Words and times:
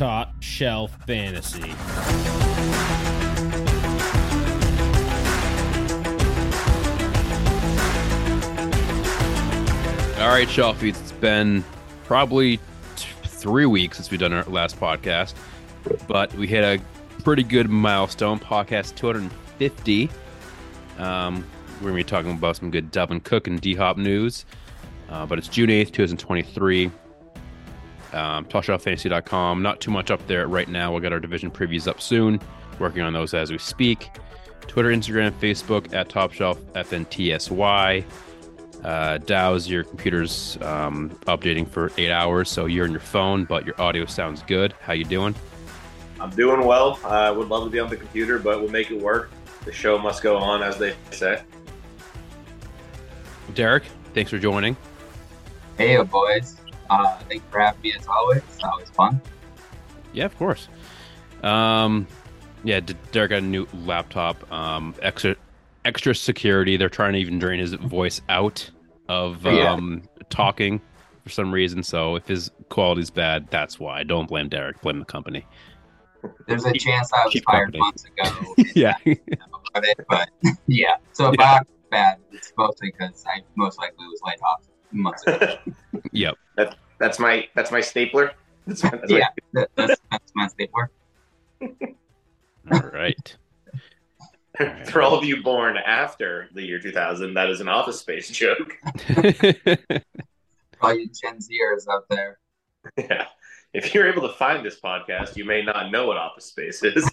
Top 0.00 0.32
Shelf 0.40 0.96
Fantasy. 1.06 1.60
All 10.18 10.28
right, 10.30 10.48
Shelfies, 10.48 10.98
it's 10.98 11.12
been 11.12 11.62
probably 12.04 12.56
t- 12.96 13.08
three 13.24 13.66
weeks 13.66 13.98
since 13.98 14.10
we've 14.10 14.18
done 14.18 14.32
our 14.32 14.42
last 14.44 14.80
podcast, 14.80 15.34
but 16.08 16.32
we 16.32 16.46
hit 16.46 16.64
a 16.64 16.82
pretty 17.22 17.42
good 17.42 17.68
milestone, 17.68 18.38
podcast 18.38 18.94
250. 18.94 20.08
Um, 20.96 21.44
we're 21.74 21.90
going 21.90 21.92
to 21.92 21.96
be 21.96 22.04
talking 22.04 22.30
about 22.30 22.56
some 22.56 22.70
good 22.70 22.90
Dalvin 22.90 23.22
Cook 23.22 23.48
and 23.48 23.60
D 23.60 23.74
Hop 23.74 23.98
news, 23.98 24.46
uh, 25.10 25.26
but 25.26 25.36
it's 25.36 25.48
June 25.48 25.68
8th, 25.68 25.92
2023. 25.92 26.90
Um, 28.12 28.44
TopShelfFantasy.com. 28.46 29.62
Not 29.62 29.80
too 29.80 29.90
much 29.90 30.10
up 30.10 30.26
there 30.26 30.48
right 30.48 30.68
now. 30.68 30.90
We'll 30.90 31.00
get 31.00 31.12
our 31.12 31.20
division 31.20 31.50
previews 31.50 31.86
up 31.86 32.00
soon. 32.00 32.40
Working 32.78 33.02
on 33.02 33.12
those 33.12 33.34
as 33.34 33.50
we 33.50 33.58
speak. 33.58 34.10
Twitter, 34.62 34.90
Instagram, 34.90 35.32
Facebook 35.32 35.92
at 35.92 36.08
Top 36.08 36.32
Shelf 36.32 36.60
FNTSY. 36.74 38.04
Uh, 38.84 39.18
Dow's 39.18 39.68
your 39.68 39.84
computer's 39.84 40.56
um, 40.62 41.10
updating 41.26 41.68
for 41.68 41.92
eight 41.98 42.10
hours, 42.10 42.48
so 42.48 42.66
you're 42.66 42.86
on 42.86 42.92
your 42.92 43.00
phone, 43.00 43.44
but 43.44 43.66
your 43.66 43.78
audio 43.80 44.06
sounds 44.06 44.42
good. 44.42 44.72
How 44.80 44.92
you 44.92 45.04
doing? 45.04 45.34
I'm 46.18 46.30
doing 46.30 46.64
well. 46.64 46.98
I 47.04 47.26
uh, 47.26 47.34
would 47.34 47.48
love 47.48 47.64
to 47.64 47.70
be 47.70 47.78
on 47.78 47.90
the 47.90 47.96
computer, 47.96 48.38
but 48.38 48.60
we'll 48.60 48.70
make 48.70 48.90
it 48.90 49.00
work. 49.00 49.30
The 49.64 49.72
show 49.72 49.98
must 49.98 50.22
go 50.22 50.36
on, 50.36 50.62
as 50.62 50.78
they 50.78 50.94
say. 51.10 51.42
Derek, 53.54 53.84
thanks 54.14 54.30
for 54.30 54.38
joining. 54.38 54.76
Hey, 55.76 56.00
boys. 56.02 56.59
Uh, 56.90 57.16
thanks 57.28 57.44
for 57.50 57.60
having 57.60 57.80
me 57.80 57.94
as 57.98 58.06
always. 58.06 58.38
It's 58.38 58.62
always 58.64 58.90
fun. 58.90 59.20
Yeah, 60.12 60.24
of 60.26 60.36
course. 60.36 60.68
Um, 61.42 62.06
yeah, 62.64 62.80
Derek 63.12 63.30
got 63.30 63.38
a 63.38 63.40
new 63.42 63.66
laptop. 63.72 64.50
Um, 64.52 64.94
extra 65.00 65.36
extra 65.84 66.14
security. 66.14 66.76
They're 66.76 66.88
trying 66.90 67.12
to 67.14 67.18
even 67.18 67.38
drain 67.38 67.58
his 67.60 67.72
voice 67.74 68.20
out 68.28 68.68
of 69.08 69.44
Yeah. 69.46 69.72
um, 69.72 70.02
talking 70.28 70.80
for 71.22 71.30
some 71.30 71.52
reason. 71.52 71.82
So 71.82 72.16
if 72.16 72.26
his 72.26 72.50
quality's 72.68 73.10
bad, 73.10 73.48
that's 73.50 73.78
why. 73.80 74.02
Don't 74.02 74.28
blame 74.28 74.48
Derek. 74.48 74.80
Blame 74.82 74.98
the 74.98 75.04
company. 75.06 75.46
There's 76.46 76.66
a 76.66 76.72
chance 76.74 77.10
I 77.14 77.24
was 77.24 77.40
fired 77.46 77.72
company. 77.72 77.78
months 77.78 78.04
ago 78.04 78.54
yeah. 78.74 78.94
about 79.06 79.84
it, 79.86 80.04
but 80.08 80.28
yeah. 80.66 80.96
So 81.12 81.28
if 81.30 81.36
Yeah. 81.38 81.54
I'm 81.60 81.62
bad, 81.90 82.18
it's 82.30 82.52
mostly 82.58 82.90
because 82.90 83.24
I 83.26 83.40
most 83.56 83.78
likely 83.78 84.04
was 84.06 84.20
laid 84.26 84.38
off 84.42 84.60
months 84.92 85.22
ago. 85.26 85.56
yep. 86.12 86.36
That's 87.00 87.18
my 87.18 87.48
that's 87.54 87.72
my 87.72 87.80
stapler. 87.80 88.32
That's 88.66 88.84
my, 88.84 88.90
that's 88.90 89.10
yeah, 89.10 89.26
that, 89.54 89.70
that's, 89.74 90.00
that's 90.10 90.32
my 90.34 90.46
stapler. 90.48 90.90
All 92.72 92.90
right. 92.92 93.36
For 94.90 95.00
all 95.00 95.16
of 95.16 95.24
you 95.24 95.42
born 95.42 95.78
after 95.78 96.48
the 96.52 96.62
year 96.62 96.78
2000, 96.78 97.32
that 97.32 97.48
is 97.48 97.62
an 97.62 97.68
Office 97.68 98.00
Space 98.00 98.28
joke. 98.28 98.76
All 100.82 100.92
you 100.92 101.06
Gen 101.08 101.38
Zers 101.38 101.88
out 101.90 102.04
there. 102.10 102.38
yeah. 102.98 103.26
If 103.72 103.94
you're 103.94 104.06
able 104.06 104.28
to 104.28 104.34
find 104.34 104.64
this 104.64 104.78
podcast, 104.78 105.36
you 105.36 105.46
may 105.46 105.62
not 105.62 105.90
know 105.90 106.06
what 106.06 106.18
Office 106.18 106.44
Space 106.44 106.82
is. 106.82 107.10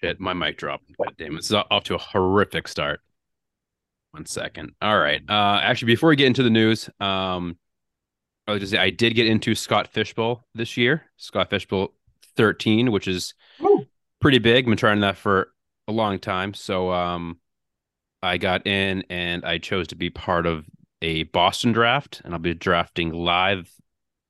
Shit, 0.00 0.18
my 0.18 0.32
mic 0.32 0.58
dropped. 0.58 0.90
God 0.96 1.14
damn 1.16 1.34
it. 1.34 1.36
This 1.36 1.50
is 1.50 1.56
off 1.70 1.84
to 1.84 1.94
a 1.94 1.98
horrific 1.98 2.66
start. 2.66 3.00
One 4.12 4.26
second. 4.26 4.72
All 4.82 4.98
right. 4.98 5.22
Uh 5.28 5.60
actually 5.62 5.92
before 5.92 6.08
we 6.10 6.16
get 6.16 6.26
into 6.26 6.42
the 6.42 6.50
news, 6.50 6.88
um 7.00 7.56
I 8.46 8.52
was 8.52 8.60
just 8.60 8.72
say 8.72 8.78
I 8.78 8.90
did 8.90 9.14
get 9.14 9.26
into 9.26 9.54
Scott 9.54 9.88
Fish 9.88 10.14
Bowl 10.14 10.44
this 10.54 10.76
year. 10.76 11.04
Scott 11.16 11.50
Fish 11.50 11.66
Bowl 11.66 11.94
13, 12.36 12.90
which 12.90 13.06
is 13.06 13.34
Woo. 13.60 13.86
pretty 14.20 14.38
big. 14.38 14.64
I've 14.64 14.68
been 14.70 14.76
trying 14.76 15.00
that 15.00 15.16
for 15.16 15.52
a 15.86 15.92
long 15.92 16.18
time. 16.18 16.54
So 16.54 16.90
um 16.92 17.38
I 18.22 18.36
got 18.38 18.66
in 18.66 19.04
and 19.08 19.44
I 19.44 19.58
chose 19.58 19.88
to 19.88 19.94
be 19.96 20.10
part 20.10 20.46
of 20.46 20.66
a 21.02 21.22
Boston 21.24 21.72
draft, 21.72 22.20
and 22.24 22.34
I'll 22.34 22.40
be 22.40 22.52
drafting 22.52 23.12
live 23.12 23.72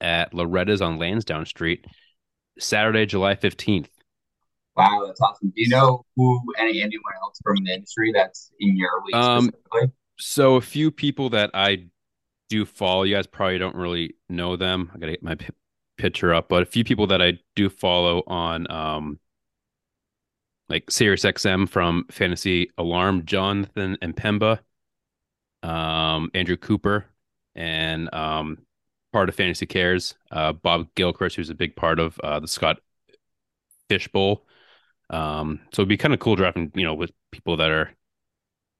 at 0.00 0.32
Loretta's 0.32 0.80
on 0.80 0.98
Lansdowne 0.98 1.46
Street 1.46 1.84
Saturday, 2.58 3.06
July 3.06 3.34
15th. 3.34 3.88
Wow, 4.80 5.04
that's 5.06 5.20
awesome. 5.20 5.48
Do 5.48 5.60
you 5.62 5.68
know 5.68 6.04
who 6.16 6.40
any 6.58 6.82
anyone 6.82 7.12
else 7.22 7.38
from 7.42 7.56
the 7.64 7.72
industry 7.74 8.12
that's 8.12 8.50
in 8.60 8.76
your 8.76 8.90
league 9.04 9.14
Um, 9.14 9.44
specifically? 9.44 9.92
So 10.18 10.56
a 10.56 10.60
few 10.60 10.90
people 10.90 11.30
that 11.30 11.50
I 11.54 11.86
do 12.48 12.64
follow, 12.64 13.04
you 13.04 13.14
guys 13.14 13.26
probably 13.26 13.58
don't 13.58 13.76
really 13.76 14.14
know 14.28 14.56
them. 14.56 14.90
I 14.94 14.98
gotta 14.98 15.12
get 15.12 15.22
my 15.22 15.34
pi 15.34 15.48
picture 15.96 16.32
up, 16.32 16.48
but 16.48 16.62
a 16.62 16.66
few 16.66 16.82
people 16.82 17.06
that 17.08 17.20
I 17.20 17.38
do 17.54 17.68
follow 17.68 18.22
on 18.26 18.70
um 18.70 19.18
like 20.68 20.86
SiriusXM 20.86 21.68
from 21.68 22.06
Fantasy 22.10 22.70
Alarm, 22.78 23.26
Jonathan 23.26 23.98
Impemba, 24.02 24.60
um, 25.62 26.30
Andrew 26.32 26.56
Cooper, 26.56 27.06
and 27.54 28.12
um 28.14 28.58
part 29.12 29.28
of 29.28 29.34
Fantasy 29.34 29.66
Cares, 29.66 30.14
uh 30.30 30.52
Bob 30.52 30.88
Gilchrist, 30.94 31.36
who's 31.36 31.50
a 31.50 31.54
big 31.54 31.76
part 31.76 31.98
of 31.98 32.18
uh 32.20 32.40
the 32.40 32.48
Scott 32.48 32.78
Fish 33.88 34.08
Bowl. 34.08 34.46
Um, 35.10 35.60
so 35.72 35.82
it'd 35.82 35.88
be 35.88 35.96
kind 35.96 36.14
of 36.14 36.20
cool 36.20 36.36
drafting, 36.36 36.72
you 36.74 36.84
know, 36.84 36.94
with 36.94 37.10
people 37.32 37.56
that 37.58 37.70
are 37.70 37.90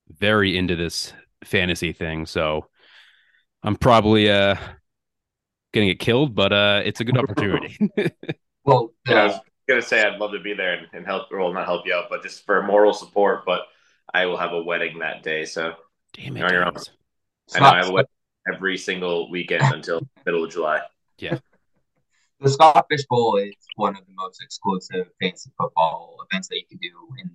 very 0.08 0.56
into 0.56 0.76
this 0.76 1.12
fantasy 1.44 1.92
thing. 1.92 2.26
So 2.26 2.66
I'm 3.62 3.76
probably 3.76 4.30
uh 4.30 4.56
gonna 5.74 5.86
get 5.86 5.98
killed, 5.98 6.34
but 6.34 6.52
uh 6.52 6.82
it's 6.84 7.00
a 7.00 7.04
good 7.04 7.18
opportunity. 7.18 7.76
Well, 8.62 8.92
the, 9.06 9.14
Yeah, 9.14 9.22
I 9.22 9.26
was 9.26 9.40
gonna 9.68 9.82
say 9.82 10.02
I'd 10.02 10.18
love 10.20 10.32
to 10.32 10.38
be 10.38 10.52
there 10.52 10.74
and, 10.74 10.86
and 10.92 11.06
help, 11.06 11.28
well, 11.32 11.52
not 11.52 11.64
help 11.64 11.86
you 11.86 11.94
out, 11.94 12.06
but 12.10 12.22
just 12.22 12.44
for 12.44 12.62
moral 12.62 12.92
support. 12.92 13.44
But 13.46 13.62
I 14.12 14.26
will 14.26 14.36
have 14.36 14.52
a 14.52 14.62
wedding 14.62 14.98
that 14.98 15.22
day, 15.22 15.46
so 15.46 15.74
Damn 16.12 16.36
You're 16.36 16.46
on 16.46 16.52
your 16.52 16.66
own. 16.66 16.74
I 17.54 17.60
know 17.60 17.66
I 17.66 17.76
have 17.78 17.88
a 17.88 17.92
wedding 17.92 18.10
every 18.52 18.76
single 18.76 19.30
weekend 19.30 19.62
until 19.62 20.02
middle 20.26 20.44
of 20.44 20.50
July. 20.50 20.82
The 22.40 22.48
Scott 22.48 22.86
Fish 22.90 23.04
Bowl 23.08 23.36
is 23.36 23.54
one 23.76 23.96
of 23.96 24.04
the 24.06 24.12
most 24.16 24.42
exclusive 24.42 25.08
fantasy 25.20 25.50
football 25.58 26.16
events 26.30 26.48
that 26.48 26.56
you 26.56 26.66
can 26.68 26.78
do 26.78 26.90
in, 27.22 27.30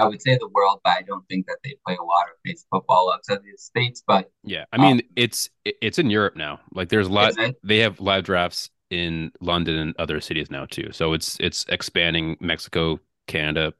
I 0.00 0.06
would 0.06 0.22
say, 0.22 0.36
the 0.38 0.48
world. 0.48 0.80
But 0.84 0.94
I 0.98 1.02
don't 1.02 1.26
think 1.28 1.46
that 1.46 1.58
they 1.64 1.76
play 1.86 1.96
a 1.96 2.02
lot 2.02 2.24
of 2.24 2.36
fantasy 2.46 2.66
football 2.70 3.12
outside 3.14 3.38
of 3.38 3.42
the 3.44 3.56
states. 3.56 4.02
But 4.06 4.30
Yeah, 4.42 4.64
I 4.72 4.78
mean 4.78 4.98
Um, 4.98 5.00
it's 5.16 5.50
it's 5.64 5.98
in 5.98 6.10
Europe 6.10 6.36
now. 6.36 6.60
Like 6.72 6.88
there's 6.88 7.08
a 7.08 7.12
lot 7.12 7.34
they 7.62 7.78
have 7.78 8.00
live 8.00 8.24
drafts 8.24 8.70
in 8.90 9.32
London 9.40 9.76
and 9.76 9.94
other 9.98 10.20
cities 10.20 10.50
now 10.50 10.66
too. 10.66 10.90
So 10.92 11.12
it's 11.14 11.36
it's 11.40 11.64
expanding 11.68 12.36
Mexico, 12.40 13.00
Canada. 13.26 13.74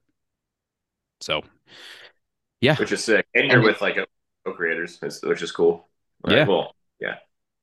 So 1.20 1.42
yeah, 2.60 2.76
which 2.76 2.92
is 2.92 3.04
sick. 3.04 3.26
And 3.34 3.46
you're 3.46 3.56
And- 3.56 3.64
with 3.64 3.80
like 3.80 3.96
a 3.96 4.06
co-creators, 4.44 4.98
which 5.22 5.42
is 5.42 5.52
cool. 5.52 5.88
Right, 6.26 6.38
Yeah. 6.38 6.46
Well, 6.46 6.74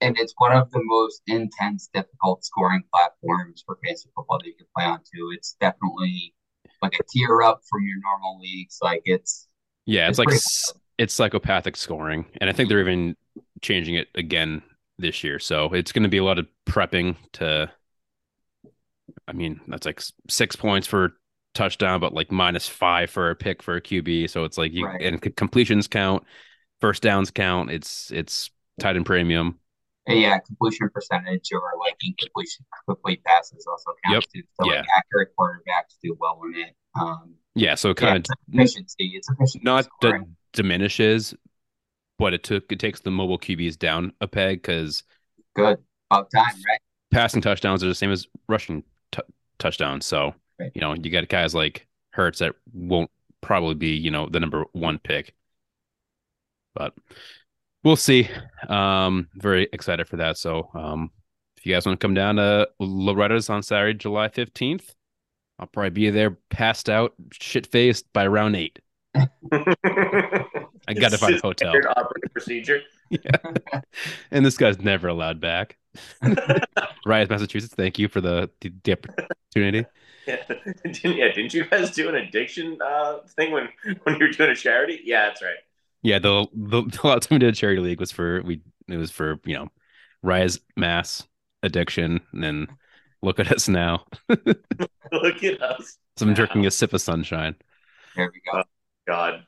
and 0.01 0.17
it's 0.19 0.33
one 0.37 0.53
of 0.55 0.71
the 0.71 0.81
most 0.83 1.21
intense, 1.27 1.89
difficult 1.93 2.43
scoring 2.45 2.83
platforms 2.93 3.63
for 3.65 3.77
fantasy 3.83 4.09
football 4.15 4.39
that 4.39 4.47
you 4.47 4.55
can 4.55 4.67
play 4.75 4.85
on 4.85 4.99
too. 4.99 5.31
It's 5.35 5.55
definitely 5.61 6.33
like 6.81 6.93
a 6.99 7.03
tier 7.11 7.41
up 7.43 7.61
from 7.69 7.83
your 7.85 7.99
normal 8.01 8.39
leagues. 8.39 8.79
Like 8.81 9.01
it's 9.05 9.47
yeah, 9.85 10.07
it's 10.07 10.17
It's 10.17 10.19
like 10.19 10.29
s- 10.31 10.73
it's 10.97 11.13
psychopathic 11.13 11.75
scoring, 11.75 12.25
and 12.39 12.49
I 12.49 12.53
think 12.53 12.69
they're 12.69 12.79
even 12.81 13.15
changing 13.61 13.95
it 13.95 14.07
again 14.15 14.61
this 14.97 15.23
year. 15.23 15.39
So 15.39 15.73
it's 15.73 15.91
going 15.91 16.03
to 16.03 16.09
be 16.09 16.17
a 16.17 16.23
lot 16.23 16.39
of 16.39 16.47
prepping 16.67 17.15
to. 17.33 17.71
I 19.27 19.33
mean, 19.33 19.61
that's 19.67 19.85
like 19.85 20.01
six 20.29 20.55
points 20.55 20.87
for 20.87 21.13
touchdown, 21.53 21.99
but 21.99 22.13
like 22.13 22.31
minus 22.31 22.67
five 22.67 23.09
for 23.09 23.29
a 23.29 23.35
pick 23.35 23.61
for 23.63 23.75
a 23.75 23.81
QB. 23.81 24.27
So 24.27 24.43
it's 24.45 24.57
like 24.57 24.71
you 24.73 24.87
Right. 24.87 24.99
and 24.99 25.21
completions 25.35 25.87
count, 25.87 26.23
first 26.81 27.03
downs 27.03 27.31
count. 27.31 27.71
It's 27.71 28.11
it's 28.11 28.49
tight 28.79 28.95
end 28.95 29.05
premium. 29.05 29.59
Yeah, 30.07 30.39
completion 30.39 30.89
percentage 30.93 31.49
or 31.53 31.61
like 31.79 31.95
incompletion 32.03 32.65
complete 32.87 33.23
passes 33.23 33.65
also 33.69 33.91
counts 34.03 34.27
too. 34.27 34.41
So 34.59 34.65
like 34.65 34.81
accurate 34.97 35.29
quarterbacks 35.37 35.95
do 36.03 36.17
well 36.19 36.39
in 36.45 36.59
it. 36.59 36.75
Um, 36.99 37.35
Yeah, 37.55 37.75
so 37.75 37.89
it 37.91 37.97
yeah, 37.99 38.15
kind 38.15 38.17
it's 38.17 38.29
of 38.29 38.37
efficiency. 38.53 39.11
It's 39.15 39.29
efficiency. 39.29 39.61
not 39.63 39.87
d- 39.99 40.13
diminishes, 40.53 41.33
but 42.19 42.33
it 42.33 42.43
took 42.43 42.71
it 42.71 42.79
takes 42.79 43.01
the 43.01 43.11
mobile 43.11 43.39
QBs 43.39 43.77
down 43.77 44.13
a 44.21 44.27
peg 44.27 44.61
because 44.61 45.03
good. 45.55 45.77
About 46.09 46.29
time, 46.35 46.61
right? 46.67 46.79
passing 47.11 47.41
touchdowns 47.41 47.83
are 47.83 47.87
the 47.87 47.95
same 47.95 48.11
as 48.11 48.27
rushing 48.47 48.83
t- 49.11 49.21
touchdowns. 49.59 50.05
So 50.05 50.33
Right. 50.59 50.73
you 50.73 50.81
know 50.81 50.93
you 50.93 51.09
got 51.11 51.27
guys 51.29 51.53
like 51.55 51.87
Hurts 52.11 52.39
that 52.39 52.55
won't 52.73 53.09
probably 53.41 53.75
be 53.75 53.89
you 53.95 54.11
know 54.11 54.27
the 54.29 54.39
number 54.39 54.65
one 54.73 54.99
pick, 54.99 55.33
but 56.73 56.93
we'll 57.83 57.95
see. 57.95 58.29
Um, 58.67 59.29
very 59.35 59.67
excited 59.73 60.07
for 60.07 60.17
that. 60.17 60.37
So 60.37 60.69
um, 60.73 61.11
if 61.57 61.65
you 61.65 61.73
guys 61.73 61.85
want 61.85 61.99
to 61.99 62.03
come 62.03 62.13
down 62.13 62.37
to 62.37 62.69
Loretta's 62.79 63.49
on 63.49 63.63
Saturday, 63.63 63.97
July 63.97 64.29
fifteenth, 64.29 64.93
I'll 65.59 65.67
probably 65.67 65.91
be 65.91 66.09
there, 66.09 66.37
passed 66.49 66.89
out, 66.89 67.13
shit 67.31 67.67
faced 67.67 68.11
by 68.13 68.27
round 68.27 68.55
eight. 68.55 68.79
I 69.15 70.93
got 70.95 71.11
to 71.11 71.17
find 71.17 71.35
a 71.35 71.39
hotel. 71.39 71.73
Operating 71.95 72.29
procedure. 72.31 72.81
and 74.31 74.45
this 74.45 74.57
guy's 74.57 74.79
never 74.79 75.07
allowed 75.07 75.39
back. 75.39 75.77
Rise, 77.05 77.29
Massachusetts. 77.29 77.73
Thank 77.75 77.99
you 77.99 78.07
for 78.07 78.21
the 78.21 78.49
the, 78.61 78.73
the 78.83 78.93
opportunity. 78.93 79.85
Yeah. 80.27 80.43
didn't, 80.83 81.17
yeah, 81.17 81.31
didn't 81.33 81.53
you 81.53 81.65
guys 81.65 81.91
do 81.91 82.07
an 82.07 82.15
addiction 82.15 82.77
uh, 82.83 83.19
thing 83.35 83.51
when 83.51 83.69
when 84.03 84.15
you 84.15 84.25
were 84.25 84.31
doing 84.31 84.51
a 84.51 84.55
charity? 84.55 85.01
Yeah, 85.03 85.27
that's 85.27 85.41
right. 85.41 85.57
Yeah, 86.03 86.19
the 86.19 86.47
the, 86.53 86.81
the 87.01 87.07
last 87.07 87.29
time 87.29 87.35
we 87.35 87.39
did 87.39 87.53
a 87.53 87.55
charity 87.55 87.81
league 87.81 87.99
was 87.99 88.11
for 88.11 88.41
we 88.43 88.61
it 88.87 88.97
was 88.97 89.11
for 89.11 89.39
you 89.45 89.55
know 89.55 89.67
Rise 90.23 90.59
Mass 90.75 91.27
addiction, 91.63 92.21
and 92.31 92.43
then 92.43 92.67
look 93.21 93.39
at 93.39 93.51
us 93.51 93.67
now. 93.67 94.05
Look 95.11 95.43
at 95.43 95.61
us. 95.61 95.97
So 96.17 96.25
I'm 96.25 96.33
drinking 96.33 96.65
a 96.65 96.71
sip 96.71 96.93
of 96.93 97.01
sunshine. 97.01 97.55
There 98.15 98.31
we 98.33 98.41
go. 98.51 98.63
God. 99.07 99.43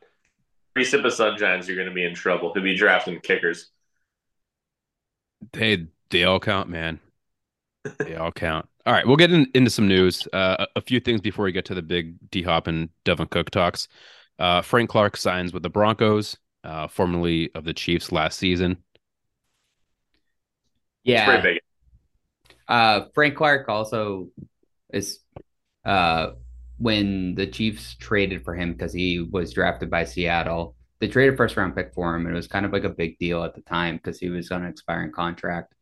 Three 0.73 0.83
sip 0.83 1.05
of 1.05 1.13
sunshines, 1.13 1.67
you're 1.67 1.75
going 1.75 1.87
to 1.87 1.93
be 1.93 2.05
in 2.05 2.15
trouble. 2.15 2.53
He'll 2.53 2.63
be 2.63 2.75
drafting 2.75 3.19
kickers. 3.21 3.69
Hey, 5.53 5.87
they 6.09 6.23
all 6.23 6.39
count, 6.39 6.69
man. 6.69 6.99
They 7.99 8.15
all 8.15 8.31
count. 8.31 8.67
All 8.85 8.91
right, 8.91 9.07
we'll 9.07 9.15
get 9.15 9.31
in, 9.31 9.49
into 9.53 9.69
some 9.69 9.87
news. 9.87 10.27
Uh, 10.33 10.65
a, 10.75 10.79
a 10.79 10.81
few 10.81 10.99
things 10.99 11.21
before 11.21 11.45
we 11.45 11.53
get 11.53 11.63
to 11.65 11.73
the 11.73 11.81
big 11.81 12.15
D 12.31 12.41
Hop 12.41 12.67
and 12.67 12.89
Dalvin 13.05 13.29
Cook 13.29 13.49
talks. 13.49 13.87
Uh, 14.37 14.61
Frank 14.61 14.89
Clark 14.89 15.15
signs 15.15 15.53
with 15.53 15.63
the 15.63 15.69
Broncos, 15.69 16.35
uh, 16.63 16.87
formerly 16.87 17.51
of 17.55 17.63
the 17.63 17.73
Chiefs 17.73 18.11
last 18.11 18.37
season. 18.39 18.77
Yeah. 21.03 21.25
pretty 21.25 21.55
big. 21.55 21.61
Uh, 22.67 23.05
Frank 23.13 23.35
Clark 23.35 23.67
also 23.67 24.29
is 24.91 25.19
uh, 25.85 26.31
when 26.77 27.35
the 27.35 27.47
Chiefs 27.47 27.95
traded 27.95 28.43
for 28.43 28.55
him 28.55 28.73
because 28.73 28.93
he 28.93 29.19
was 29.19 29.53
drafted 29.53 29.89
by 29.89 30.05
Seattle. 30.05 30.75
They 30.99 31.07
traded 31.07 31.35
first 31.35 31.57
round 31.57 31.75
pick 31.75 31.93
for 31.93 32.15
him, 32.15 32.25
and 32.25 32.33
it 32.33 32.37
was 32.37 32.47
kind 32.47 32.65
of 32.65 32.71
like 32.71 32.85
a 32.85 32.89
big 32.89 33.17
deal 33.19 33.43
at 33.43 33.55
the 33.55 33.61
time 33.61 33.97
because 33.97 34.19
he 34.19 34.29
was 34.29 34.51
on 34.51 34.63
an 34.63 34.69
expiring 34.69 35.11
contract. 35.11 35.73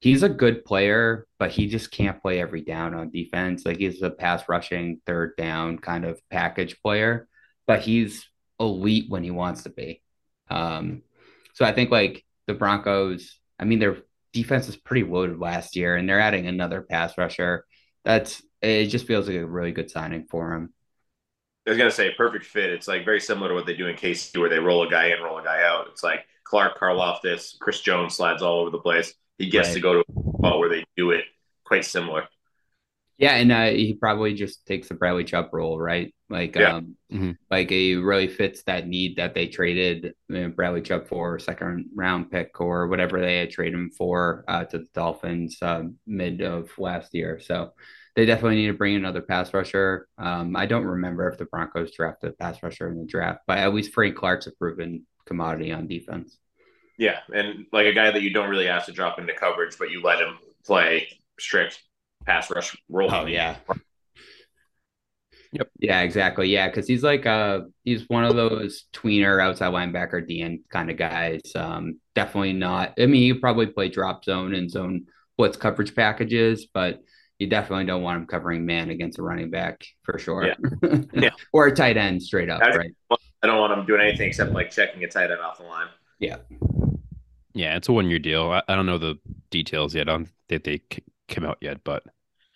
He's 0.00 0.22
a 0.22 0.28
good 0.28 0.66
player, 0.66 1.26
but 1.38 1.50
he 1.50 1.66
just 1.66 1.90
can't 1.90 2.20
play 2.20 2.38
every 2.38 2.60
down 2.60 2.92
on 2.92 3.10
defense. 3.10 3.64
Like 3.64 3.78
he's 3.78 4.02
a 4.02 4.10
pass 4.10 4.46
rushing 4.48 5.00
third 5.06 5.34
down 5.38 5.78
kind 5.78 6.04
of 6.04 6.20
package 6.28 6.78
player, 6.82 7.26
but 7.66 7.80
he's 7.80 8.28
elite 8.60 9.06
when 9.08 9.24
he 9.24 9.30
wants 9.30 9.64
to 9.64 9.70
be. 9.70 10.02
Um, 10.50 11.02
so 11.54 11.64
I 11.64 11.72
think 11.72 11.90
like 11.90 12.24
the 12.46 12.54
Broncos, 12.54 13.38
I 13.58 13.64
mean, 13.64 13.78
their 13.78 13.98
defense 14.32 14.66
was 14.66 14.76
pretty 14.76 15.08
loaded 15.08 15.38
last 15.38 15.76
year, 15.76 15.96
and 15.96 16.08
they're 16.08 16.20
adding 16.20 16.46
another 16.46 16.82
pass 16.82 17.16
rusher. 17.16 17.64
That's 18.04 18.42
it. 18.60 18.86
Just 18.86 19.06
feels 19.06 19.28
like 19.28 19.36
a 19.36 19.46
really 19.46 19.72
good 19.72 19.90
signing 19.90 20.26
for 20.28 20.52
him. 20.54 20.72
I 21.66 21.70
was 21.70 21.78
gonna 21.78 21.90
say 21.90 22.12
perfect 22.16 22.44
fit. 22.44 22.70
It's 22.70 22.88
like 22.88 23.04
very 23.04 23.20
similar 23.20 23.48
to 23.48 23.54
what 23.54 23.66
they 23.66 23.74
do 23.74 23.86
in 23.86 23.96
KC, 23.96 24.38
where 24.38 24.50
they 24.50 24.58
roll 24.58 24.86
a 24.86 24.90
guy 24.90 25.06
in, 25.08 25.22
roll 25.22 25.38
a 25.38 25.42
guy 25.44 25.62
out. 25.64 25.88
It's 25.90 26.02
like 26.02 26.26
Clark, 26.44 26.78
Karlaftis, 26.78 27.58
Chris 27.58 27.80
Jones 27.80 28.14
slides 28.16 28.42
all 28.42 28.60
over 28.60 28.70
the 28.70 28.78
place. 28.78 29.14
He 29.38 29.48
gets 29.48 29.68
Right. 29.68 29.74
to 29.74 29.80
go 29.80 29.94
to 29.94 30.00
a 30.00 30.38
spot 30.38 30.58
where 30.58 30.68
they 30.68 30.84
do 30.96 31.10
it 31.12 31.24
quite 31.64 31.84
similar. 31.86 32.28
Yeah, 33.16 33.36
and 33.36 33.52
uh, 33.52 33.66
he 33.66 33.94
probably 33.94 34.34
just 34.34 34.66
takes 34.66 34.88
the 34.88 34.94
Bradley 34.94 35.24
Chubb 35.24 35.50
role, 35.52 35.78
right? 35.78 36.12
Like, 36.28 36.56
Yeah. 36.56 36.76
um, 36.76 36.96
Mhm. 37.12 37.36
like 37.48 37.70
he 37.70 37.94
really 37.94 38.26
fits 38.26 38.64
that 38.64 38.88
need 38.88 39.16
that 39.16 39.34
they 39.34 39.46
traded 39.46 40.14
uh, 40.34 40.48
Bradley 40.48 40.82
Chubb 40.82 41.06
for, 41.06 41.38
second 41.38 41.90
round 41.94 42.30
pick 42.32 42.60
or 42.60 42.88
whatever 42.88 43.20
they 43.20 43.38
had 43.38 43.50
traded 43.50 43.74
him 43.74 43.90
for 43.96 44.44
uh, 44.48 44.64
to 44.64 44.78
the 44.78 44.88
Dolphins 44.94 45.58
uh, 45.62 45.84
mid 46.06 46.40
of 46.40 46.76
last 46.76 47.14
year. 47.14 47.38
So 47.38 47.72
they 48.16 48.26
definitely 48.26 48.56
need 48.56 48.66
to 48.68 48.72
bring 48.74 48.96
another 48.96 49.22
pass 49.22 49.54
rusher. 49.54 50.08
Um, 50.18 50.56
I 50.56 50.66
don't 50.66 50.84
remember 50.84 51.28
if 51.28 51.38
the 51.38 51.44
Broncos 51.46 51.92
drafted 51.94 52.30
a 52.30 52.32
pass 52.32 52.62
rusher 52.64 52.88
in 52.88 52.98
the 52.98 53.06
draft, 53.06 53.40
but 53.46 53.58
at 53.58 53.72
least 53.72 53.92
Frank 53.92 54.16
Clark's 54.16 54.48
a 54.48 54.52
proven 54.52 55.06
commodity 55.24 55.72
on 55.72 55.86
defense. 55.86 56.38
Yeah, 56.98 57.20
and 57.32 57.66
like 57.72 57.86
a 57.86 57.92
guy 57.92 58.10
that 58.10 58.22
you 58.22 58.32
don't 58.32 58.50
really 58.50 58.68
ask 58.68 58.86
to 58.86 58.92
drop 58.92 59.18
into 59.20 59.34
coverage, 59.34 59.78
but 59.78 59.90
you 59.90 60.00
let 60.02 60.20
him 60.20 60.38
play 60.64 61.08
strict 61.38 61.80
pass 62.26 62.50
rush 62.50 62.76
role. 62.88 63.12
Oh 63.12 63.26
yeah. 63.26 63.56
Yep. 65.52 65.70
Yeah, 65.78 66.00
exactly. 66.00 66.48
Yeah, 66.48 66.68
because 66.68 66.88
he's 66.88 67.04
like 67.04 67.26
uh 67.26 67.60
he's 67.84 68.08
one 68.08 68.24
of 68.24 68.34
those 68.34 68.84
tweener 68.92 69.40
outside 69.40 69.72
linebacker 69.72 70.28
DN 70.28 70.62
kind 70.68 70.90
of 70.90 70.96
guys. 70.96 71.42
Um, 71.54 72.00
definitely 72.16 72.54
not. 72.54 72.94
I 72.98 73.06
mean, 73.06 73.22
you 73.22 73.38
probably 73.38 73.66
play 73.66 73.88
drop 73.88 74.24
zone 74.24 74.54
and 74.54 74.68
zone 74.70 75.06
blitz 75.38 75.56
coverage 75.56 75.94
packages, 75.94 76.66
but 76.72 77.00
you 77.38 77.46
definitely 77.48 77.84
don't 77.84 78.02
want 78.02 78.18
him 78.20 78.26
covering 78.26 78.66
man 78.66 78.90
against 78.90 79.18
a 79.18 79.22
running 79.22 79.50
back 79.50 79.84
for 80.02 80.18
sure. 80.18 80.44
Yeah. 80.46 80.98
Yeah. 81.14 81.30
or 81.52 81.66
a 81.68 81.74
tight 81.74 81.96
end 81.96 82.22
straight 82.22 82.50
up, 82.50 82.60
I- 82.62 82.74
right? 82.76 82.90
I 83.42 83.46
don't 83.46 83.58
want 83.58 83.78
him 83.78 83.84
doing 83.86 84.00
anything 84.00 84.28
except 84.28 84.52
like 84.52 84.70
checking 84.70 85.04
a 85.04 85.08
tight 85.08 85.30
end 85.30 85.40
off 85.40 85.58
the 85.58 85.64
line. 85.64 85.88
Yeah, 86.18 86.36
Yeah, 87.52 87.76
it's 87.76 87.88
a 87.88 87.92
one 87.92 88.08
year 88.08 88.18
deal. 88.18 88.50
I, 88.50 88.62
I 88.66 88.74
don't 88.74 88.86
know 88.86 88.96
the 88.98 89.18
details 89.50 89.94
yet 89.94 90.08
on 90.08 90.30
that 90.48 90.64
they 90.64 90.80
c- 90.92 91.02
came 91.28 91.44
out 91.44 91.58
yet, 91.60 91.84
but 91.84 92.04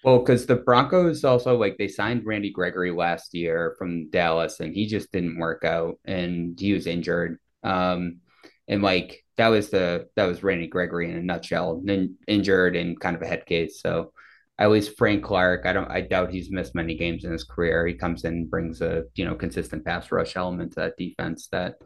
Well, 0.04 0.20
because 0.20 0.46
the 0.46 0.56
Broncos 0.56 1.24
also 1.24 1.56
like 1.56 1.76
they 1.76 1.88
signed 1.88 2.24
Randy 2.24 2.50
Gregory 2.50 2.92
last 2.92 3.34
year 3.34 3.74
from 3.78 4.10
Dallas, 4.10 4.60
and 4.60 4.72
he 4.72 4.86
just 4.86 5.10
didn't 5.12 5.38
work 5.38 5.64
out, 5.64 5.98
and 6.04 6.58
he 6.58 6.72
was 6.72 6.86
injured. 6.86 7.38
Um, 7.64 8.20
and 8.68 8.82
like 8.82 9.24
that 9.36 9.48
was 9.48 9.70
the 9.70 10.08
that 10.14 10.26
was 10.26 10.42
Randy 10.42 10.68
Gregory 10.68 11.10
in 11.10 11.16
a 11.16 11.22
nutshell, 11.22 11.80
then 11.84 12.16
injured 12.28 12.76
and 12.76 12.98
kind 13.00 13.16
of 13.16 13.22
a 13.22 13.26
head 13.26 13.44
case. 13.46 13.80
So 13.80 14.12
at 14.58 14.70
least 14.70 14.98
Frank 14.98 15.24
Clark, 15.24 15.66
I 15.66 15.72
don't, 15.72 15.90
I 15.90 16.00
doubt 16.00 16.30
he's 16.30 16.50
missed 16.50 16.74
many 16.74 16.96
games 16.96 17.24
in 17.24 17.32
his 17.32 17.44
career. 17.44 17.86
He 17.86 17.94
comes 17.94 18.24
in, 18.24 18.48
brings 18.48 18.80
a 18.80 19.04
you 19.14 19.24
know 19.24 19.34
consistent 19.34 19.84
pass 19.84 20.10
rush 20.12 20.36
element 20.36 20.72
to 20.72 20.80
that 20.80 20.96
defense 20.96 21.48
that 21.52 21.76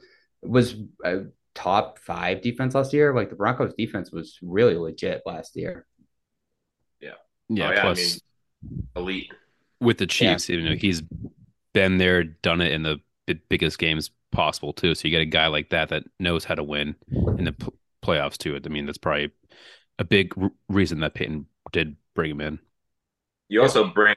was 0.43 0.75
a 1.05 1.23
top 1.55 1.99
five 1.99 2.43
defense 2.43 2.75
last 2.75 2.93
year. 2.93 3.15
Like 3.15 3.31
the 3.31 3.37
Broncos 3.37 3.75
defense 3.75 4.11
was 4.11 4.38
really 4.43 4.76
legit 4.76 5.23
last 5.25 5.56
year. 5.56 5.87
Yeah. 7.49 7.69
Oh, 7.69 7.73
yeah, 7.73 7.79
I 7.79 7.81
plus, 7.83 8.21
mean- 8.65 8.87
Elite. 8.97 9.33
with 9.81 9.99
the 9.99 10.06
Chiefs, 10.06 10.49
you 10.49 10.61
know, 10.62 10.75
he's 10.75 11.03
been 11.75 11.99
there, 11.99 12.23
done 12.25 12.61
it 12.61 12.73
in 12.73 12.83
the 12.83 13.00
bi- 13.27 13.41
biggest 13.49 13.79
games 13.79 14.11
possible 14.31 14.73
too. 14.73 14.94
So 14.94 15.09
you 15.09 15.11
get 15.11 15.21
a 15.23 15.27
guy 15.27 15.49
like 15.49 15.71
that 15.71 15.89
that 15.91 16.05
knows 16.21 16.44
how 16.44 16.55
to 16.55 16.62
win 16.62 16.94
in 17.11 17.44
the 17.44 17.53
p- 17.53 17.69
playoffs 18.05 18.39
too. 18.39 18.59
I 18.65 18.69
mean, 18.69 18.87
that's 18.87 18.99
probably 18.99 19.31
a 19.99 20.05
big 20.05 20.33
r- 20.41 20.53
reason 20.69 21.00
that 21.00 21.15
Peyton 21.15 21.47
did 21.73 21.97
bring 22.15 22.31
him 22.31 22.41
in. 22.41 22.59
You 23.49 23.62
also 23.62 23.89
bring 23.89 24.15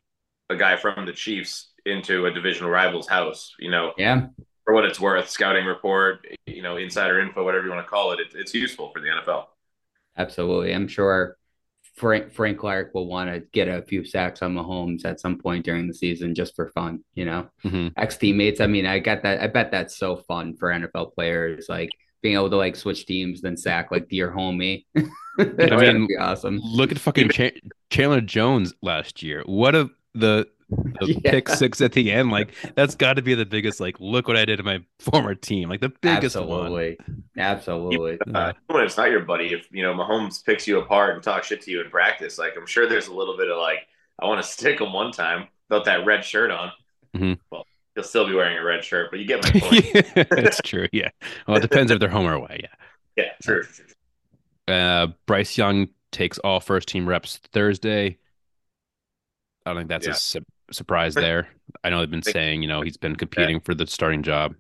a 0.49 0.55
guy 0.55 0.77
from 0.77 1.05
the 1.05 1.13
Chiefs 1.13 1.71
into 1.85 2.25
a 2.27 2.31
divisional 2.31 2.69
rival's 2.69 3.07
house. 3.07 3.53
You 3.59 3.71
know, 3.71 3.93
Yeah. 3.97 4.27
for 4.63 4.73
what 4.73 4.85
it's 4.85 4.99
worth, 4.99 5.29
scouting 5.29 5.65
report, 5.65 6.25
you 6.45 6.61
know, 6.61 6.77
insider 6.77 7.19
info, 7.19 7.43
whatever 7.43 7.65
you 7.65 7.71
want 7.71 7.85
to 7.85 7.89
call 7.89 8.11
it, 8.11 8.19
it 8.19 8.27
it's 8.35 8.53
useful 8.53 8.91
for 8.91 8.99
the 9.01 9.07
NFL. 9.09 9.47
Absolutely. 10.17 10.73
I'm 10.73 10.87
sure 10.87 11.37
Frank 11.95 12.33
Frank 12.33 12.57
Clark 12.59 12.93
will 12.93 13.07
want 13.07 13.29
to 13.29 13.39
get 13.53 13.67
a 13.67 13.81
few 13.81 14.03
sacks 14.03 14.41
on 14.41 14.53
Mahomes 14.53 15.05
at 15.05 15.19
some 15.19 15.37
point 15.37 15.63
during 15.63 15.87
the 15.87 15.93
season 15.93 16.35
just 16.35 16.55
for 16.55 16.69
fun, 16.71 17.03
you 17.13 17.25
know. 17.25 17.47
Mhm. 17.63 17.93
Ex 17.95 18.17
teammates. 18.17 18.59
I 18.59 18.67
mean, 18.67 18.85
I 18.85 18.99
got 18.99 19.23
that. 19.23 19.41
I 19.41 19.47
bet 19.47 19.71
that's 19.71 19.97
so 19.97 20.17
fun 20.17 20.55
for 20.57 20.71
NFL 20.71 21.13
players, 21.15 21.67
like 21.69 21.89
being 22.21 22.35
able 22.35 22.49
to 22.49 22.57
like 22.57 22.75
switch 22.75 23.05
teams, 23.05 23.41
then 23.41 23.55
sack 23.55 23.91
like 23.91 24.07
your 24.09 24.31
homie. 24.31 24.85
That'd 25.37 25.79
mean, 25.79 26.07
be 26.07 26.17
awesome. 26.17 26.59
Look 26.63 26.91
at 26.91 26.99
fucking 26.99 27.29
Cha- 27.29 27.51
Chandler 27.89 28.21
Jones 28.21 28.73
last 28.81 29.21
year. 29.23 29.43
What 29.45 29.75
a 29.75 29.89
the 30.13 30.47
the 30.69 31.19
Yeah. 31.23 31.31
pick 31.31 31.49
six 31.49 31.79
at 31.81 31.91
the 31.93 32.11
end. 32.11 32.31
Like 32.31 32.53
that's 32.75 32.95
got 32.95 33.13
to 33.13 33.21
be 33.21 33.33
the 33.35 33.45
biggest. 33.45 33.79
Like, 33.79 33.99
look 33.99 34.27
what 34.27 34.37
I 34.37 34.45
did 34.45 34.57
to 34.57 34.63
my 34.63 34.79
former 34.99 35.35
team. 35.35 35.69
Like 35.69 35.81
the 35.81 35.89
biggest 35.89 36.35
one. 36.35 36.43
Absolutely. 36.45 36.97
Absolutely. 37.37 38.17
Uh, 38.33 38.53
when 38.67 38.83
it's 38.83 38.97
not 38.97 39.11
your 39.11 39.21
buddy, 39.21 39.53
if 39.53 39.67
you 39.71 39.83
know 39.83 39.93
Mahomes 39.93 40.43
picks 40.43 40.67
you 40.67 40.79
apart 40.79 41.15
and 41.15 41.23
talks 41.23 41.47
shit 41.47 41.61
to 41.61 41.71
you 41.71 41.81
in 41.81 41.89
practice, 41.89 42.37
like 42.37 42.53
I'm 42.57 42.65
sure 42.65 42.87
there's 42.87 43.07
a 43.07 43.13
little 43.13 43.37
bit 43.37 43.49
of 43.49 43.57
like, 43.57 43.87
I 44.19 44.25
want 44.25 44.41
to 44.43 44.47
stick 44.49 44.79
him 44.81 44.93
one 44.93 45.11
time 45.11 45.47
without 45.69 45.85
that 45.85 46.05
red 46.05 46.23
shirt 46.25 46.51
on. 46.51 46.71
Mhm. 47.15 47.37
Well, 47.51 47.65
he'll 47.93 48.03
still 48.03 48.27
be 48.27 48.33
wearing 48.33 48.57
a 48.57 48.63
red 48.63 48.83
shirt, 48.83 49.09
but 49.11 49.19
you 49.19 49.25
get 49.25 49.43
my 49.43 49.59
point. 49.59 49.85
yeah, 49.93 50.01
it's 50.15 50.61
true. 50.63 50.87
Yeah. 50.91 51.09
Well, 51.47 51.57
it 51.57 51.61
depends 51.61 51.91
if 51.91 51.99
they're 51.99 52.09
home 52.09 52.25
or 52.27 52.33
away. 52.33 52.61
Yeah. 52.63 53.23
yeah, 53.25 53.31
true. 53.43 53.63
Uh, 54.67 55.07
Bryce 55.27 55.57
Young 55.57 55.89
takes 56.11 56.37
all 56.39 56.59
first 56.59 56.87
team 56.87 57.07
reps 57.07 57.37
Thursday. 57.51 58.17
I 59.65 59.71
don't 59.73 59.77
think 59.77 59.89
that's 59.89 60.05
Yeah. 60.07 60.13
a 60.13 60.15
su- 60.67 60.73
surprise 60.73 61.17
there. 61.17 61.49
I 61.83 61.89
know 61.89 61.99
they've 61.99 62.09
been 62.09 62.21
saying, 62.21 62.61
you 62.61 62.67
know, 62.67 62.81
he's 62.81 62.97
been 62.97 63.15
competing 63.15 63.59
for 63.59 63.75
the 63.75 63.87
starting 63.87 64.23
job. 64.23 64.55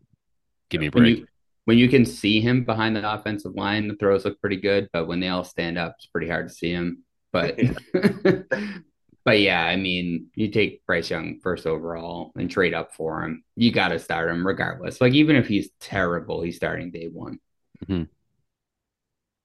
Give 0.69 0.81
me 0.81 0.87
a 0.87 0.91
When 0.91 1.03
break. 1.03 1.05
you 1.05 1.27
when 1.65 1.77
you 1.79 1.89
can 1.89 2.05
see 2.05 2.41
him 2.41 2.63
behind 2.63 2.95
the 2.95 3.11
offensive 3.11 3.55
line, 3.55 3.87
the 3.87 3.95
throws 3.95 4.23
look 4.25 4.39
pretty 4.39 4.57
good, 4.57 4.87
but 4.93 5.07
when 5.07 5.19
they 5.19 5.29
all 5.29 5.43
stand 5.43 5.77
up, 5.79 5.95
it's 5.97 6.05
pretty 6.07 6.29
hard 6.29 6.47
to 6.47 6.53
see 6.53 6.69
him. 6.71 7.03
But 7.31 7.59
but 9.25 9.39
yeah, 9.39 9.63
I 9.65 9.75
mean, 9.75 10.27
you 10.35 10.49
take 10.51 10.85
Bryce 10.85 11.09
Young 11.09 11.39
first 11.41 11.65
overall 11.65 12.31
and 12.35 12.49
trade 12.49 12.73
up 12.73 12.93
for 12.93 13.23
him, 13.23 13.43
you 13.55 13.71
got 13.71 13.89
to 13.89 13.99
start 13.99 14.29
him 14.29 14.45
regardless. 14.45 15.01
Like 15.01 15.13
even 15.13 15.35
if 15.35 15.47
he's 15.47 15.69
terrible, 15.79 16.41
he's 16.41 16.55
starting 16.57 16.91
day 16.91 17.07
one. 17.07 17.39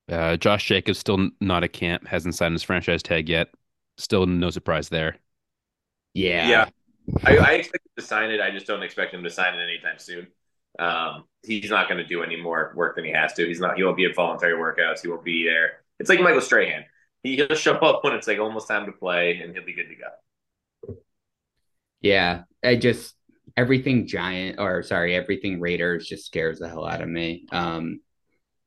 Uh, 0.08 0.36
Josh 0.36 0.66
Jacobs 0.66 0.98
still 0.98 1.30
not 1.40 1.62
a 1.62 1.68
camp, 1.68 2.06
hasn't 2.06 2.34
signed 2.34 2.54
his 2.54 2.62
franchise 2.62 3.02
tag 3.02 3.28
yet. 3.28 3.48
Still 3.96 4.26
no 4.26 4.50
surprise 4.50 4.88
there. 4.88 5.18
Yeah, 6.14 6.48
Yeah. 6.48 6.68
I, 7.24 7.36
I 7.36 7.52
expect 7.52 7.86
him 7.86 7.92
to 7.96 8.02
sign 8.02 8.30
it. 8.30 8.40
I 8.40 8.50
just 8.50 8.66
don't 8.66 8.82
expect 8.82 9.12
him 9.14 9.22
to 9.24 9.30
sign 9.30 9.54
it 9.54 9.62
anytime 9.62 9.98
soon. 9.98 10.28
Um, 10.78 11.24
he's 11.42 11.70
not 11.70 11.88
going 11.88 11.98
to 11.98 12.06
do 12.06 12.22
any 12.22 12.40
more 12.40 12.72
work 12.76 12.96
than 12.96 13.04
he 13.04 13.10
has 13.12 13.32
to. 13.34 13.46
He's 13.46 13.60
not. 13.60 13.76
He 13.76 13.82
won't 13.82 13.96
be 13.96 14.04
at 14.04 14.14
voluntary 14.14 14.54
workouts. 14.54 15.02
He 15.02 15.08
won't 15.08 15.24
be 15.24 15.44
there. 15.44 15.82
It's 15.98 16.08
like 16.08 16.20
Michael 16.20 16.40
Strahan. 16.40 16.84
He'll 17.22 17.54
show 17.54 17.74
up 17.74 18.04
when 18.04 18.14
it's 18.14 18.26
like 18.28 18.38
almost 18.38 18.68
time 18.68 18.86
to 18.86 18.92
play, 18.92 19.40
and 19.42 19.52
he'll 19.54 19.64
be 19.64 19.74
good 19.74 19.88
to 19.88 19.94
go. 19.96 20.96
Yeah, 22.00 22.42
I 22.64 22.76
just 22.76 23.14
everything 23.56 24.06
giant 24.06 24.58
or 24.58 24.82
sorry, 24.82 25.14
everything 25.14 25.60
Raiders 25.60 26.06
just 26.06 26.26
scares 26.26 26.58
the 26.60 26.68
hell 26.68 26.86
out 26.86 27.02
of 27.02 27.08
me. 27.08 27.46
Um, 27.52 28.00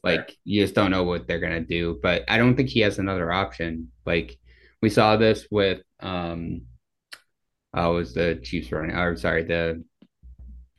like 0.03 0.35
you 0.43 0.62
just 0.62 0.75
don't 0.75 0.91
know 0.91 1.03
what 1.03 1.27
they're 1.27 1.39
gonna 1.39 1.62
do. 1.62 2.00
But 2.01 2.25
I 2.27 2.38
don't 2.38 2.55
think 2.55 2.69
he 2.69 2.81
has 2.81 3.00
another 3.00 3.31
option. 3.31 3.91
Like 4.05 4.38
we 4.81 4.89
saw 4.89 5.17
this 5.17 5.47
with 5.50 5.81
um, 6.01 6.63
oh, 7.73 7.95
was 7.95 8.13
the 8.13 8.35
Chiefs 8.43 8.71
running? 8.71 8.95
Or 8.95 9.15
sorry, 9.17 9.43
the 9.43 9.83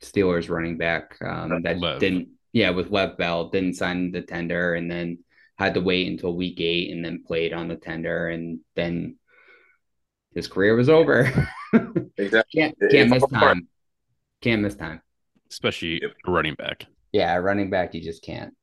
Steelers 0.03 0.51
running 0.51 0.77
back 0.77 1.17
um, 1.25 1.63
that 1.63 1.79
Lev. 1.79 2.01
didn't. 2.01 2.29
Yeah, 2.53 2.71
with 2.71 2.91
Lev 2.91 3.17
Bell 3.17 3.49
didn't 3.49 3.75
sign 3.75 4.13
the 4.13 4.23
tender 4.23 4.75
and 4.75 4.91
then 4.91 5.19
had 5.57 5.75
to 5.75 5.81
wait 5.81 6.07
until 6.09 6.35
week 6.37 6.61
eight 6.61 6.93
and 6.93 7.05
then 7.05 7.25
played 7.27 7.53
on 7.53 7.69
the 7.69 7.77
tender 7.77 8.29
and 8.29 8.61
then 8.77 9.17
his 10.35 10.49
career 10.49 10.75
was 10.77 10.89
over. 10.89 11.31
Exactly. 12.17 12.61
can't 12.61 12.79
can't 12.79 12.93
it's 12.95 13.11
miss 13.11 13.23
all 13.25 13.29
part- 13.29 13.43
time. 13.43 13.69
Can't 14.41 14.63
miss 14.63 14.77
time. 14.77 15.01
especially 15.51 16.01
a 16.03 16.31
running 16.31 16.55
back. 16.55 16.87
Yeah, 17.13 17.35
running 17.37 17.71
back 17.71 17.93
you 17.95 18.01
just 18.01 18.23
can't. 18.23 18.55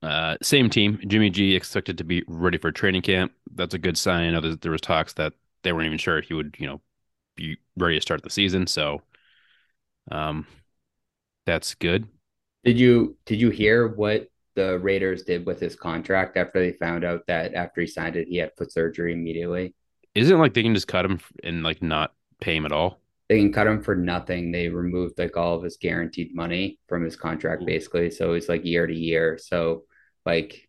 Uh, 0.00 0.36
same 0.40 0.70
team. 0.70 1.00
Jimmy 1.08 1.30
G 1.30 1.56
expected 1.56 1.98
to 1.98 2.04
be 2.04 2.22
ready 2.28 2.58
for 2.58 2.70
training 2.70 3.02
camp. 3.02 3.32
That's 3.52 3.74
a 3.74 3.78
good 3.78 3.98
sign. 3.98 4.28
I 4.28 4.30
know 4.30 4.40
there, 4.40 4.54
there 4.54 4.70
was 4.70 4.80
talks 4.80 5.14
that 5.14 5.32
they 5.64 5.72
weren't 5.72 5.86
even 5.86 5.98
sure 5.98 6.18
if 6.18 6.26
he 6.26 6.34
would, 6.34 6.54
you 6.58 6.68
know, 6.68 6.80
be 7.38 7.58
ready 7.76 7.96
to 7.96 8.02
start 8.02 8.22
the 8.22 8.30
season. 8.30 8.66
So, 8.66 9.02
um, 10.10 10.46
that's 11.46 11.74
good. 11.74 12.06
Did 12.64 12.78
you 12.78 13.16
did 13.24 13.40
you 13.40 13.50
hear 13.50 13.88
what 13.88 14.28
the 14.54 14.78
Raiders 14.78 15.22
did 15.22 15.46
with 15.46 15.60
his 15.60 15.76
contract 15.76 16.36
after 16.36 16.60
they 16.60 16.72
found 16.72 17.04
out 17.04 17.26
that 17.28 17.54
after 17.54 17.80
he 17.80 17.86
signed 17.86 18.16
it 18.16 18.28
he 18.28 18.36
had 18.36 18.52
foot 18.58 18.72
surgery 18.72 19.12
immediately? 19.12 19.74
Isn't 20.14 20.36
it 20.36 20.38
like 20.40 20.54
they 20.54 20.62
can 20.62 20.74
just 20.74 20.88
cut 20.88 21.04
him 21.04 21.20
and 21.44 21.62
like 21.62 21.80
not 21.80 22.12
pay 22.40 22.56
him 22.56 22.66
at 22.66 22.72
all? 22.72 23.00
They 23.28 23.38
can 23.38 23.52
cut 23.52 23.66
him 23.66 23.82
for 23.82 23.94
nothing. 23.94 24.50
They 24.50 24.68
removed 24.68 25.18
like 25.18 25.36
all 25.36 25.54
of 25.54 25.62
his 25.62 25.76
guaranteed 25.76 26.34
money 26.34 26.78
from 26.88 27.04
his 27.04 27.16
contract 27.16 27.64
basically. 27.64 28.10
So 28.10 28.32
it's 28.32 28.48
like 28.48 28.64
year 28.64 28.86
to 28.86 28.94
year. 28.94 29.38
So 29.38 29.84
like 30.26 30.67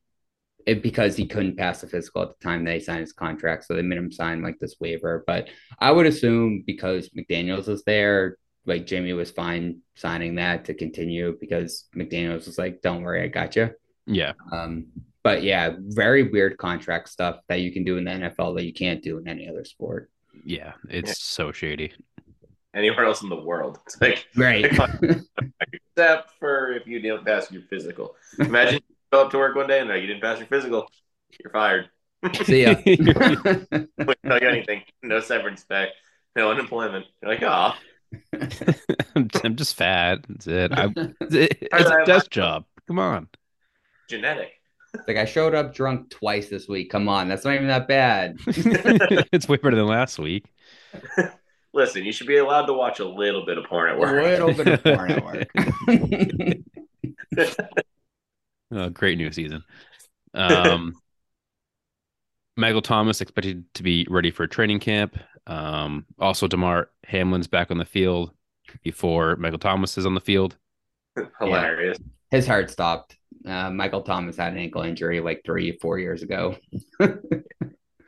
it 0.66 0.84
because 0.84 1.16
he 1.16 1.26
couldn't 1.28 1.58
pass 1.58 1.82
the 1.82 1.88
physical 1.88 2.22
at 2.22 2.30
the 2.30 2.44
time 2.44 2.64
they 2.64 2.80
signed 2.80 3.02
his 3.02 3.14
contract. 3.14 3.66
So 3.66 3.76
they 3.76 3.82
made 3.82 3.98
him 3.98 4.12
sign 4.12 4.42
like 4.42 4.60
this 4.60 4.76
waiver. 4.80 5.24
But 5.26 5.50
I 5.80 5.92
would 5.92 6.06
assume 6.06 6.64
because 6.66 7.10
McDaniels 7.10 7.68
was 7.68 7.84
there, 7.84 8.38
like 8.66 8.86
Jimmy 8.86 9.14
was 9.14 9.32
fine 9.32 9.80
signing 9.96 10.36
that 10.36 10.66
to 10.66 10.74
continue 10.74 11.38
because 11.40 11.86
McDaniels 11.96 12.46
was 12.46 12.58
like, 12.58 12.82
Don't 12.82 13.04
worry, 13.04 13.24
I 13.24 13.28
got 13.28 13.56
you. 13.56 13.72
Yeah. 14.06 14.34
Um, 14.52 14.88
but 15.24 15.44
yeah, 15.44 15.76
very 15.80 16.24
weird 16.24 16.58
contract 16.58 17.10
stuff 17.10 17.40
that 17.50 17.62
you 17.62 17.72
can 17.72 17.84
do 17.84 17.98
in 17.98 18.06
the 18.06 18.12
NFL 18.12 18.56
that 18.56 18.66
you 18.66 18.74
can't 18.74 19.04
do 19.04 19.18
in 19.18 19.28
any 19.28 19.48
other 19.48 19.66
sport. 19.66 20.10
Yeah. 20.44 20.74
It's 20.90 21.22
so 21.22 21.52
shady. 21.52 21.94
Anywhere 22.74 23.06
else 23.06 23.24
in 23.24 23.30
the 23.30 23.42
world, 23.42 23.80
it's 23.86 24.00
like 24.00 24.28
Right. 24.36 24.66
except 25.62 26.32
for 26.40 26.72
if 26.74 26.88
you 26.88 27.02
don't 27.02 27.26
pass 27.26 27.52
your 27.52 27.64
physical. 27.64 28.16
Imagine 28.40 28.80
you 29.12 29.18
go 29.18 29.26
up 29.26 29.32
to 29.32 29.38
work 29.38 29.56
one 29.56 29.68
day 29.68 29.80
and 29.80 29.90
like, 29.90 30.02
you 30.02 30.08
didn't 30.08 30.22
pass 30.22 30.40
your 30.40 30.48
physical, 30.48 30.90
you're 31.44 31.52
fired. 31.52 31.90
See 32.44 32.64
ya. 32.64 32.76
Wouldn't 32.86 33.90
tell 34.26 34.40
you 34.42 34.48
anything. 34.50 34.84
No 35.04 35.20
severance 35.22 35.64
pay, 35.64 35.88
no 36.36 36.52
unemployment. 36.52 37.06
You're 37.22 37.32
like, 37.32 37.44
oh, 37.44 37.74
I'm, 39.16 39.30
I'm 39.44 39.56
just 39.56 39.76
fat. 39.76 40.26
That's 40.28 40.48
it. 40.48 40.72
I, 40.74 40.92
it's 41.22 41.68
How 41.72 41.78
did 41.78 41.88
I 41.88 41.96
a 41.96 41.98
have 42.00 42.06
desk 42.06 42.30
job. 42.32 42.66
Come 42.88 43.00
on. 43.00 43.30
genetic. 44.10 44.52
like 45.08 45.18
I 45.18 45.26
showed 45.26 45.54
up 45.56 45.74
drunk 45.74 46.10
twice 46.10 46.50
this 46.50 46.68
week. 46.68 46.90
Come 46.90 47.08
on, 47.08 47.30
that's 47.30 47.46
not 47.46 47.54
even 47.54 47.68
that 47.68 47.88
bad. 47.88 48.38
it's 49.32 49.48
way 49.48 49.58
better 49.58 49.76
than 49.76 49.86
last 49.88 50.18
week. 50.20 50.46
Listen, 51.74 52.04
you 52.04 52.12
should 52.12 52.26
be 52.28 52.38
allowed 52.38 52.66
to 52.66 52.74
watch 52.74 53.00
a 53.00 53.06
little 53.08 53.46
bit 53.46 53.60
of 53.60 53.66
porn 53.66 53.92
at 53.92 53.96
A 53.96 54.00
work. 54.00 54.12
little 54.12 54.54
bit 54.54 54.68
of 54.68 54.84
porn 54.84 55.12
at 55.12 55.24
work. 55.24 55.48
Oh, 58.72 58.90
great 58.90 59.18
new 59.18 59.32
season. 59.32 59.64
Um, 60.34 60.94
Michael 62.58 62.82
Thomas 62.82 63.22
expected 63.22 63.66
to 63.76 63.84
be 63.84 64.06
ready 64.10 64.32
for 64.32 64.46
training 64.48 64.80
camp. 64.80 65.18
Um, 65.48 66.06
also, 66.20 66.48
Damar 66.48 66.90
Hamlin's 67.06 67.48
back 67.48 67.72
on 67.72 67.78
the 67.78 67.86
field 67.86 68.32
before 68.84 69.36
Michael 69.38 69.60
Thomas 69.60 69.98
is 69.98 70.06
on 70.06 70.14
the 70.14 70.22
field. 70.22 70.58
Hilarious. 71.40 71.98
His 72.32 72.46
heart 72.46 72.70
stopped. 72.70 73.16
Uh, 73.46 73.70
Michael 73.72 74.02
Thomas 74.02 74.38
had 74.38 74.54
an 74.54 74.60
ankle 74.60 74.82
injury 74.82 75.20
like 75.22 75.42
three, 75.46 75.78
four 75.80 75.98
years 75.98 76.22
ago. 76.22 76.58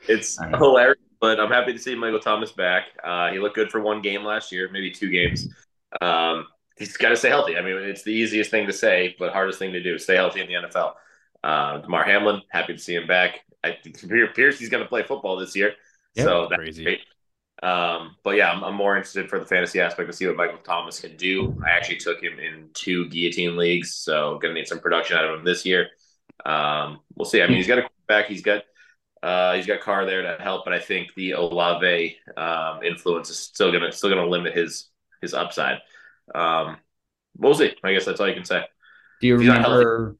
It's 0.08 0.40
I 0.40 0.50
know. 0.50 0.58
hilarious, 0.58 0.98
but 1.20 1.38
I'm 1.38 1.50
happy 1.50 1.72
to 1.72 1.78
see 1.78 1.94
Michael 1.94 2.18
Thomas 2.18 2.52
back. 2.52 2.84
Uh, 3.04 3.30
he 3.30 3.38
looked 3.38 3.54
good 3.54 3.70
for 3.70 3.80
one 3.80 4.02
game 4.02 4.24
last 4.24 4.50
year, 4.50 4.68
maybe 4.72 4.90
two 4.90 5.10
games. 5.10 5.48
Um, 6.00 6.46
he's 6.78 6.96
got 6.96 7.10
to 7.10 7.16
stay 7.16 7.28
healthy. 7.28 7.56
I 7.56 7.62
mean, 7.62 7.76
it's 7.76 8.02
the 8.02 8.12
easiest 8.12 8.50
thing 8.50 8.66
to 8.66 8.72
say, 8.72 9.14
but 9.18 9.32
hardest 9.32 9.58
thing 9.58 9.72
to 9.72 9.82
do. 9.82 9.98
Stay 9.98 10.16
healthy 10.16 10.40
in 10.40 10.46
the 10.48 10.54
NFL. 10.54 10.94
Uh, 11.42 11.78
Damar 11.78 12.04
Hamlin, 12.04 12.42
happy 12.48 12.72
to 12.74 12.78
see 12.78 12.94
him 12.94 13.06
back. 13.06 13.40
I 13.64 13.76
think 13.82 13.96
it 14.02 14.54
he's 14.58 14.68
going 14.68 14.82
to 14.82 14.88
play 14.88 15.02
football 15.02 15.36
this 15.36 15.54
year, 15.54 15.74
Yep. 16.14 16.24
so 16.26 16.46
that's 16.50 16.58
Crazy. 16.60 16.84
great. 16.84 17.00
Um, 17.62 18.16
but 18.24 18.36
yeah, 18.36 18.50
I'm, 18.50 18.64
I'm 18.64 18.74
more 18.74 18.96
interested 18.96 19.28
for 19.30 19.38
the 19.38 19.46
fantasy 19.46 19.80
aspect 19.80 20.10
to 20.10 20.16
see 20.16 20.26
what 20.26 20.36
Michael 20.36 20.58
Thomas 20.58 21.00
can 21.00 21.16
do. 21.16 21.56
I 21.64 21.70
actually 21.70 21.98
took 21.98 22.20
him 22.20 22.38
in 22.40 22.70
two 22.74 23.08
guillotine 23.08 23.56
leagues, 23.56 23.94
so 23.94 24.38
going 24.40 24.52
to 24.54 24.60
need 24.60 24.66
some 24.66 24.80
production 24.80 25.16
out 25.16 25.24
of 25.26 25.38
him 25.38 25.44
this 25.44 25.64
year. 25.64 25.88
Um, 26.44 27.00
we'll 27.14 27.24
see. 27.24 27.40
I 27.40 27.46
mean, 27.46 27.56
he's 27.58 27.68
got 27.68 27.78
a 27.78 27.82
quarterback. 27.82 28.26
He's 28.28 28.42
got 28.42 28.64
uh, 29.22 29.54
he's 29.54 29.66
got 29.66 29.80
Carr 29.80 30.04
there 30.06 30.22
to 30.22 30.42
help, 30.42 30.64
but 30.64 30.74
I 30.74 30.80
think 30.80 31.14
the 31.14 31.32
Olave 31.32 32.16
um, 32.36 32.82
influence 32.82 33.30
is 33.30 33.38
still 33.38 33.70
gonna 33.70 33.92
still 33.92 34.10
gonna 34.10 34.26
limit 34.26 34.54
his 34.56 34.88
his 35.20 35.32
upside. 35.32 35.78
Um, 36.34 36.76
we'll 37.36 37.54
see. 37.54 37.74
I 37.84 37.92
guess 37.92 38.04
that's 38.04 38.20
all 38.20 38.28
you 38.28 38.34
can 38.34 38.44
say. 38.44 38.64
Do 39.20 39.26
you 39.26 39.36
remember? 39.36 40.16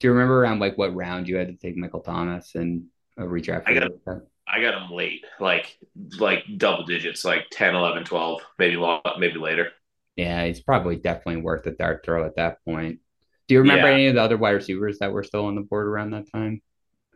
Do 0.00 0.06
you 0.08 0.12
remember 0.12 0.40
around 0.42 0.58
like 0.58 0.76
what 0.76 0.94
round 0.94 1.28
you 1.28 1.36
had 1.36 1.48
to 1.48 1.54
take 1.54 1.76
Michael 1.76 2.00
Thomas 2.00 2.54
and 2.54 2.86
a 3.16 3.22
redraft? 3.22 3.64
I 3.66 3.74
got- 3.74 3.90
like? 4.06 4.22
I 4.46 4.60
got 4.60 4.74
him 4.82 4.90
late, 4.90 5.24
like 5.40 5.78
like 6.18 6.44
double 6.58 6.84
digits, 6.84 7.24
like 7.24 7.46
10, 7.50 7.74
11, 7.74 8.04
12, 8.04 8.42
maybe 8.58 8.76
long, 8.76 9.00
maybe 9.18 9.38
later. 9.38 9.70
Yeah, 10.16 10.44
he's 10.44 10.60
probably 10.60 10.96
definitely 10.96 11.40
worth 11.40 11.66
a 11.66 11.70
dart 11.70 12.04
throw 12.04 12.26
at 12.26 12.36
that 12.36 12.62
point. 12.64 13.00
Do 13.48 13.54
you 13.54 13.60
remember 13.60 13.88
Yeah. 13.88 13.94
any 13.94 14.06
of 14.08 14.14
the 14.16 14.20
other 14.22 14.36
wide 14.36 14.50
receivers 14.50 14.98
that 14.98 15.12
were 15.12 15.22
still 15.24 15.46
on 15.46 15.54
the 15.54 15.62
board 15.62 15.86
around 15.86 16.10
that 16.10 16.30
time? 16.30 16.60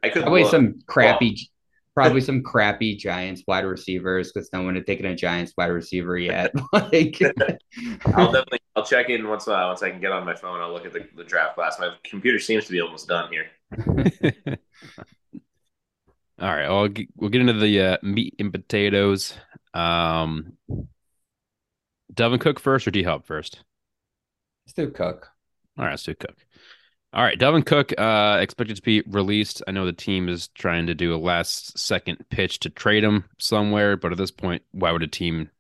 I 0.03 0.09
could 0.09 0.23
Probably 0.23 0.43
look. 0.43 0.51
some 0.51 0.81
crappy, 0.87 1.51
probably 1.99 2.21
some 2.21 2.43
crappy 2.43 2.95
Giants 2.95 3.43
wide 3.49 3.65
receivers 3.65 4.31
because 4.31 4.49
no 4.53 4.63
one 4.63 4.77
had 4.77 4.87
taken 4.87 5.07
a 5.07 5.17
Giants 5.17 5.53
wide 5.59 5.67
receiver 5.67 6.17
yet. 6.17 6.53
like, 6.73 7.21
I'll 8.15 8.33
definitely 8.33 8.61
I'll 8.77 8.85
check 8.85 9.11
in 9.11 9.27
once 9.27 9.49
uh, 9.49 9.65
once 9.67 9.83
I 9.83 9.91
can 9.91 10.01
get 10.01 10.13
on 10.13 10.25
my 10.25 10.35
phone. 10.35 10.61
I'll 10.61 10.73
look 10.73 10.87
at 10.87 10.93
the, 10.93 11.09
the 11.17 11.25
draft 11.25 11.57
class. 11.57 11.81
My 11.81 11.91
computer 12.05 12.39
seems 12.39 12.67
to 12.67 12.73
be 12.73 12.81
almost 12.81 13.09
done 13.09 13.33
here. 13.33 13.47
All 16.41 16.55
right, 16.55 16.67
I'll 16.67 16.87
get, 16.87 17.09
we'll 17.17 17.31
get 17.31 17.41
into 17.41 17.55
the 17.55 17.81
uh, 17.81 17.97
meat 18.03 18.37
and 18.39 18.53
potatoes. 18.53 19.35
Um, 19.75 20.53
Dalvin 22.15 22.41
Cook 22.41 22.61
first 22.61 22.87
or 22.87 22.93
D 22.93 23.03
Hop 23.03 23.27
first? 23.27 23.65
let's 24.65 24.75
do 24.75 24.89
Cook. 24.91 25.31
All 25.77 25.85
right, 25.85 25.93
let's 25.93 26.05
do 26.05 26.15
Cook. 26.15 26.37
All 27.15 27.23
right, 27.23 27.39
Dalvin 27.39 27.65
Cook 27.65 27.95
uh, 27.97 28.39
expected 28.41 28.77
to 28.77 28.83
be 28.83 29.03
released. 29.07 29.63
I 29.67 29.71
know 29.71 29.87
the 29.87 29.95
team 29.95 30.29
is 30.29 30.49
trying 30.49 30.87
to 30.89 30.95
do 30.95 31.15
a 31.15 31.17
last 31.17 31.79
second 31.79 32.23
pitch 32.29 32.61
to 32.61 32.71
trade 32.71 33.03
him 33.03 33.25
somewhere, 33.39 33.97
but 33.97 34.13
at 34.13 34.19
this 34.19 34.31
point, 34.31 34.63
why 34.73 34.93
would 34.93 35.03
a 35.03 35.07
team 35.07 35.51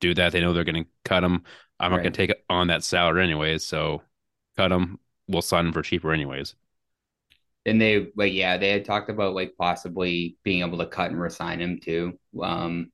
do 0.00 0.14
that? 0.14 0.32
They 0.32 0.40
know 0.40 0.52
they're 0.52 0.64
going 0.64 0.84
to 0.84 0.90
cut 1.04 1.22
him. 1.22 1.44
I'm 1.78 1.92
not 1.92 1.98
going 1.98 2.12
to 2.12 2.26
take 2.26 2.36
on 2.50 2.66
that 2.68 2.82
salary 2.82 3.22
anyways, 3.22 3.64
so 3.64 4.02
cut 4.56 4.72
him. 4.72 4.98
We'll 5.28 5.42
sign 5.42 5.66
him 5.66 5.72
for 5.72 5.82
cheaper 5.82 6.12
anyways. 6.12 6.56
And 7.64 7.80
they 7.80 8.08
like, 8.16 8.32
yeah, 8.32 8.56
they 8.56 8.70
had 8.70 8.84
talked 8.84 9.10
about 9.10 9.34
like 9.34 9.54
possibly 9.56 10.38
being 10.42 10.62
able 10.62 10.78
to 10.78 10.86
cut 10.86 11.12
and 11.12 11.20
resign 11.20 11.60
him 11.60 11.78
too. 11.80 12.18
Um, 12.42 12.90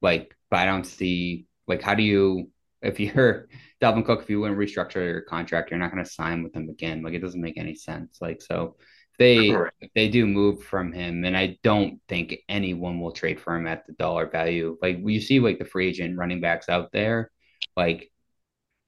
like, 0.00 0.34
but 0.48 0.60
I 0.60 0.64
don't 0.64 0.84
see 0.84 1.46
like 1.66 1.82
how 1.82 1.94
do 1.94 2.02
you 2.02 2.50
if 2.84 3.00
you're 3.00 3.48
Dalvin 3.82 4.04
Cook, 4.04 4.22
if 4.22 4.30
you 4.30 4.40
wouldn't 4.40 4.58
restructure 4.58 5.04
your 5.04 5.22
contract, 5.22 5.70
you're 5.70 5.80
not 5.80 5.90
going 5.92 6.04
to 6.04 6.10
sign 6.10 6.42
with 6.42 6.54
him 6.54 6.68
again. 6.68 7.02
Like, 7.02 7.14
it 7.14 7.20
doesn't 7.20 7.40
make 7.40 7.58
any 7.58 7.74
sense. 7.74 8.18
Like, 8.20 8.40
so 8.42 8.76
if 9.12 9.18
they 9.18 9.50
Correct. 9.50 9.76
if 9.80 9.90
they 9.94 10.08
do 10.08 10.26
move 10.26 10.62
from 10.64 10.92
him, 10.92 11.24
and 11.24 11.36
I 11.36 11.58
don't 11.62 12.00
think 12.08 12.36
anyone 12.48 13.00
will 13.00 13.12
trade 13.12 13.40
for 13.40 13.54
him 13.56 13.66
at 13.66 13.86
the 13.86 13.92
dollar 13.94 14.26
value. 14.28 14.78
Like, 14.80 14.98
you 15.04 15.20
see, 15.20 15.40
like 15.40 15.58
the 15.58 15.64
free 15.64 15.88
agent 15.88 16.18
running 16.18 16.40
backs 16.40 16.68
out 16.68 16.92
there, 16.92 17.30
like 17.76 18.10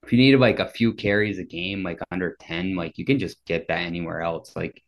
if 0.03 0.13
you 0.13 0.19
need 0.19 0.35
like 0.37 0.59
a 0.59 0.69
few 0.69 0.93
carries 0.93 1.39
a 1.39 1.43
game, 1.43 1.83
like 1.83 1.99
under 2.11 2.37
10, 2.39 2.75
like 2.75 2.97
you 2.97 3.05
can 3.05 3.19
just 3.19 3.43
get 3.45 3.67
that 3.67 3.79
anywhere 3.79 4.21
else. 4.21 4.55
Like, 4.55 4.81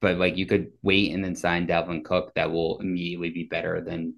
but 0.00 0.18
like 0.18 0.36
you 0.36 0.46
could 0.46 0.72
wait 0.82 1.12
and 1.12 1.24
then 1.24 1.34
sign 1.36 1.66
Dalvin 1.66 2.04
Cook 2.04 2.32
that 2.34 2.50
will 2.52 2.78
immediately 2.80 3.30
be 3.30 3.44
better 3.44 3.80
than 3.80 4.14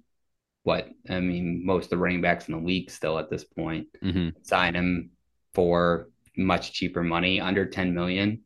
what 0.63 0.89
I 1.09 1.19
mean, 1.19 1.65
most 1.65 1.85
of 1.85 1.89
the 1.91 1.97
running 1.97 2.21
backs 2.21 2.47
in 2.47 2.53
the 2.53 2.65
league 2.65 2.89
still 2.89 3.19
at 3.19 3.29
this 3.29 3.43
point. 3.43 3.87
hmm 4.01 4.29
Sign 4.43 4.75
him 4.75 5.11
for 5.53 6.09
much 6.35 6.73
cheaper 6.73 7.03
money, 7.03 7.39
under 7.39 7.65
10 7.65 7.93
million. 7.93 8.41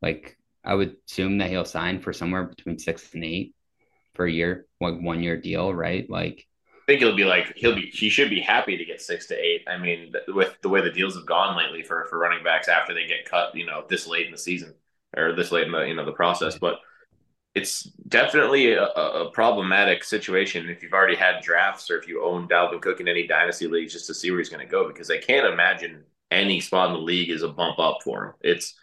Like, 0.00 0.38
I 0.64 0.74
would 0.74 0.96
assume 1.08 1.38
that 1.38 1.50
he'll 1.50 1.64
sign 1.64 2.00
for 2.00 2.12
somewhere 2.12 2.44
between 2.44 2.78
six 2.78 3.12
and 3.14 3.24
eight 3.24 3.54
for 4.14 4.26
a 4.26 4.30
year, 4.30 4.66
like 4.80 5.00
one 5.00 5.22
year 5.22 5.40
deal, 5.40 5.72
right? 5.72 6.08
Like 6.10 6.46
I 6.74 6.80
think 6.86 7.00
he'll 7.00 7.16
be 7.16 7.24
like 7.24 7.54
he'll 7.56 7.74
be 7.74 7.90
he 7.92 8.08
should 8.08 8.30
be 8.30 8.40
happy 8.40 8.76
to 8.76 8.84
get 8.84 9.00
six 9.00 9.26
to 9.28 9.34
eight. 9.34 9.62
I 9.68 9.78
mean, 9.78 10.12
with 10.28 10.60
the 10.60 10.68
way 10.68 10.80
the 10.80 10.90
deals 10.90 11.14
have 11.16 11.26
gone 11.26 11.56
lately 11.56 11.82
for 11.82 12.04
for 12.06 12.18
running 12.18 12.44
backs 12.44 12.68
after 12.68 12.92
they 12.92 13.06
get 13.06 13.24
cut, 13.24 13.54
you 13.54 13.64
know, 13.64 13.84
this 13.88 14.06
late 14.06 14.26
in 14.26 14.32
the 14.32 14.38
season 14.38 14.74
or 15.16 15.34
this 15.34 15.52
late 15.52 15.66
in 15.66 15.72
the 15.72 15.82
you 15.82 15.94
know 15.94 16.04
the 16.04 16.12
process, 16.12 16.58
but 16.58 16.80
it's 17.58 17.82
definitely 18.08 18.72
a, 18.72 18.84
a, 18.84 19.30
problematic 19.32 20.04
situation 20.04 20.68
if 20.68 20.82
you've 20.82 20.92
already 20.92 21.16
had 21.16 21.42
drafts 21.42 21.90
or 21.90 21.98
if 21.98 22.06
you 22.06 22.24
own 22.24 22.48
Dalvin 22.48 22.80
Cook 22.80 23.00
in 23.00 23.08
any 23.08 23.26
dynasty 23.26 23.66
leagues 23.66 23.92
just 23.92 24.06
to 24.06 24.14
see 24.14 24.30
where 24.30 24.38
he's 24.38 24.48
going 24.48 24.64
to 24.64 24.70
go 24.70 24.86
because 24.86 25.10
I 25.10 25.18
can't 25.18 25.52
imagine 25.52 26.04
any 26.30 26.60
spot 26.60 26.88
in 26.88 26.94
the 26.94 27.00
league 27.00 27.30
is 27.30 27.42
a 27.42 27.48
bump 27.48 27.78
up 27.78 27.98
for 28.04 28.24
him. 28.24 28.32
It's 28.40 28.74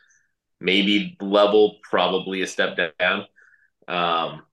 maybe 0.59 1.17
level, 1.21 1.77
probably 1.83 2.41
a 2.41 2.47
step 2.47 2.77
down, 2.99 3.25
um, 3.87 4.43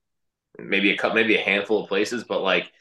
maybe 0.57 0.91
a 0.91 0.97
couple, 0.97 1.15
maybe 1.15 1.35
a 1.35 1.43
handful 1.43 1.83
of 1.83 1.89
places, 1.89 2.23
but 2.23 2.41
like 2.41 2.71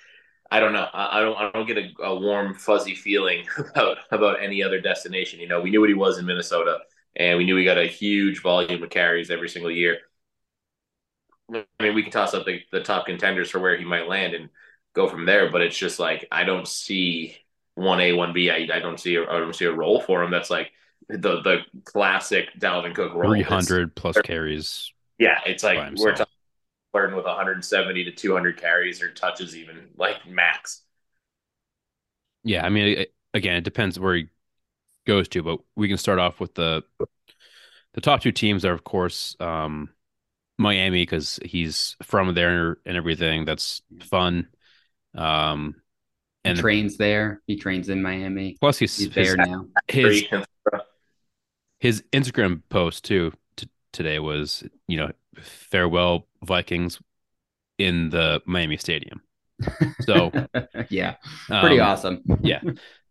I 0.51 0.61
don't 0.61 0.75
know. 0.75 0.87
I, 0.93 1.19
I 1.19 1.21
don't. 1.23 1.37
I 1.39 1.51
don't 1.51 1.67
get 1.67 1.79
a, 1.79 2.03
a, 2.03 2.21
warm, 2.21 2.55
fuzzy 2.55 2.95
feeling 2.95 3.47
about 3.71 3.97
about 4.11 4.43
any 4.43 4.63
other 4.63 4.83
destination. 4.83 5.41
You 5.41 5.49
know, 5.49 5.63
we 5.63 5.71
knew 5.71 5.81
what 5.81 5.89
he 5.89 5.95
was 5.95 6.19
in 6.19 6.27
Minnesota, 6.27 6.81
and 7.17 7.39
we 7.39 7.45
knew 7.47 7.57
he 7.57 7.65
got 7.65 7.79
a 7.79 7.87
huge 7.87 8.43
volume 8.43 8.83
of 8.83 8.91
carries 8.91 9.31
every 9.31 9.49
single 9.49 9.71
year. 9.71 10.01
I 11.55 11.83
mean, 11.83 11.95
we 11.95 12.03
can 12.03 12.13
toss 12.13 12.35
up 12.35 12.47
the, 12.47 12.61
the 12.71 12.83
top 12.83 13.07
contenders 13.07 13.51
for 13.51 13.59
where 13.59 13.77
he 13.77 13.85
might 13.85 14.09
land 14.09 14.35
and 14.35 14.49
go 14.95 15.09
from 15.09 15.27
there. 15.27 15.51
But 15.51 15.63
it's 15.63 15.77
just 15.77 15.99
like 15.99 16.27
I 16.31 16.45
don't 16.45 16.67
see 16.67 17.37
one 17.75 18.01
A, 18.01 18.13
one 18.13 18.33
B. 18.33 18.51
I, 18.51 18.69
I 18.75 18.79
don't 18.81 18.99
see 18.99 19.17
a, 19.17 19.23
I 19.23 19.39
don't 19.39 19.55
see 19.55 19.65
a 19.65 19.73
role 19.73 20.01
for 20.01 20.23
him 20.23 20.31
that's 20.31 20.51
like 20.51 20.73
the 21.09 21.41
the 21.43 21.59
classic 21.85 22.49
Dalvin 22.59 22.95
Cook 22.95 23.15
role. 23.15 23.31
Three 23.31 23.43
hundred 23.43 23.95
plus 23.95 24.17
carries. 24.23 24.93
Yeah, 25.19 25.41
it's 25.47 25.63
like 25.63 25.79
we're 25.97 26.13
talking 26.13 26.27
flirting 26.93 27.17
with 27.17 27.25
170 27.25 28.05
to 28.05 28.13
200 28.13 28.61
carries 28.61 29.03
or 29.03 29.11
touches, 29.11 29.57
even 29.57 29.89
like 29.97 30.27
max. 30.27 30.83
Yeah, 32.45 32.65
I 32.65 32.69
mean, 32.69 32.99
it, 32.99 33.15
again, 33.35 33.57
it 33.57 33.65
depends 33.65 33.99
where 33.99 34.15
he 34.15 34.29
goes 35.07 35.29
to, 35.29 35.43
but 35.43 35.61
we 35.77 35.89
can 35.89 35.97
start 35.99 36.19
off 36.19 36.41
with 36.41 36.55
the 36.55 36.83
the 37.95 38.01
top 38.01 38.21
two 38.21 38.33
teams 38.33 38.65
are, 38.65 38.73
of 38.73 38.85
course, 38.85 39.37
um, 39.41 39.91
Miami 40.63 41.03
because 41.03 41.39
he's 41.45 41.97
from 42.03 42.35
there 42.35 42.79
and 42.87 42.97
everything. 42.97 43.45
That's 43.45 43.83
fun. 44.03 44.49
Um, 45.15 45.77
and 46.45 46.57
he 46.57 46.63
trains 46.63 46.97
there. 46.97 47.43
He 47.47 47.57
trains 47.57 47.89
in 47.89 48.03
Miami. 48.03 48.57
Plus, 48.61 48.79
he's, 48.79 48.97
he's 48.97 49.11
there 49.11 49.37
now. 49.37 49.67
His 49.89 50.25
his 51.79 52.03
Instagram 52.13 52.63
post 52.69 53.05
too 53.05 53.33
t- 53.57 53.69
today 53.93 54.19
was 54.19 54.65
you 54.89 54.97
know 54.97 55.11
farewell 55.41 56.27
Vikings 56.45 57.01
in 57.79 58.11
the 58.11 58.41
Miami 58.47 58.77
Stadium. 58.77 59.21
So 60.01 60.31
yeah, 60.89 61.17
pretty 61.49 61.81
um, 61.81 61.89
awesome. 61.89 62.23
yeah, 62.43 62.61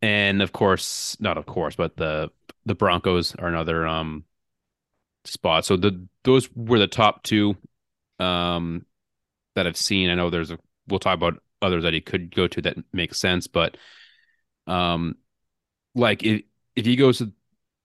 and 0.01 0.41
of 0.41 0.51
course, 0.51 1.15
not 1.19 1.37
of 1.37 1.45
course, 1.45 1.75
but 1.75 1.95
the 1.95 2.29
the 2.65 2.75
Broncos 2.75 3.35
are 3.35 3.47
another 3.47 3.87
um 3.87 4.25
spot. 5.25 5.65
So 5.65 5.77
the 5.77 6.07
those 6.23 6.49
were 6.55 6.79
the 6.79 6.87
top 6.87 7.23
two 7.23 7.55
um 8.19 8.85
that 9.55 9.67
I've 9.67 9.77
seen. 9.77 10.09
I 10.09 10.15
know 10.15 10.29
there's 10.29 10.51
a 10.51 10.59
we'll 10.87 10.99
talk 10.99 11.15
about 11.15 11.41
others 11.61 11.83
that 11.83 11.93
he 11.93 12.01
could 12.01 12.33
go 12.33 12.47
to 12.47 12.61
that 12.63 12.77
makes 12.93 13.19
sense, 13.19 13.47
but 13.47 13.77
um 14.67 15.15
like 15.95 16.23
if 16.23 16.41
if 16.75 16.85
he 16.85 16.95
goes 16.95 17.19
to 17.19 17.31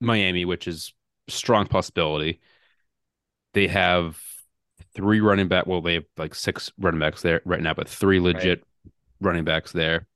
Miami, 0.01 0.45
which 0.45 0.69
is 0.69 0.93
strong 1.29 1.67
possibility, 1.67 2.41
they 3.55 3.67
have 3.67 4.19
three 4.95 5.21
running 5.21 5.49
back. 5.49 5.67
Well, 5.67 5.81
they 5.83 5.95
have 5.95 6.05
like 6.17 6.35
six 6.35 6.71
running 6.79 7.01
backs 7.01 7.23
there 7.23 7.41
right 7.45 7.61
now, 7.61 7.75
but 7.75 7.89
three 7.89 8.21
legit 8.21 8.61
right. 8.85 8.93
running 9.21 9.45
backs 9.45 9.73
there 9.73 10.07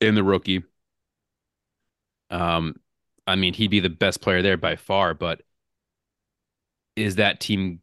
in 0.00 0.14
the 0.14 0.24
rookie. 0.24 0.64
Um, 2.30 2.76
I 3.26 3.36
mean, 3.36 3.54
he'd 3.54 3.70
be 3.70 3.80
the 3.80 3.90
best 3.90 4.20
player 4.20 4.42
there 4.42 4.56
by 4.56 4.76
far, 4.76 5.14
but 5.14 5.42
is 6.96 7.16
that 7.16 7.40
team 7.40 7.80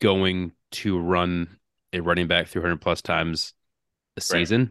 going 0.00 0.52
to 0.72 0.98
run 0.98 1.58
a 1.92 2.00
running 2.00 2.26
back 2.26 2.48
300 2.48 2.80
plus 2.80 3.02
times 3.02 3.54
a 4.16 4.20
season? 4.20 4.60
Right. 4.60 4.70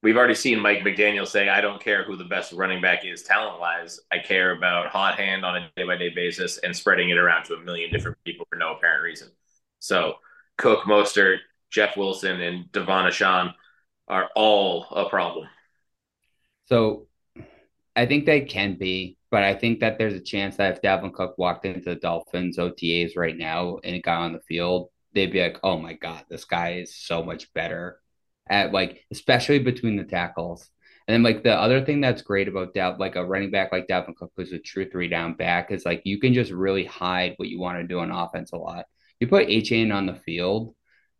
We've 0.00 0.16
already 0.16 0.34
seen 0.34 0.60
Mike 0.60 0.80
McDaniel 0.80 1.26
say, 1.26 1.48
I 1.48 1.60
don't 1.60 1.82
care 1.82 2.04
who 2.04 2.16
the 2.16 2.24
best 2.24 2.52
running 2.52 2.80
back 2.80 3.04
is 3.04 3.24
talent 3.24 3.58
wise. 3.58 3.98
I 4.12 4.18
care 4.20 4.56
about 4.56 4.86
hot 4.88 5.16
hand 5.16 5.44
on 5.44 5.56
a 5.56 5.70
day 5.76 5.84
by 5.84 5.96
day 5.96 6.10
basis 6.10 6.58
and 6.58 6.74
spreading 6.74 7.10
it 7.10 7.18
around 7.18 7.44
to 7.46 7.54
a 7.54 7.60
million 7.60 7.90
different 7.90 8.16
people 8.24 8.46
for 8.48 8.56
no 8.56 8.76
apparent 8.76 9.02
reason. 9.02 9.28
So 9.80 10.14
Cook, 10.56 10.84
Mostert, 10.84 11.38
Jeff 11.70 11.96
Wilson, 11.96 12.40
and 12.40 12.66
De'Von 12.66 13.08
Achane 13.08 13.54
are 14.06 14.28
all 14.36 14.86
a 14.92 15.08
problem. 15.08 15.48
So 16.66 17.07
I 17.98 18.06
think 18.06 18.26
they 18.26 18.42
can 18.42 18.76
be, 18.78 19.16
but 19.28 19.42
I 19.42 19.54
think 19.56 19.80
that 19.80 19.98
there's 19.98 20.14
a 20.14 20.20
chance 20.20 20.56
that 20.56 20.76
if 20.76 20.82
Dalvin 20.82 21.12
Cook 21.12 21.36
walked 21.36 21.66
into 21.66 21.80
the 21.80 21.96
Dolphins 21.96 22.56
OTAs 22.56 23.16
right 23.16 23.36
now 23.36 23.78
and 23.82 24.00
got 24.04 24.20
on 24.20 24.32
the 24.32 24.40
field, 24.40 24.90
they'd 25.14 25.32
be 25.32 25.42
like, 25.42 25.58
"Oh 25.64 25.78
my 25.78 25.94
god, 25.94 26.24
this 26.28 26.44
guy 26.44 26.74
is 26.74 26.94
so 26.94 27.24
much 27.24 27.52
better 27.54 27.98
at 28.48 28.72
like, 28.72 29.04
especially 29.10 29.58
between 29.58 29.96
the 29.96 30.04
tackles." 30.04 30.70
And 31.08 31.14
then 31.14 31.22
like 31.24 31.42
the 31.42 31.54
other 31.54 31.84
thing 31.84 32.00
that's 32.00 32.22
great 32.22 32.46
about 32.46 32.72
Dav, 32.72 33.00
like 33.00 33.16
a 33.16 33.26
running 33.26 33.50
back 33.50 33.72
like 33.72 33.88
Dalvin 33.88 34.14
Cook, 34.14 34.30
who's 34.36 34.52
a 34.52 34.60
true 34.60 34.88
three 34.88 35.08
down 35.08 35.34
back, 35.34 35.72
is 35.72 35.84
like 35.84 36.02
you 36.04 36.20
can 36.20 36.34
just 36.34 36.52
really 36.52 36.84
hide 36.84 37.34
what 37.36 37.48
you 37.48 37.58
want 37.58 37.78
to 37.80 37.86
do 37.86 37.98
on 37.98 38.12
offense 38.12 38.52
a 38.52 38.56
lot. 38.56 38.86
You 39.18 39.26
put 39.26 39.48
Achane 39.48 39.92
on 39.92 40.06
the 40.06 40.14
field, 40.14 40.76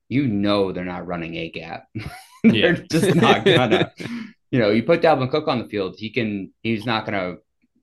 you 0.08 0.28
know 0.28 0.70
they're 0.70 0.84
not 0.84 1.08
running 1.08 1.34
a 1.34 1.50
gap. 1.50 1.88
they're 2.44 2.76
yeah. 2.76 2.84
just 2.88 3.16
not 3.16 3.44
gonna. 3.44 3.90
you 4.50 4.58
know, 4.58 4.70
you 4.70 4.82
put 4.82 5.02
Dalvin 5.02 5.30
Cook 5.30 5.48
on 5.48 5.58
the 5.58 5.68
field, 5.68 5.96
he 5.98 6.10
can. 6.10 6.52
He's 6.62 6.86
not 6.86 7.04
gonna, 7.04 7.36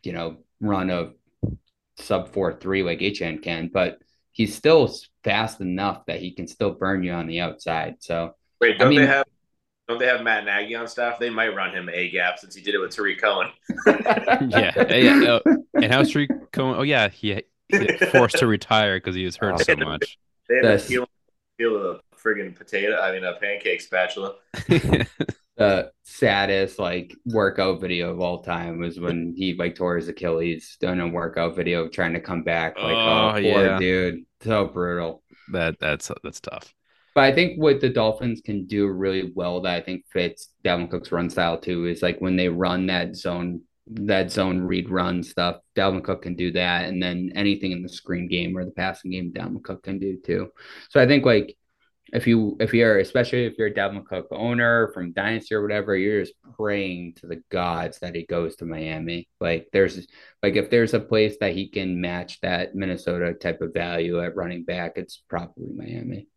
you 0.04 0.13
know, 0.13 0.38
run 0.60 0.89
a 0.89 1.12
sub 1.97 2.34
four 2.34 2.54
three 2.54 2.84
like 2.84 2.99
Achane 2.99 3.41
can, 3.41 3.69
but 3.73 3.99
he's 4.32 4.56
still 4.56 4.93
fast 5.23 5.62
enough 5.62 6.06
that 6.08 6.19
he 6.19 6.32
can 6.32 6.47
still 6.47 6.71
burn 6.71 7.04
you 7.04 7.12
on 7.13 7.28
the 7.28 7.39
outside. 7.39 7.95
So 7.99 8.36
wait, 8.60 8.80
don't 8.80 8.88
I 8.88 8.89
mean, 8.89 8.99
they 9.01 9.08
have 9.08 9.25
don't 9.88 9.99
they 9.99 10.08
have 10.08 10.21
Matt 10.21 10.45
Nagy 10.45 10.75
on 10.75 10.88
staff? 10.88 11.19
They 11.19 11.30
might 11.30 11.56
run 11.56 11.71
him 11.71 11.89
a 11.89 12.10
gap 12.10 12.39
since 12.39 12.56
he 12.56 12.62
did 12.62 12.73
it 12.75 12.80
with 12.80 12.95
Tarik 12.95 13.21
Cohen. 13.21 13.51
yeah, 14.49 14.93
yeah. 14.93 15.39
Oh, 15.45 15.58
and 15.75 15.91
how's 15.91 16.12
Tarik 16.12 16.51
Cohen? 16.51 16.75
Oh 16.78 16.84
yeah, 16.84 17.10
he 17.10 17.43
forced 18.12 18.38
to 18.38 18.47
retire 18.47 18.97
because 18.97 19.15
he 19.15 19.25
was 19.25 19.36
hurt 19.36 19.60
so 19.60 19.75
much. 19.75 20.17
They 20.49 20.56
had 20.56 20.80
to 20.80 20.88
peel, 20.88 21.10
peel 21.58 21.91
a 21.91 21.99
friggin' 22.15 22.56
potato. 22.56 22.99
I 22.99 23.12
mean, 23.12 23.23
a 23.23 23.34
pancake 23.34 23.82
spatula. 23.82 24.36
the 25.58 25.91
saddest 26.04 26.80
like 26.80 27.15
workout 27.26 27.80
video 27.80 28.12
of 28.12 28.20
all 28.20 28.44
time 28.44 28.80
was 28.80 29.00
when 29.00 29.34
he 29.38 29.54
like 29.54 29.76
tore 29.76 29.96
his 29.96 30.08
Achilles 30.08 30.78
doing 30.80 31.00
a 31.00 31.08
workout 31.08 31.56
video 31.56 31.88
trying 31.88 32.13
to 32.13 32.20
come 32.20 32.44
back. 32.44 32.78
Like, 32.78 32.94
oh, 32.94 33.30
oh 33.30 33.32
poor 33.34 33.65
yeah. 33.65 33.78
dude, 33.78 34.26
so 34.41 34.68
brutal. 34.68 35.24
That 35.52 35.80
that's 35.80 36.12
that's 36.24 36.41
tough. 36.41 36.74
But 37.13 37.24
I 37.24 37.34
think 37.34 37.58
what 37.62 37.80
the 37.80 37.89
Dolphins 37.89 38.41
can 38.41 38.65
do 38.65 38.88
really 38.88 39.32
well 39.34 39.62
that 39.62 39.74
I 39.74 39.82
think 39.82 40.04
fits 40.12 40.50
Dalvin 40.65 40.89
Cook's 40.89 41.13
run 41.13 41.30
style 41.30 41.58
too 41.58 41.86
is 41.86 42.02
like 42.02 42.20
when 42.20 42.36
they 42.36 42.50
run 42.50 42.88
that 42.88 43.15
zone 43.15 43.62
that 43.88 44.32
zone 44.32 44.62
read 44.62 44.89
run 44.89 45.24
stuff. 45.24 45.58
Dalvin 45.76 46.04
Cook 46.04 46.24
can 46.24 46.36
do 46.36 46.52
that, 46.52 46.86
and 46.86 47.02
then 47.02 47.32
anything 47.36 47.72
in 47.72 47.84
the 47.84 47.89
screen 47.89 48.28
game 48.28 48.58
or 48.58 48.65
the 48.65 48.72
passing 48.72 49.12
game, 49.12 49.32
Dalvin 49.32 49.63
Cook 49.63 49.84
can 49.84 50.00
do 50.00 50.18
too. 50.18 50.50
So 50.89 51.00
I 51.00 51.08
think 51.08 51.26
like 51.26 51.56
if 52.13 52.28
you 52.28 52.56
if 52.60 52.74
you're 52.74 53.00
especially 53.00 53.46
if 53.46 53.58
you're 53.58 53.68
a 53.68 53.74
Dalvin 53.74 54.06
Cook 54.06 54.28
owner 54.32 54.91
from 54.94 55.13
Dynasty 55.13 55.56
or 55.56 55.62
whatever, 55.62 55.96
you're 55.96 56.22
just 56.22 56.34
praying 56.58 57.15
to 57.15 57.28
the 57.28 57.41
gods 57.50 58.00
that 58.00 58.15
he 58.15 58.26
goes 58.26 58.56
to 58.58 58.65
Miami. 58.65 59.28
Like 59.39 59.68
there's 59.74 60.08
like 60.44 60.56
if 60.56 60.70
there's 60.70 60.94
a 60.94 61.00
place 61.00 61.38
that 61.39 61.54
he 61.54 61.68
can 61.68 62.00
match 62.00 62.39
that 62.41 62.76
Minnesota 62.76 63.34
type 63.34 63.62
of 63.62 63.74
value 63.74 64.22
at 64.24 64.36
running 64.36 64.63
back, 64.63 64.94
it's 64.96 65.24
probably 65.28 65.74
Miami. 65.76 66.28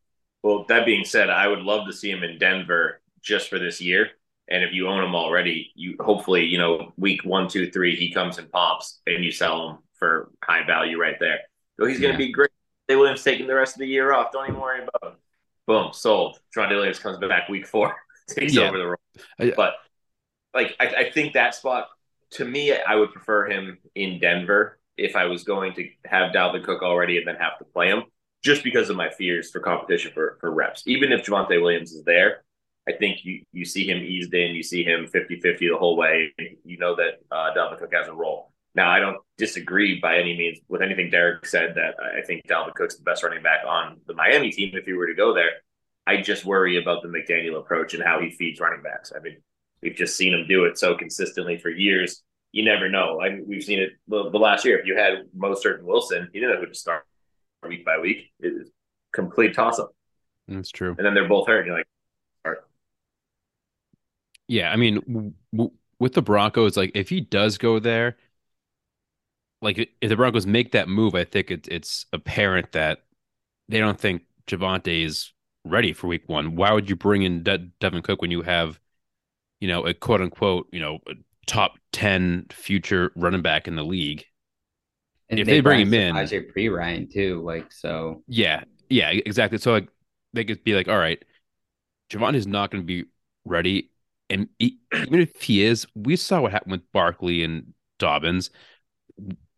Well, 0.43 0.65
that 0.69 0.87
being 0.87 1.05
said, 1.05 1.31
I 1.31 1.49
would 1.49 1.61
love 1.61 1.87
to 1.87 1.93
see 1.93 2.11
him 2.11 2.23
in 2.23 2.39
Denver 2.39 3.01
just 3.23 3.49
for 3.49 3.59
this 3.59 3.81
year 3.81 4.11
and 4.51 4.65
if 4.65 4.73
you 4.73 4.89
own 4.89 5.05
him 5.05 5.15
already, 5.15 5.73
you 5.75 5.97
hopefully, 6.01 6.45
you 6.45 6.59
know, 6.59 6.93
week 6.97 7.25
one, 7.25 7.49
two, 7.49 7.71
three, 7.71 7.95
he 7.95 8.11
comes 8.11 8.39
and 8.39 8.51
pops 8.51 9.01
and 9.07 9.25
you 9.25 9.31
sell 9.31 9.69
him 9.69 9.79
for 9.99 10.31
high 10.43 10.67
value 10.67 10.99
right 10.99 11.17
there. 11.21 11.41
So 11.79 11.87
he's 11.87 12.01
going 12.01 12.17
to 12.17 12.23
yeah. 12.23 12.29
be 12.29 12.33
great. 12.33 12.51
They 12.89 12.97
would 12.97 13.11
have 13.11 13.23
taken 13.23 13.47
the 13.47 13.55
rest 13.55 13.75
of 13.75 13.81
the 13.81 13.87
year 13.87 14.13
off. 14.13 14.33
Don't 14.33 14.49
even 14.49 14.61
worry 14.61 14.81
about 14.83 15.13
him. 15.13 15.18
Boom, 15.69 15.93
sold. 15.93 16.41
Javonte 16.57 16.71
Williams 16.71 16.99
comes 16.99 17.19
back 17.19 17.51
week 17.51 17.67
four, 17.67 17.95
takes 18.29 18.55
yeah. 18.55 18.63
over 18.63 18.79
the 18.79 18.87
role. 18.87 19.53
But 19.55 19.75
like, 20.55 20.75
I, 20.81 20.87
I 20.87 21.11
think 21.11 21.35
that 21.35 21.55
spot 21.55 21.89
to 22.33 22.47
me, 22.47 22.73
I 22.73 22.95
would 22.95 23.13
prefer 23.13 23.51
him 23.51 23.77
in 23.95 24.19
Denver 24.19 24.81
if 24.97 25.15
I 25.15 25.27
was 25.27 25.45
going 25.45 25.75
to 25.75 25.87
have 26.07 26.33
Dalvin 26.33 26.65
Cook 26.65 26.83
already 26.83 27.19
and 27.19 27.29
then 27.29 27.37
have 27.37 27.59
to 27.59 27.67
play 27.67 27.89
him, 27.89 28.05
just 28.43 28.65
because 28.65 28.89
of 28.89 28.97
my 28.97 29.11
fears 29.11 29.51
for 29.51 29.61
competition 29.61 30.11
for 30.15 30.39
for 30.41 30.51
reps. 30.51 30.85
Even 30.87 31.13
if 31.13 31.27
Javonte 31.27 31.61
Williams 31.61 31.93
is 31.93 32.03
there, 32.05 32.45
I 32.89 32.93
think 32.93 33.19
you, 33.25 33.43
you 33.53 33.67
see 33.67 33.87
him 33.87 33.99
eased 33.99 34.33
in, 34.33 34.55
you 34.55 34.63
see 34.63 34.83
him 34.83 35.07
50 35.07 35.41
50 35.41 35.69
the 35.69 35.77
whole 35.77 35.99
way. 35.99 36.33
You 36.65 36.79
know 36.79 36.97
that 36.97 37.21
uh, 37.31 37.53
Dalvin 37.55 37.79
Cook 37.79 37.93
has 37.93 38.09
a 38.09 38.15
role. 38.15 38.53
Now, 38.79 38.93
I 38.93 39.01
don't 39.01 39.17
disagree 39.39 39.99
by 39.99 40.19
any 40.19 40.37
means 40.39 40.61
with 40.69 40.83
anything 40.83 41.11
Derek 41.11 41.45
said 41.47 41.75
that 41.75 41.97
I 42.01 42.25
think 42.25 42.47
Dalvin 42.47 42.77
Cook's 42.77 42.97
the 42.97 43.03
best 43.03 43.25
running 43.25 43.43
back 43.43 43.65
on 43.67 43.97
the 44.07 44.15
Miami 44.15 44.53
team 44.53 44.71
if 44.75 44.85
he 44.85 44.93
were 44.93 45.09
to 45.09 45.15
go 45.15 45.35
there. 45.35 45.51
I 46.07 46.19
just 46.19 46.45
worry 46.45 46.81
about 46.81 47.03
the 47.03 47.09
McDaniel 47.09 47.59
approach 47.59 47.95
and 47.95 48.05
how 48.05 48.21
he 48.21 48.31
feeds 48.31 48.61
running 48.61 48.81
backs. 48.81 49.13
I 49.13 49.19
mean, 49.19 49.39
we've 49.83 49.97
just 49.97 50.17
seen 50.17 50.33
him 50.33 50.47
do 50.47 50.65
it 50.65 50.79
so 50.79 50.95
consistently 50.95 51.59
for 51.59 51.71
years. 51.71 52.23
You 52.53 52.65
never 52.65 52.89
know. 52.89 53.21
I 53.21 53.31
mean, 53.31 53.47
we've 53.49 53.65
seen 53.65 53.81
it 53.81 53.95
the, 54.07 54.31
the 54.31 54.39
last 54.39 54.65
year. 54.65 54.79
If 54.79 54.87
you 54.87 54.97
had 54.97 55.25
Mostert 55.37 55.79
and 55.79 55.85
Wilson, 55.85 56.29
you 56.33 56.41
didn't 56.41 56.55
know 56.55 56.61
who 56.61 56.67
to 56.69 56.75
start 56.77 57.05
week 57.69 57.85
by 57.85 57.99
week. 57.99 58.31
It 58.39 58.53
is 58.63 58.71
complete 59.13 59.57
toss 59.57 59.81
up. 59.81 59.91
That's 60.47 60.71
true. 60.71 60.95
And 60.97 61.05
then 61.05 61.15
they're 61.15 61.27
both 61.27 61.49
hurt. 61.49 61.67
And 61.67 61.67
you're 61.67 61.79
like, 61.79 61.89
Yeah, 64.47 64.71
I 64.71 64.77
mean, 64.77 65.01
w- 65.09 65.33
w- 65.53 65.73
with 65.99 66.13
the 66.13 66.23
Broncos, 66.23 66.77
like 66.77 66.93
if 66.95 67.09
he 67.09 67.21
does 67.21 67.59
go 67.59 67.81
there, 67.81 68.17
like 69.61 69.79
if 70.01 70.09
the 70.09 70.17
Broncos 70.17 70.47
make 70.47 70.73
that 70.73 70.89
move, 70.89 71.15
I 71.15 71.25
think 71.25 71.51
it's 71.51 71.69
it's 71.69 72.07
apparent 72.13 72.73
that 72.73 73.03
they 73.69 73.79
don't 73.79 73.99
think 73.99 74.23
Javonte 74.47 75.05
is 75.05 75.33
ready 75.65 75.93
for 75.93 76.07
Week 76.07 76.29
One. 76.29 76.57
Why 76.57 76.73
would 76.73 76.89
you 76.89 76.97
bring 76.97 77.23
in 77.23 77.43
De- 77.43 77.59
Devin 77.81 78.03
Cook 78.03 78.23
when 78.23 78.31
you 78.31 78.43
have, 78.43 78.79
you 79.61 79.69
know, 79.69 79.87
a 79.87 79.95
quote 79.95 80.21
unquote, 80.21 80.69
you 80.73 80.81
know, 80.81 80.99
top 81.47 81.79
ten 81.93 82.47
future 82.51 83.13
running 83.17 83.43
back 83.43 83.69
in 83.69 83.77
the 83.77 83.85
league? 83.85 84.25
And 85.29 85.39
If 85.39 85.47
they 85.47 85.61
bring 85.61 85.81
him 85.81 85.95
in- 85.95 86.15
Ajay 86.15 86.49
Pre 86.51 86.69
Ryan 86.69 87.09
too, 87.09 87.43
like 87.45 87.71
so. 87.73 88.23
Yeah, 88.29 88.65
yeah, 88.89 89.11
exactly. 89.11 89.59
So 89.59 89.73
like 89.73 89.89
they 90.33 90.45
could 90.45 90.63
be 90.65 90.75
like, 90.75 90.89
all 90.89 90.99
right, 90.99 91.23
Javon 92.11 92.35
is 92.35 92.47
not 92.47 92.71
going 92.71 92.83
to 92.83 92.87
be 92.87 93.05
ready, 93.45 93.91
and 94.31 94.49
he, 94.59 94.79
even 94.95 95.21
if 95.21 95.43
he 95.43 95.65
is, 95.65 95.87
we 95.95 96.17
saw 96.17 96.41
what 96.41 96.53
happened 96.53 96.73
with 96.73 96.93
Barkley 96.93 97.43
and 97.43 97.75
Dobbins. 97.99 98.51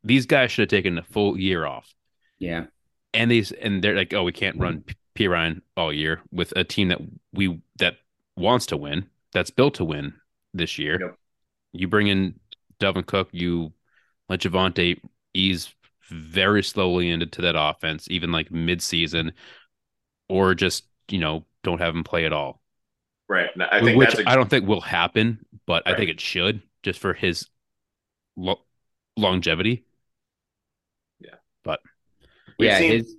These 0.02 0.26
guys 0.26 0.50
should 0.50 0.62
have 0.62 0.68
taken 0.70 0.98
a 0.98 1.02
full 1.02 1.38
year 1.38 1.66
off, 1.66 1.92
Yeah, 2.38 2.66
and 3.12 3.30
these 3.30 3.52
and 3.52 3.82
they're 3.82 3.96
like, 3.96 4.14
oh, 4.14 4.24
we 4.24 4.32
can't 4.32 4.58
run 4.58 4.78
mm-hmm. 4.78 4.86
P. 5.14 5.28
P. 5.28 5.60
All 5.76 5.92
year 5.92 6.22
with 6.30 6.52
a 6.56 6.64
team 6.64 6.88
that 6.88 7.00
we 7.32 7.60
that 7.78 7.96
wants 8.36 8.66
to 8.66 8.76
win, 8.76 9.06
that's 9.32 9.50
built 9.50 9.74
to 9.74 9.84
win 9.84 10.14
this 10.54 10.78
year. 10.78 10.98
Yep. 11.00 11.16
You 11.72 11.88
bring 11.88 12.08
in 12.08 12.40
Dalvin 12.80 13.06
Cook, 13.06 13.28
you 13.32 13.72
let 14.28 14.40
Javonte 14.40 15.00
ease 15.34 15.72
very 16.08 16.62
slowly 16.62 17.10
into 17.10 17.42
that 17.42 17.54
offense, 17.56 18.08
even 18.10 18.32
like 18.32 18.50
mid-season, 18.50 19.32
or 20.28 20.54
just 20.54 20.84
you 21.08 21.18
know 21.18 21.44
don't 21.62 21.80
have 21.80 21.94
him 21.94 22.04
play 22.04 22.24
at 22.24 22.32
all. 22.32 22.62
right. 23.28 23.50
And 23.54 23.62
I 23.62 23.80
think 23.82 23.98
Which 23.98 24.14
that's 24.14 24.20
a, 24.20 24.30
I 24.30 24.34
don't 24.34 24.48
think 24.48 24.66
will 24.66 24.80
happen, 24.80 25.44
but 25.66 25.86
I 25.86 25.94
think 25.94 26.10
it 26.10 26.20
should 26.20 26.62
just 26.82 26.98
for 26.98 27.12
his 27.12 27.46
lo- 28.36 28.62
longevity. 29.16 29.84
We've 32.60 32.68
yeah. 32.70 32.78
seen- 32.78 32.90
His 32.92 33.16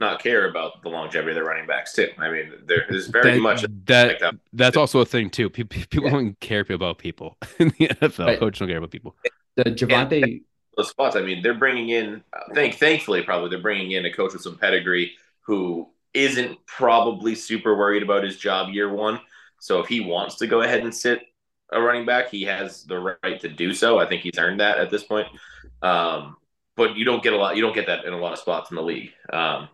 not 0.00 0.20
care 0.20 0.50
about 0.50 0.82
the 0.82 0.88
longevity 0.88 1.30
of 1.30 1.34
their 1.36 1.44
running 1.44 1.66
backs 1.66 1.92
too. 1.94 2.08
I 2.18 2.28
mean, 2.28 2.52
there 2.66 2.84
is 2.92 3.06
very 3.06 3.34
that, 3.34 3.40
much 3.40 3.62
that 3.86 4.08
like 4.08 4.18
that. 4.18 4.34
that's 4.52 4.76
also 4.76 4.98
a 5.00 5.04
thing 5.06 5.30
too. 5.30 5.48
People, 5.48 5.80
people 5.90 6.04
Yeah. 6.06 6.10
don't 6.10 6.40
care 6.40 6.66
about 6.68 6.98
people 6.98 7.36
in 7.60 7.68
the 7.78 7.88
NFL. 7.88 8.26
But- 8.26 8.38
Coach 8.40 8.58
don't 8.58 8.68
care 8.68 8.78
about 8.78 8.90
people. 8.90 9.14
the 9.56 9.64
Javonte. 9.64 10.42
those 10.76 10.88
spots. 10.90 11.14
I 11.16 11.22
mean, 11.22 11.40
they're 11.42 11.54
bringing 11.54 11.90
in. 11.90 12.22
uh, 12.32 12.40
Thank, 12.54 12.74
thankfully, 12.74 13.22
probably 13.22 13.48
they're 13.50 13.60
bringing 13.62 13.92
in 13.92 14.04
a 14.04 14.12
coach 14.12 14.32
with 14.32 14.42
some 14.42 14.58
pedigree 14.58 15.12
who 15.42 15.88
isn't 16.14 16.58
probably 16.66 17.34
super 17.36 17.76
worried 17.76 18.02
about 18.02 18.24
his 18.24 18.36
job 18.36 18.70
year 18.72 18.92
one. 18.92 19.20
So 19.60 19.78
if 19.80 19.86
he 19.86 20.00
wants 20.00 20.34
to 20.36 20.46
go 20.48 20.62
ahead 20.62 20.80
and 20.82 20.92
sit 20.94 21.22
a 21.72 21.80
running 21.80 22.04
back, 22.04 22.28
he 22.28 22.42
has 22.42 22.84
the 22.84 22.98
right 23.22 23.40
to 23.40 23.48
do 23.48 23.72
so. 23.72 23.98
I 23.98 24.06
think 24.08 24.22
he's 24.22 24.36
earned 24.38 24.58
that 24.60 24.78
at 24.78 24.90
this 24.90 25.04
point. 25.04 25.28
Um, 25.80 26.36
but 26.76 26.96
you 26.96 27.04
don't 27.04 27.22
get 27.22 27.32
a 27.32 27.36
lot. 27.36 27.56
You 27.56 27.62
don't 27.62 27.74
get 27.74 27.86
that 27.86 28.04
in 28.04 28.12
a 28.12 28.18
lot 28.18 28.32
of 28.32 28.38
spots 28.38 28.70
in 28.70 28.76
the 28.76 28.82
league. 28.82 29.10
Um, 29.32 29.68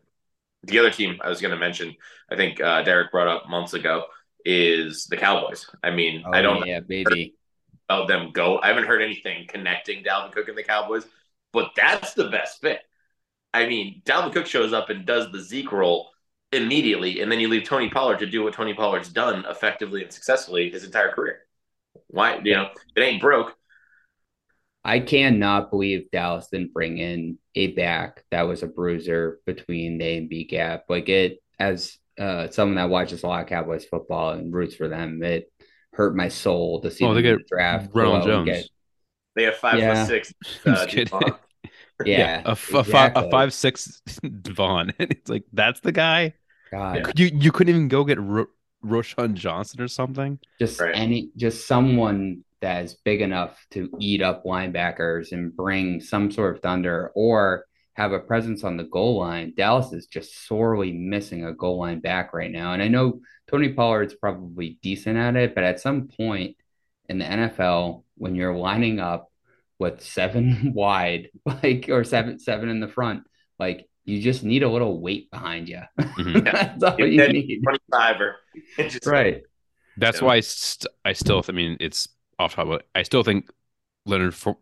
the 0.64 0.78
other 0.78 0.90
team 0.90 1.20
I 1.22 1.28
was 1.28 1.40
going 1.40 1.52
to 1.52 1.58
mention, 1.60 1.96
I 2.30 2.36
think 2.36 2.60
uh, 2.60 2.82
Derek 2.82 3.12
brought 3.12 3.28
up 3.28 3.48
months 3.48 3.74
ago, 3.74 4.06
is 4.44 5.06
the 5.06 5.16
Cowboys. 5.16 5.66
I 5.82 5.90
mean, 5.90 6.24
Oh, 6.26 6.32
I 6.32 6.42
don't 6.42 6.66
yeah, 6.66 6.80
baby. 6.80 7.34
about 7.88 8.08
them 8.08 8.32
go. 8.32 8.58
I 8.60 8.68
haven't 8.68 8.86
heard 8.86 9.02
anything 9.02 9.46
connecting 9.48 10.04
Dalvin 10.04 10.32
Cook 10.32 10.48
and 10.48 10.58
the 10.58 10.62
Cowboys, 10.62 11.04
but 11.52 11.72
that's 11.76 12.14
the 12.14 12.28
best 12.28 12.60
fit. 12.60 12.80
I 13.54 13.66
mean, 13.66 14.02
Dalvin 14.04 14.32
Cook 14.32 14.46
shows 14.46 14.72
up 14.72 14.90
and 14.90 15.06
does 15.06 15.32
the 15.32 15.40
Zeke 15.42 15.72
role 15.72 16.10
immediately, 16.52 17.20
and 17.20 17.30
then 17.32 17.40
you 17.40 17.48
leave 17.48 17.64
Tony 17.64 17.90
Pollard 17.90 18.20
to 18.20 18.26
do 18.26 18.44
what 18.44 18.54
Tony 18.54 18.74
Pollard's 18.74 19.10
done 19.10 19.44
effectively 19.48 20.02
and 20.04 20.12
successfully 20.12 20.70
his 20.70 20.84
entire 20.84 21.12
career. 21.12 21.40
Why, 22.08 22.40
you 22.44 22.54
know, 22.54 22.70
it 22.96 23.00
ain't 23.02 23.22
broke. 23.22 23.57
I 24.88 25.00
cannot 25.00 25.70
believe 25.70 26.10
Dallas 26.10 26.48
didn't 26.50 26.72
bring 26.72 26.98
in 26.98 27.38
a 27.54 27.68
back 27.68 28.24
that 28.30 28.42
was 28.42 28.62
a 28.62 28.66
bruiser 28.66 29.40
between 29.46 30.00
A 30.00 30.16
and 30.18 30.28
B 30.28 30.44
gap. 30.44 30.84
Like 30.88 31.08
it, 31.08 31.42
as 31.58 31.96
uh, 32.18 32.48
someone 32.48 32.76
that 32.76 32.88
watches 32.90 33.22
a 33.22 33.26
lot 33.26 33.42
of 33.42 33.48
Cowboys 33.48 33.84
football 33.84 34.30
and 34.30 34.52
roots 34.52 34.74
for 34.74 34.88
them, 34.88 35.22
it 35.22 35.52
hurt 35.92 36.16
my 36.16 36.28
soul 36.28 36.80
to 36.82 36.90
see 36.90 37.04
Oh, 37.04 37.12
them 37.14 37.22
they 37.22 37.28
in 37.28 37.36
get 37.38 37.48
the 37.48 37.54
draft. 37.56 37.90
Ronald 37.94 38.24
go 38.24 38.32
out 38.32 38.38
and 38.38 38.46
Jones. 38.46 38.58
get- 38.62 38.70
They 39.36 39.42
have 39.44 39.56
five 39.56 39.78
Yeah. 39.78 40.04
foot 40.04 40.08
six. 40.08 40.34
Uh, 40.66 40.86
kidding. 40.86 41.04
Devon. 41.18 41.34
yeah, 42.06 42.42
a, 42.46 42.50
f- 42.50 42.72
a, 42.74 42.84
fi- 42.84 43.06
exactly. 43.06 43.26
a 43.26 43.30
five 43.30 43.52
six 43.54 44.00
Devon. 44.42 44.92
It's 44.98 45.28
like 45.28 45.44
that's 45.52 45.80
the 45.80 45.92
guy. 45.92 46.34
God, 46.70 47.12
you 47.18 47.30
you 47.34 47.52
couldn't 47.52 47.74
even 47.74 47.88
go 47.88 48.04
get 48.04 48.20
Ro- 48.20 48.46
Roschon 48.84 49.34
Johnson 49.34 49.80
or 49.80 49.88
something. 49.88 50.38
just 50.60 50.80
Right. 50.80 50.94
any, 50.94 51.30
just 51.36 51.66
someone 51.66 52.44
that 52.60 52.84
is 52.84 52.94
big 53.04 53.20
enough 53.20 53.64
to 53.72 53.90
eat 54.00 54.20
up 54.22 54.44
linebackers 54.44 55.32
and 55.32 55.54
bring 55.54 56.00
some 56.00 56.30
sort 56.30 56.56
of 56.56 56.62
thunder 56.62 57.12
or 57.14 57.64
have 57.94 58.12
a 58.12 58.18
presence 58.20 58.62
on 58.64 58.76
the 58.76 58.84
goal 58.84 59.18
line. 59.18 59.52
Dallas 59.56 59.92
is 59.92 60.06
just 60.06 60.46
sorely 60.46 60.92
missing 60.92 61.44
a 61.44 61.52
goal 61.52 61.78
line 61.78 62.00
back 62.00 62.32
right 62.32 62.50
now. 62.50 62.72
And 62.72 62.82
I 62.82 62.88
know 62.88 63.20
Tony 63.50 63.70
Pollard's 63.72 64.14
probably 64.14 64.78
decent 64.82 65.16
at 65.18 65.36
it, 65.36 65.54
but 65.54 65.64
at 65.64 65.80
some 65.80 66.08
point 66.08 66.56
in 67.08 67.18
the 67.18 67.24
NFL, 67.24 68.04
when 68.16 68.34
you're 68.34 68.54
lining 68.56 69.00
up 69.00 69.30
with 69.78 70.00
seven 70.02 70.72
wide, 70.76 71.30
like 71.44 71.86
or 71.88 72.04
seven 72.04 72.38
seven 72.38 72.68
in 72.68 72.80
the 72.80 72.88
front, 72.88 73.24
like 73.58 73.88
you 74.04 74.20
just 74.22 74.42
need 74.44 74.62
a 74.62 74.68
little 74.70 75.00
weight 75.00 75.30
behind 75.30 75.68
you. 75.68 75.80
Mhm. 76.00 76.44
That's 76.52 76.82
all 76.82 76.98
you 77.00 77.28
need. 77.28 77.62
25er. 77.92 78.32
Just- 78.78 79.06
Right. 79.06 79.42
That's 79.96 80.20
Yeah. 80.20 80.26
why 80.26 80.36
I, 80.36 80.40
st- 80.40 80.92
I 81.04 81.12
still 81.14 81.44
I 81.48 81.52
mean 81.52 81.76
it's 81.80 82.08
off 82.38 82.54
top. 82.54 82.68
But 82.68 82.86
I 82.94 83.02
still 83.02 83.22
think 83.22 83.50
Leonard 84.06 84.34
For- 84.34 84.58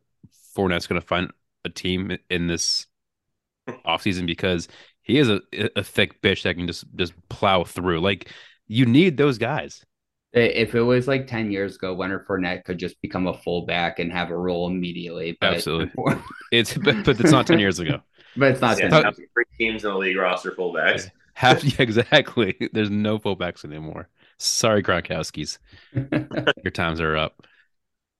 Fournette's 0.56 0.86
going 0.86 1.00
to 1.00 1.06
find 1.06 1.30
a 1.64 1.68
team 1.68 2.16
in 2.30 2.46
this 2.46 2.86
offseason 3.86 4.26
because 4.26 4.68
he 5.02 5.18
is 5.18 5.28
a, 5.28 5.40
a 5.76 5.82
thick 5.82 6.20
bitch 6.22 6.42
that 6.42 6.56
can 6.56 6.66
just 6.66 6.84
just 6.96 7.14
plow 7.28 7.64
through. 7.64 8.00
Like 8.00 8.30
you 8.66 8.86
need 8.86 9.16
those 9.16 9.38
guys. 9.38 9.84
If 10.32 10.74
it 10.74 10.82
was 10.82 11.08
like 11.08 11.26
10 11.26 11.50
years 11.50 11.76
ago, 11.76 11.94
Leonard 11.94 12.26
Fournette 12.26 12.64
could 12.64 12.78
just 12.78 13.00
become 13.00 13.26
a 13.26 13.32
fullback 13.32 14.00
and 14.00 14.12
have 14.12 14.30
a 14.30 14.36
role 14.36 14.66
immediately. 14.66 15.38
But 15.40 15.54
Absolutely. 15.54 16.16
It's 16.52 16.76
but, 16.76 17.04
but 17.04 17.18
it's 17.18 17.32
not 17.32 17.46
ten 17.46 17.58
years 17.58 17.78
ago. 17.80 18.00
but 18.36 18.52
it's 18.52 18.60
not 18.60 18.78
Yeah, 18.78 18.88
10 18.88 19.02
now 19.02 19.12
three 19.12 19.44
teams 19.58 19.84
in 19.84 19.90
the 19.90 19.96
league 19.96 20.16
roster 20.16 20.52
fullbacks. 20.52 21.10
Half 21.34 21.64
yeah, 21.64 21.76
exactly. 21.78 22.56
There's 22.72 22.90
no 22.90 23.18
fullbacks 23.18 23.64
anymore. 23.64 24.08
Sorry, 24.38 24.82
Gronkowski's. 24.82 25.58
Your 25.92 26.70
times 26.70 27.00
are 27.00 27.16
up. 27.16 27.46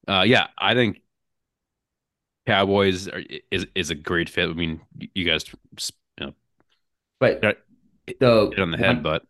Uh, 0.08 0.24
yeah, 0.26 0.48
I 0.56 0.74
think 0.74 1.00
Cowboys 2.46 3.08
are, 3.08 3.22
is 3.50 3.66
is 3.74 3.90
a 3.90 3.94
great 3.94 4.28
fit. 4.28 4.48
I 4.48 4.52
mean, 4.52 4.80
you 5.14 5.24
guys, 5.24 5.44
you 5.48 6.26
know, 6.26 6.34
But 7.18 7.42
Got 7.42 7.56
the 8.06 8.50
hit 8.50 8.60
on 8.60 8.70
the 8.70 8.76
head, 8.76 9.02
but 9.02 9.24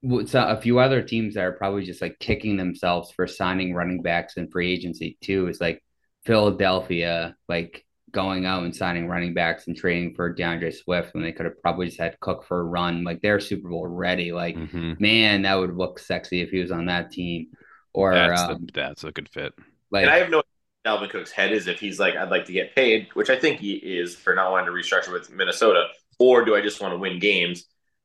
one- 0.00 0.26
so 0.26 0.42
a 0.42 0.60
few 0.60 0.78
other 0.78 1.02
teams 1.02 1.34
that 1.34 1.44
are 1.44 1.52
probably 1.52 1.84
just 1.84 2.00
like 2.00 2.18
kicking 2.18 2.56
themselves 2.56 3.10
for 3.12 3.26
signing 3.26 3.74
running 3.74 4.02
backs 4.02 4.36
in 4.36 4.48
free 4.50 4.72
agency 4.72 5.18
too 5.20 5.48
is 5.48 5.60
like 5.60 5.82
Philadelphia, 6.24 7.36
like 7.48 7.84
going 8.12 8.46
out 8.46 8.64
and 8.64 8.74
signing 8.74 9.06
running 9.08 9.34
backs 9.34 9.66
and 9.66 9.76
trading 9.76 10.14
for 10.14 10.34
DeAndre 10.34 10.72
Swift 10.72 11.12
when 11.12 11.22
they 11.22 11.32
could 11.32 11.44
have 11.46 11.60
probably 11.60 11.86
just 11.86 12.00
had 12.00 12.18
Cook 12.20 12.44
for 12.46 12.60
a 12.60 12.64
run. 12.64 13.04
Like 13.04 13.20
they're 13.20 13.40
Super 13.40 13.68
Bowl 13.68 13.86
ready. 13.86 14.32
Like, 14.32 14.56
mhm, 14.56 14.98
man, 14.98 15.42
that 15.42 15.56
would 15.56 15.76
look 15.76 15.98
sexy 15.98 16.40
if 16.40 16.50
he 16.50 16.60
was 16.60 16.70
on 16.70 16.86
that 16.86 17.10
team. 17.10 17.48
Or 17.92 18.12
that's 18.12 18.42
um, 18.42 18.66
the, 18.66 18.72
that's 18.72 19.04
a 19.04 19.12
good 19.12 19.28
fit. 19.28 19.52
Like 19.90 20.02
and 20.02 20.10
I 20.10 20.18
have 20.18 20.30
no 20.30 20.42
Dalvin 20.86 21.10
Cook's 21.10 21.32
head 21.32 21.52
is 21.52 21.66
if 21.66 21.80
he's 21.80 21.98
like, 21.98 22.14
I'd 22.14 22.30
like 22.30 22.44
to 22.46 22.52
get 22.52 22.74
paid, 22.74 23.08
which 23.14 23.28
I 23.28 23.36
think 23.36 23.58
he 23.58 23.74
is 23.74 24.14
for 24.14 24.34
not 24.34 24.52
wanting 24.52 24.66
to 24.66 24.72
restructure 24.72 25.12
with 25.12 25.30
Minnesota, 25.30 25.88
or 26.18 26.44
do 26.44 26.54
I 26.54 26.60
just 26.60 26.80
want 26.80 26.94
to 26.94 26.98
win 26.98 27.18
games? 27.18 27.64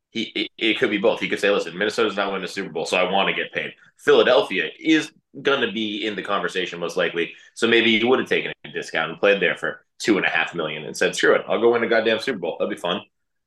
He 0.09 0.23
it, 0.35 0.51
it 0.57 0.79
could 0.79 0.89
be 0.89 0.97
both. 0.97 1.19
He 1.19 1.29
could 1.29 1.39
say, 1.39 1.49
listen, 1.51 1.77
Minnesota's 1.77 2.15
not 2.15 2.27
winning 2.27 2.41
the 2.41 2.47
Super 2.47 2.71
Bowl, 2.71 2.85
so 2.85 2.97
I 2.97 3.09
want 3.09 3.29
to 3.29 3.35
get 3.35 3.53
paid. 3.53 3.73
Philadelphia 3.97 4.69
is 4.79 5.11
going 5.41 5.61
to 5.61 5.71
be 5.71 6.05
in 6.05 6.15
the 6.15 6.23
conversation 6.23 6.79
most 6.79 6.97
likely, 6.97 7.33
so 7.53 7.67
maybe 7.67 7.97
he 7.97 8.03
would 8.03 8.19
have 8.19 8.27
taken 8.27 8.51
a 8.65 8.71
discount 8.71 9.11
and 9.11 9.19
played 9.19 9.41
there 9.41 9.55
for 9.55 9.85
two 9.99 10.17
and 10.17 10.25
a 10.25 10.29
half 10.29 10.55
million 10.55 10.83
and 10.83 10.97
said, 10.97 11.15
screw 11.15 11.35
it, 11.35 11.45
I'll 11.47 11.61
go 11.61 11.71
win 11.71 11.83
a 11.83 11.87
goddamn 11.87 12.19
Super 12.19 12.39
Bowl. 12.39 12.57
That'd 12.59 12.75
be 12.75 12.81
fun. 12.81 13.01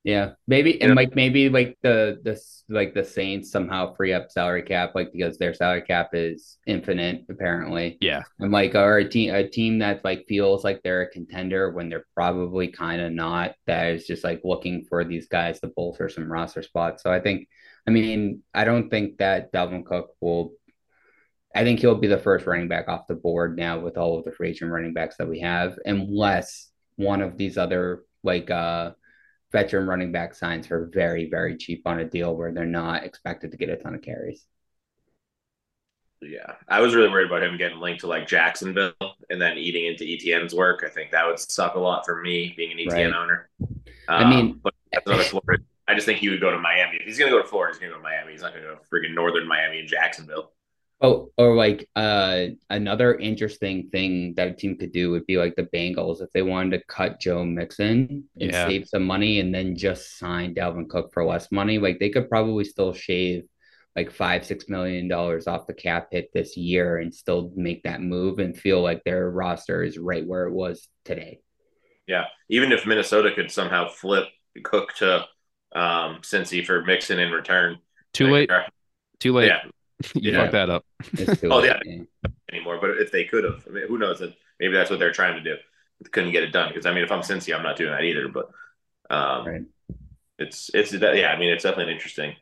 Yeah, 0.05 0.33
maybe 0.47 0.79
and 0.83 0.93
like 0.93 1.15
maybe 1.15 1.49
like 1.49 1.79
the 1.81 2.19
the 2.23 2.39
like 2.69 2.93
the 2.93 3.03
Saints 3.03 3.49
somehow 3.49 3.95
free 3.95 4.13
up 4.13 4.29
salary 4.29 4.61
cap 4.61 4.91
like 4.93 5.11
because 5.11 5.39
their 5.39 5.55
salary 5.55 5.81
cap 5.81 6.11
is 6.13 6.59
infinite 6.67 7.25
apparently. 7.27 7.97
Yeah, 8.01 8.21
and 8.37 8.51
like 8.51 8.75
or 8.75 8.99
a 8.99 9.09
team 9.09 9.33
a 9.33 9.49
team 9.49 9.79
that 9.79 10.05
like 10.05 10.27
feels 10.27 10.63
like 10.63 10.83
they're 10.83 11.01
a 11.01 11.09
contender 11.09 11.71
when 11.71 11.89
they're 11.89 12.05
probably 12.13 12.67
kind 12.67 13.01
of 13.01 13.13
not. 13.13 13.55
That 13.65 13.95
is 13.95 14.05
just 14.05 14.23
like 14.23 14.41
looking 14.43 14.85
for 14.87 15.03
these 15.03 15.27
guys 15.27 15.59
to 15.61 15.71
bolster 15.75 16.07
some 16.07 16.31
roster 16.31 16.61
spots. 16.61 17.01
So 17.01 17.11
I 17.11 17.19
think, 17.19 17.47
I 17.87 17.91
mean, 17.91 18.43
I 18.53 18.63
don't 18.63 18.91
think 18.91 19.17
that 19.17 19.51
Dalvin 19.51 19.83
Cook 19.83 20.11
will. 20.21 20.51
I 21.55 21.63
think 21.63 21.79
he'll 21.79 21.95
be 21.95 22.05
the 22.05 22.19
first 22.19 22.45
running 22.45 22.67
back 22.67 22.89
off 22.89 23.07
the 23.07 23.15
board 23.15 23.57
now 23.57 23.79
with 23.79 23.97
all 23.97 24.19
of 24.19 24.25
the 24.25 24.33
free 24.33 24.49
agent 24.49 24.71
running 24.71 24.93
backs 24.93 25.17
that 25.17 25.27
we 25.29 25.39
have, 25.39 25.79
unless 25.83 26.69
one 26.95 27.23
of 27.23 27.37
these 27.37 27.57
other 27.57 28.03
like 28.23 28.51
uh 28.51 28.91
veteran 29.51 29.87
running 29.87 30.11
back 30.11 30.33
signs 30.33 30.67
for 30.67 30.89
very, 30.93 31.29
very 31.29 31.57
cheap 31.57 31.83
on 31.85 31.99
a 31.99 32.05
deal 32.05 32.35
where 32.35 32.51
they're 32.51 32.65
not 32.65 33.03
expected 33.03 33.51
to 33.51 33.57
get 33.57 33.69
a 33.69 33.77
ton 33.77 33.95
of 33.95 34.01
carries. 34.01 34.45
Yeah, 36.21 36.53
I 36.67 36.81
was 36.81 36.95
really 36.95 37.09
worried 37.09 37.27
about 37.27 37.43
him 37.43 37.57
getting 37.57 37.79
linked 37.79 38.01
to 38.01 38.07
like 38.07 38.27
Jacksonville 38.27 38.93
and 39.29 39.39
then 39.39 39.57
eating 39.57 39.85
into 39.85 40.03
ETN's 40.03 40.55
work. 40.55 40.83
I 40.85 40.89
think 40.89 41.11
that 41.11 41.27
would 41.27 41.39
suck 41.39 41.75
a 41.75 41.79
lot 41.79 42.05
for 42.05 42.21
me 42.21 42.53
being 42.57 42.71
an 42.71 42.77
ETN 42.77 43.11
right. 43.11 43.13
owner. 43.13 43.49
Um, 43.59 43.77
I 44.07 44.29
mean, 44.29 44.61
but. 44.63 44.73
I 45.87 45.93
just 45.93 46.05
think 46.05 46.19
he 46.19 46.29
would 46.29 46.41
go 46.41 46.51
to 46.51 46.57
Miami. 46.57 46.97
If 46.97 47.05
he's 47.05 47.19
going 47.19 47.31
to 47.31 47.37
go 47.37 47.41
to 47.41 47.47
Florida, 47.47 47.73
he's 47.73 47.79
going 47.79 47.91
to 47.91 47.97
go 47.97 48.01
to 48.01 48.03
Miami. 48.03 48.31
He's 48.31 48.41
not 48.41 48.53
going 48.53 48.63
to 48.63 48.69
go 48.69 48.75
to 48.75 48.81
freaking 48.89 49.13
northern 49.13 49.47
Miami 49.47 49.79
and 49.79 49.87
Jacksonville. 49.87 50.51
Oh, 51.01 51.31
or 51.37 51.55
like 51.55 51.89
uh, 51.95 52.45
another 52.69 53.15
interesting 53.15 53.89
thing 53.89 54.33
that 54.35 54.47
a 54.47 54.53
team 54.53 54.77
could 54.77 54.93
do 54.93 55.11
would 55.11 55.25
be 55.25 55.37
like 55.37 55.55
the 55.55 55.63
Bengals 55.63 56.21
if 56.21 56.31
they 56.31 56.41
wanted 56.41 56.77
to 56.77 56.85
cut 56.85 57.19
Joe 57.19 57.43
Mixon 57.43 58.23
and 58.39 58.51
yeah. 58.51 58.65
save 58.65 58.87
some 58.87 59.03
money 59.03 59.41
and 59.41 59.53
then 59.53 59.75
just 59.75 60.17
sign 60.17 60.55
Dalvin 60.55 60.87
Cook 60.87 61.11
for 61.13 61.25
less 61.25 61.51
money. 61.51 61.79
Like 61.79 61.99
they 61.99 62.09
could 62.09 62.29
probably 62.29 62.63
still 62.63 62.93
shave 62.93 63.43
like 63.95 64.09
five, 64.09 64.45
six 64.45 64.69
million 64.69 65.09
dollars 65.09 65.47
off 65.47 65.67
the 65.67 65.73
cap 65.73 66.07
hit 66.11 66.29
this 66.33 66.55
year 66.55 66.97
and 66.97 67.13
still 67.13 67.51
make 67.55 67.83
that 67.83 68.01
move 68.01 68.39
and 68.39 68.57
feel 68.57 68.81
like 68.81 69.03
their 69.03 69.29
roster 69.29 69.83
is 69.83 69.97
right 69.97 70.25
where 70.25 70.47
it 70.47 70.53
was 70.53 70.87
today. 71.03 71.39
Yeah. 72.07 72.25
Even 72.49 72.71
if 72.71 72.85
Minnesota 72.85 73.31
could 73.35 73.51
somehow 73.51 73.89
flip 73.89 74.25
Cook 74.63 74.93
to 74.95 75.25
um 75.75 76.19
Cincy 76.21 76.65
for 76.65 76.83
Mixon 76.83 77.19
in 77.19 77.31
return. 77.31 77.79
Too 78.13 78.27
late. 78.31 78.49
Too 79.19 79.33
late. 79.33 79.47
Yeah. 79.47 79.69
you 80.15 80.31
yeah. 80.31 80.41
fucked 80.41 80.51
that 80.53 80.69
up. 80.69 80.85
oh 81.43 81.63
yeah, 81.63 81.79
anymore. 82.51 82.77
But 82.79 82.91
if 83.01 83.11
they 83.11 83.25
could 83.25 83.43
have, 83.43 83.63
I 83.67 83.71
mean, 83.71 83.87
who 83.87 83.97
knows? 83.97 84.21
Maybe 84.59 84.73
that's 84.73 84.89
what 84.89 84.99
they're 84.99 85.11
trying 85.11 85.35
to 85.35 85.41
do. 85.41 85.55
Couldn't 86.11 86.31
get 86.31 86.43
it 86.43 86.51
done 86.51 86.69
because 86.69 86.85
I 86.85 86.93
mean, 86.93 87.03
if 87.03 87.11
I'm 87.11 87.21
Cincy, 87.21 87.55
I'm 87.55 87.63
not 87.63 87.77
doing 87.77 87.91
that 87.91 88.03
either. 88.03 88.27
But 88.27 88.49
um, 89.09 89.47
right. 89.47 89.61
it's 90.37 90.69
it's 90.73 90.93
yeah. 90.93 91.33
I 91.33 91.39
mean, 91.39 91.49
it's 91.49 91.63
definitely 91.63 91.93
interesting. 91.93 92.35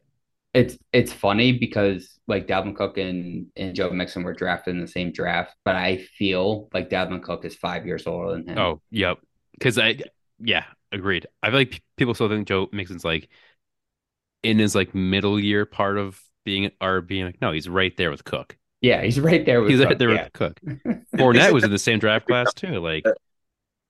It's 0.54 0.78
it's 0.92 1.12
funny 1.12 1.54
because 1.54 2.20
like 2.28 2.48
Dalvin 2.48 2.76
Cook 2.76 2.98
and, 2.98 3.48
and 3.56 3.76
Joe 3.76 3.90
Mixon 3.90 4.24
were 4.24 4.34
drafted 4.34 4.76
in 4.76 4.82
the 4.82 4.88
same 4.88 5.12
draft, 5.12 5.56
but 5.66 5.76
I 5.76 5.98
feel 5.98 6.70
like 6.74 6.90
Dalvin 6.90 7.24
Cook 7.24 7.44
is 7.44 7.56
five 7.56 7.86
years 7.86 8.06
older 8.06 8.34
than 8.34 8.48
him. 8.48 8.58
Oh, 8.58 8.82
yep. 8.92 9.18
Because 9.54 9.80
I 9.80 9.98
yeah, 10.40 10.66
agreed. 10.92 11.28
I 11.42 11.48
feel 11.50 11.60
like 11.60 11.82
people 11.98 12.14
still 12.14 12.30
think 12.30 12.48
Joe 12.48 12.70
Mixon's 12.72 13.06
like 13.06 13.30
in 14.44 14.60
his 14.60 14.76
like 14.76 14.94
middle 14.94 15.40
year 15.40 15.66
part 15.66 15.98
of 15.98 16.22
being 16.44 16.72
are 16.82 17.02
being 17.02 17.26
like, 17.26 17.42
no, 17.42 17.52
he's 17.52 17.70
right 17.70 17.96
there 17.98 18.12
with 18.12 18.24
Cook. 18.24 18.58
Yeah, 18.82 19.02
he's 19.02 19.20
right 19.20 19.46
there 19.46 19.62
with 19.62 19.72
he's 19.72 19.80
Cook. 19.80 19.90
right 19.90 20.00
there 20.00 20.14
yeah. 20.14 20.24
with 20.24 20.34
Cook. 20.34 20.60
Fournette 21.16 21.54
was 21.54 21.64
in 21.64 21.72
the 21.72 21.80
same 21.80 22.00
draft 22.00 22.28
class 22.28 22.54
too. 22.54 22.80
Like, 22.80 23.06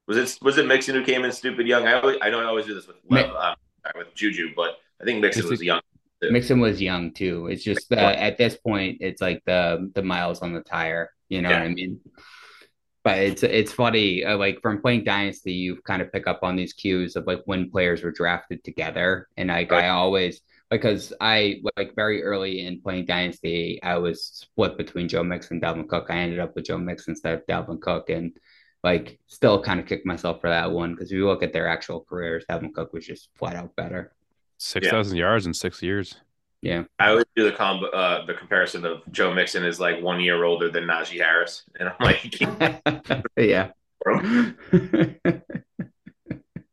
was 0.08 0.18
it 0.18 0.38
was 0.44 0.58
it 0.58 0.68
Mixon 0.68 0.96
who 0.96 1.04
came 1.04 1.24
in 1.24 1.32
stupid 1.32 1.68
young? 1.68 1.88
I 1.88 1.94
always, 1.94 2.18
I 2.22 2.30
know 2.30 2.39
I 2.39 2.46
always 2.46 2.66
do 2.66 2.74
this 2.74 2.88
with 2.88 2.98
uh, 3.12 3.56
with 3.96 4.13
Juju, 4.13 4.50
but 4.56 4.78
I 5.02 5.06
think 5.06 5.22
Mixon 5.22 5.50
was 5.50 5.62
young. 5.62 5.82
Too. 6.22 6.32
Mixon 6.32 6.60
was 6.60 6.82
young 6.82 7.12
too. 7.12 7.48
It's 7.48 7.63
just 7.63 7.92
uh, 7.92 7.96
at 7.96 8.38
this 8.38 8.56
point, 8.56 9.00
it's 9.02 9.22
like 9.22 9.42
the 9.46 9.92
the 9.96 10.04
miles 10.04 10.42
on 10.42 10.54
the 10.54 10.62
tire. 10.62 11.10
You 11.30 11.42
know 11.42 11.50
yeah. 11.50 11.60
what 11.60 11.66
I 11.66 11.74
mean? 11.74 12.00
But 13.04 13.18
it's 13.20 13.44
it's 13.44 13.74
funny. 13.74 14.24
Uh, 14.24 14.38
like 14.38 14.62
from 14.62 14.82
playing 14.82 15.04
Dynasty, 15.04 15.54
you 15.54 15.82
kind 15.82 16.02
of 16.02 16.12
pick 16.12 16.28
up 16.28 16.39
on 16.44 16.56
these 16.56 16.74
cues 16.74 17.16
of 17.16 17.26
like 17.26 17.42
when 17.46 17.72
players 17.72 18.04
were 18.04 18.12
drafted 18.12 18.63
together, 18.63 19.28
and 19.38 19.50
like 19.50 19.72
right. 19.72 19.86
I 19.86 19.89
always 19.89 20.42
because 20.74 21.14
I 21.22 21.62
like 21.78 21.96
very 21.96 22.24
early 22.24 22.66
in 22.66 22.82
playing 22.82 23.06
Dynasty, 23.06 23.80
I 23.84 23.98
was 23.98 24.26
split 24.26 24.78
between 24.78 25.08
Joe 25.08 25.24
Mixon 25.24 25.58
and 25.58 25.64
Dalvin 25.64 25.88
Cook. 25.88 26.08
I 26.10 26.18
ended 26.18 26.40
up 26.40 26.56
with 26.56 26.66
Joe 26.66 26.78
Mixon 26.78 27.12
instead 27.12 27.36
of 27.36 27.46
Dalvin 27.46 27.80
Cook, 27.80 28.10
and 28.10 28.36
like 28.84 29.20
still 29.28 29.62
kind 29.62 29.80
of 29.80 29.86
kicked 29.86 30.06
myself 30.06 30.42
for 30.42 30.50
that 30.50 30.72
one 30.72 30.94
because 30.94 31.12
if 31.12 31.18
you 31.18 31.28
look 31.28 31.44
at 31.44 31.54
their 31.54 31.68
actual 31.68 32.02
careers, 32.02 32.46
Dalvin 32.50 32.74
Cook 32.74 32.92
was 32.92 33.06
just 33.06 33.30
flat 33.36 33.56
out 33.56 33.76
better. 33.76 34.14
Six 34.58 34.90
thousand 34.90 35.18
yeah. 35.18 35.26
yards 35.26 35.46
in 35.46 35.54
six 35.54 35.82
years. 35.82 36.16
Yeah, 36.62 36.84
I 36.98 37.10
always 37.10 37.26
do 37.36 37.44
the 37.44 37.52
combo, 37.52 37.88
uh, 37.88 38.26
the 38.26 38.34
comparison 38.34 38.86
of 38.86 39.02
Joe 39.12 39.34
Mixon 39.34 39.66
is 39.66 39.80
like 39.80 40.02
one 40.02 40.22
year 40.22 40.44
older 40.44 40.70
than 40.70 40.86
Najee 40.86 41.20
Harris, 41.20 41.64
and 41.80 41.90
I'm 41.90 41.96
like, 42.00 42.40
yeah, 43.38 43.72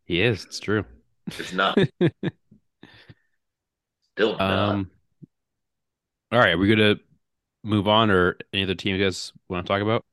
he 0.05 0.23
is. 0.23 0.45
It's 0.45 0.61
true. 0.61 0.85
It's 1.27 1.53
not. 1.53 1.77
Still 4.21 4.37
Um, 4.39 4.91
all 6.31 6.39
right, 6.39 6.53
are 6.53 6.59
we 6.59 6.69
gonna 6.69 6.97
move 7.65 7.89
on, 7.89 8.11
or 8.11 8.37
any 8.53 8.65
other 8.65 8.75
team 8.75 8.95
you 8.95 9.03
guys 9.03 9.33
want 9.49 9.65
to 9.65 9.73
talk 9.73 9.81
about? 9.81 10.05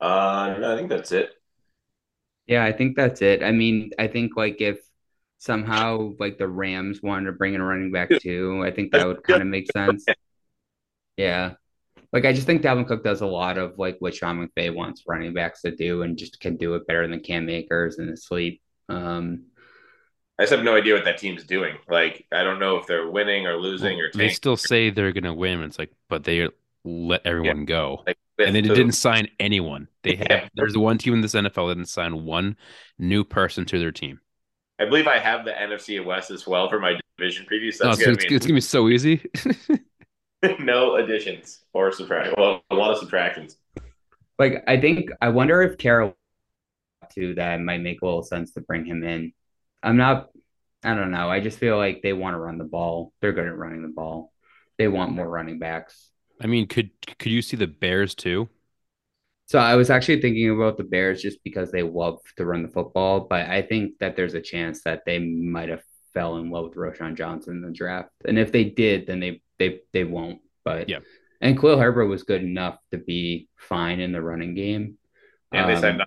Uh, 0.00 0.56
no, 0.60 0.72
I 0.72 0.76
think 0.76 0.88
that's 0.88 1.10
it. 1.10 1.32
Yeah, 2.46 2.64
I 2.64 2.70
think 2.70 2.96
that's 2.96 3.20
it. 3.20 3.42
I 3.42 3.50
mean, 3.50 3.90
I 3.98 4.06
think 4.06 4.36
like 4.36 4.60
if 4.60 4.78
somehow 5.38 6.14
like 6.20 6.38
the 6.38 6.46
Rams 6.46 7.02
wanted 7.02 7.26
to 7.26 7.32
bring 7.32 7.54
in 7.54 7.60
a 7.60 7.64
running 7.64 7.90
back 7.90 8.08
too, 8.20 8.62
I 8.64 8.70
think 8.70 8.92
that 8.92 9.04
would 9.04 9.24
kind 9.24 9.42
of 9.42 9.48
make 9.48 9.70
sense. 9.72 10.04
Yeah. 11.16 11.54
Like 12.12 12.24
I 12.24 12.32
just 12.32 12.46
think 12.46 12.62
Dalvin 12.62 12.86
Cook 12.86 13.02
does 13.02 13.20
a 13.20 13.26
lot 13.26 13.58
of 13.58 13.78
like 13.78 13.96
what 13.98 14.14
Sean 14.14 14.46
McVay 14.46 14.72
wants 14.72 15.02
running 15.08 15.34
backs 15.34 15.62
to 15.62 15.74
do 15.74 16.02
and 16.02 16.16
just 16.16 16.38
can 16.38 16.56
do 16.56 16.76
it 16.76 16.86
better 16.86 17.08
than 17.08 17.18
Cam 17.18 17.48
Akers 17.48 17.98
in 17.98 18.06
his 18.06 18.24
sleep. 18.26 18.62
Um 18.88 19.46
I 20.38 20.44
just 20.44 20.52
have 20.52 20.64
no 20.64 20.74
idea 20.74 20.94
what 20.94 21.04
that 21.04 21.18
team's 21.18 21.44
doing. 21.44 21.76
Like, 21.88 22.26
I 22.32 22.42
don't 22.42 22.58
know 22.58 22.76
if 22.76 22.86
they're 22.86 23.10
winning 23.10 23.46
or 23.46 23.56
losing 23.56 24.00
or. 24.00 24.10
They 24.14 24.30
still 24.30 24.56
say 24.56 24.90
they're 24.90 25.12
going 25.12 25.24
to 25.24 25.34
win. 25.34 25.62
It's 25.62 25.78
like, 25.78 25.92
but 26.08 26.24
they 26.24 26.48
let 26.84 27.24
everyone 27.24 27.60
yeah. 27.60 27.64
go, 27.64 28.02
like, 28.06 28.18
and 28.38 28.56
they 28.56 28.62
didn't 28.62 28.92
sign 28.92 29.28
anyone. 29.38 29.88
They 30.02 30.16
have. 30.16 30.28
Yeah. 30.30 30.48
There's 30.54 30.76
one 30.76 30.98
team 30.98 31.14
in 31.14 31.20
this 31.20 31.34
NFL 31.34 31.68
that 31.68 31.74
didn't 31.74 31.88
sign 31.88 32.24
one 32.24 32.56
new 32.98 33.24
person 33.24 33.64
to 33.66 33.78
their 33.78 33.92
team. 33.92 34.20
I 34.80 34.86
believe 34.86 35.06
I 35.06 35.18
have 35.18 35.44
the 35.44 35.52
NFC 35.52 36.04
West 36.04 36.30
as 36.30 36.46
well 36.46 36.68
for 36.68 36.80
my 36.80 36.98
division 37.16 37.46
preview. 37.50 37.68
Oh, 37.68 37.70
so, 37.70 37.88
oh, 37.90 37.92
so 37.92 38.10
it's, 38.10 38.24
it's, 38.24 38.46
gonna 38.46 38.54
be 38.54 38.60
so 38.60 38.88
easy. 38.88 39.24
no 40.58 40.96
additions 40.96 41.60
or 41.72 41.92
subtraction. 41.92 42.34
Well, 42.36 42.62
a 42.70 42.74
lot 42.74 42.90
of 42.90 42.98
subtractions. 42.98 43.58
Like 44.38 44.64
I 44.66 44.80
think 44.80 45.10
I 45.20 45.28
wonder 45.28 45.62
if 45.62 45.78
Carol 45.78 46.16
to 47.14 47.34
that 47.34 47.60
might 47.60 47.80
make 47.80 48.02
a 48.02 48.04
little 48.04 48.22
sense 48.22 48.52
to 48.52 48.60
bring 48.60 48.84
him 48.84 49.04
in. 49.04 49.32
I'm 49.82 49.96
not 49.96 50.28
I 50.84 50.94
don't 50.94 51.12
know. 51.12 51.30
I 51.30 51.40
just 51.40 51.58
feel 51.58 51.76
like 51.76 52.02
they 52.02 52.12
want 52.12 52.34
to 52.34 52.38
run 52.38 52.58
the 52.58 52.64
ball. 52.64 53.12
They're 53.20 53.32
good 53.32 53.46
at 53.46 53.56
running 53.56 53.82
the 53.82 53.88
ball. 53.88 54.32
They 54.78 54.88
want 54.88 55.12
more 55.12 55.28
running 55.28 55.58
backs. 55.58 56.10
I 56.40 56.46
mean, 56.46 56.66
could 56.66 56.90
could 57.18 57.30
you 57.30 57.42
see 57.42 57.56
the 57.56 57.68
Bears 57.68 58.14
too? 58.14 58.48
So 59.46 59.58
I 59.58 59.76
was 59.76 59.90
actually 59.90 60.20
thinking 60.20 60.50
about 60.50 60.76
the 60.76 60.84
Bears 60.84 61.22
just 61.22 61.44
because 61.44 61.70
they 61.70 61.82
love 61.82 62.18
to 62.36 62.44
run 62.44 62.62
the 62.62 62.68
football, 62.68 63.20
but 63.20 63.48
I 63.48 63.62
think 63.62 63.98
that 64.00 64.16
there's 64.16 64.34
a 64.34 64.40
chance 64.40 64.82
that 64.84 65.02
they 65.04 65.18
might 65.18 65.68
have 65.68 65.82
fell 66.14 66.36
in 66.36 66.50
love 66.50 66.64
with 66.64 66.76
Roschon 66.76 67.16
Johnson 67.16 67.56
in 67.56 67.62
the 67.62 67.70
draft. 67.70 68.10
And 68.24 68.38
if 68.38 68.50
they 68.50 68.64
did, 68.64 69.06
then 69.06 69.20
they 69.20 69.42
they 69.58 69.80
they 69.92 70.04
won't. 70.04 70.40
But 70.64 70.88
yeah. 70.88 71.00
And 71.40 71.58
Khalil 71.58 71.78
Herbert 71.78 72.06
was 72.06 72.22
good 72.22 72.42
enough 72.42 72.78
to 72.92 72.98
be 72.98 73.48
fine 73.56 74.00
in 74.00 74.12
the 74.12 74.22
running 74.22 74.54
game. 74.54 74.96
And 75.52 75.64
um, 75.64 75.74
they 75.74 75.80
said 75.80 76.00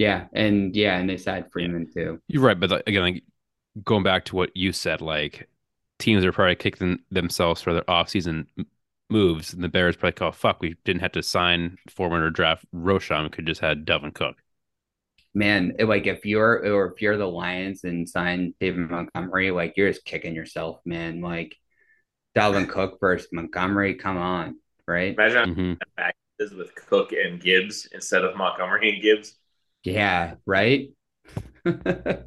yeah, 0.00 0.28
and 0.32 0.74
yeah, 0.74 0.96
and 0.96 1.10
they 1.10 1.18
signed 1.18 1.52
Foreman 1.52 1.86
yeah. 1.94 2.04
too. 2.04 2.22
You're 2.26 2.42
right, 2.42 2.58
but 2.58 2.88
again, 2.88 3.02
like 3.02 3.24
going 3.84 4.02
back 4.02 4.24
to 4.26 4.36
what 4.36 4.56
you 4.56 4.72
said, 4.72 5.02
like 5.02 5.46
teams 5.98 6.24
are 6.24 6.32
probably 6.32 6.54
kicking 6.54 7.00
themselves 7.10 7.60
for 7.60 7.74
their 7.74 7.82
offseason 7.82 8.46
moves, 9.10 9.52
and 9.52 9.62
the 9.62 9.68
Bears 9.68 9.96
probably 9.96 10.14
call, 10.14 10.32
"Fuck, 10.32 10.62
we 10.62 10.74
didn't 10.86 11.02
have 11.02 11.12
to 11.12 11.22
sign 11.22 11.76
forward 11.90 12.22
or 12.22 12.30
draft 12.30 12.64
Roschon. 12.74 13.24
We 13.24 13.28
could 13.28 13.44
just 13.44 13.60
had 13.60 13.84
Dalvin 13.84 14.14
Cook." 14.14 14.36
Man, 15.34 15.74
like 15.78 16.06
if 16.06 16.24
you're 16.24 16.64
or 16.74 16.94
if 16.94 17.02
you're 17.02 17.18
the 17.18 17.26
Lions 17.28 17.84
and 17.84 18.08
sign 18.08 18.54
David 18.58 18.90
Montgomery, 18.90 19.50
like 19.50 19.74
you're 19.76 19.92
just 19.92 20.06
kicking 20.06 20.34
yourself, 20.34 20.80
man. 20.86 21.20
Like 21.20 21.58
Dalvin 22.34 22.70
Cook 22.70 22.96
versus 23.00 23.28
Montgomery, 23.32 23.96
come 23.96 24.16
on, 24.16 24.60
right? 24.88 25.12
Imagine 25.12 25.54
mm-hmm. 25.54 26.56
with 26.56 26.74
Cook 26.74 27.12
and 27.12 27.38
Gibbs 27.38 27.86
instead 27.92 28.24
of 28.24 28.34
Montgomery 28.34 28.94
and 28.94 29.02
Gibbs. 29.02 29.36
Yeah, 29.84 30.34
right. 30.46 30.90
for 31.64 32.24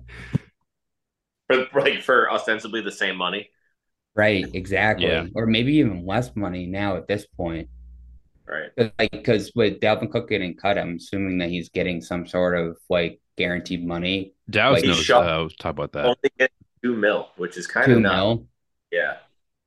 like 1.76 2.02
for 2.04 2.32
ostensibly 2.32 2.82
the 2.82 2.92
same 2.92 3.16
money. 3.18 3.50
Right, 4.16 4.46
exactly. 4.54 5.08
Yeah. 5.08 5.26
Or 5.36 5.46
maybe 5.48 5.76
even 5.78 6.06
less 6.06 6.36
money 6.36 6.68
now 6.68 6.98
at 6.98 7.08
this 7.08 7.26
point. 7.26 7.68
Right. 8.48 8.70
Like 9.00 9.12
because 9.12 9.52
with 9.56 9.80
Dalvin 9.80 10.12
Cook 10.12 10.30
getting 10.30 10.56
cut, 10.56 10.78
I'm 10.78 10.98
assuming 10.98 11.40
that 11.40 11.50
he's 11.50 11.70
getting 11.70 12.02
some 12.02 12.28
sort 12.28 12.56
of 12.58 12.78
like 12.90 13.20
guaranteed 13.38 13.86
money 13.86 14.34
Dallas 14.50 14.82
Like, 14.82 14.90
knows. 14.90 15.04
shot- 15.04 15.26
Uh, 15.28 15.48
talk 15.60 15.72
about 15.72 15.94
that. 15.94 16.06
Only 16.06 16.18
get 16.38 16.52
two 16.84 16.96
mil, 16.96 17.30
which 17.38 17.58
is 17.58 17.66
kind 17.66 17.86
Two 17.88 17.94
of 17.94 18.02
nuts. 18.02 18.16
mil. 18.16 18.48
Yeah. 18.92 19.18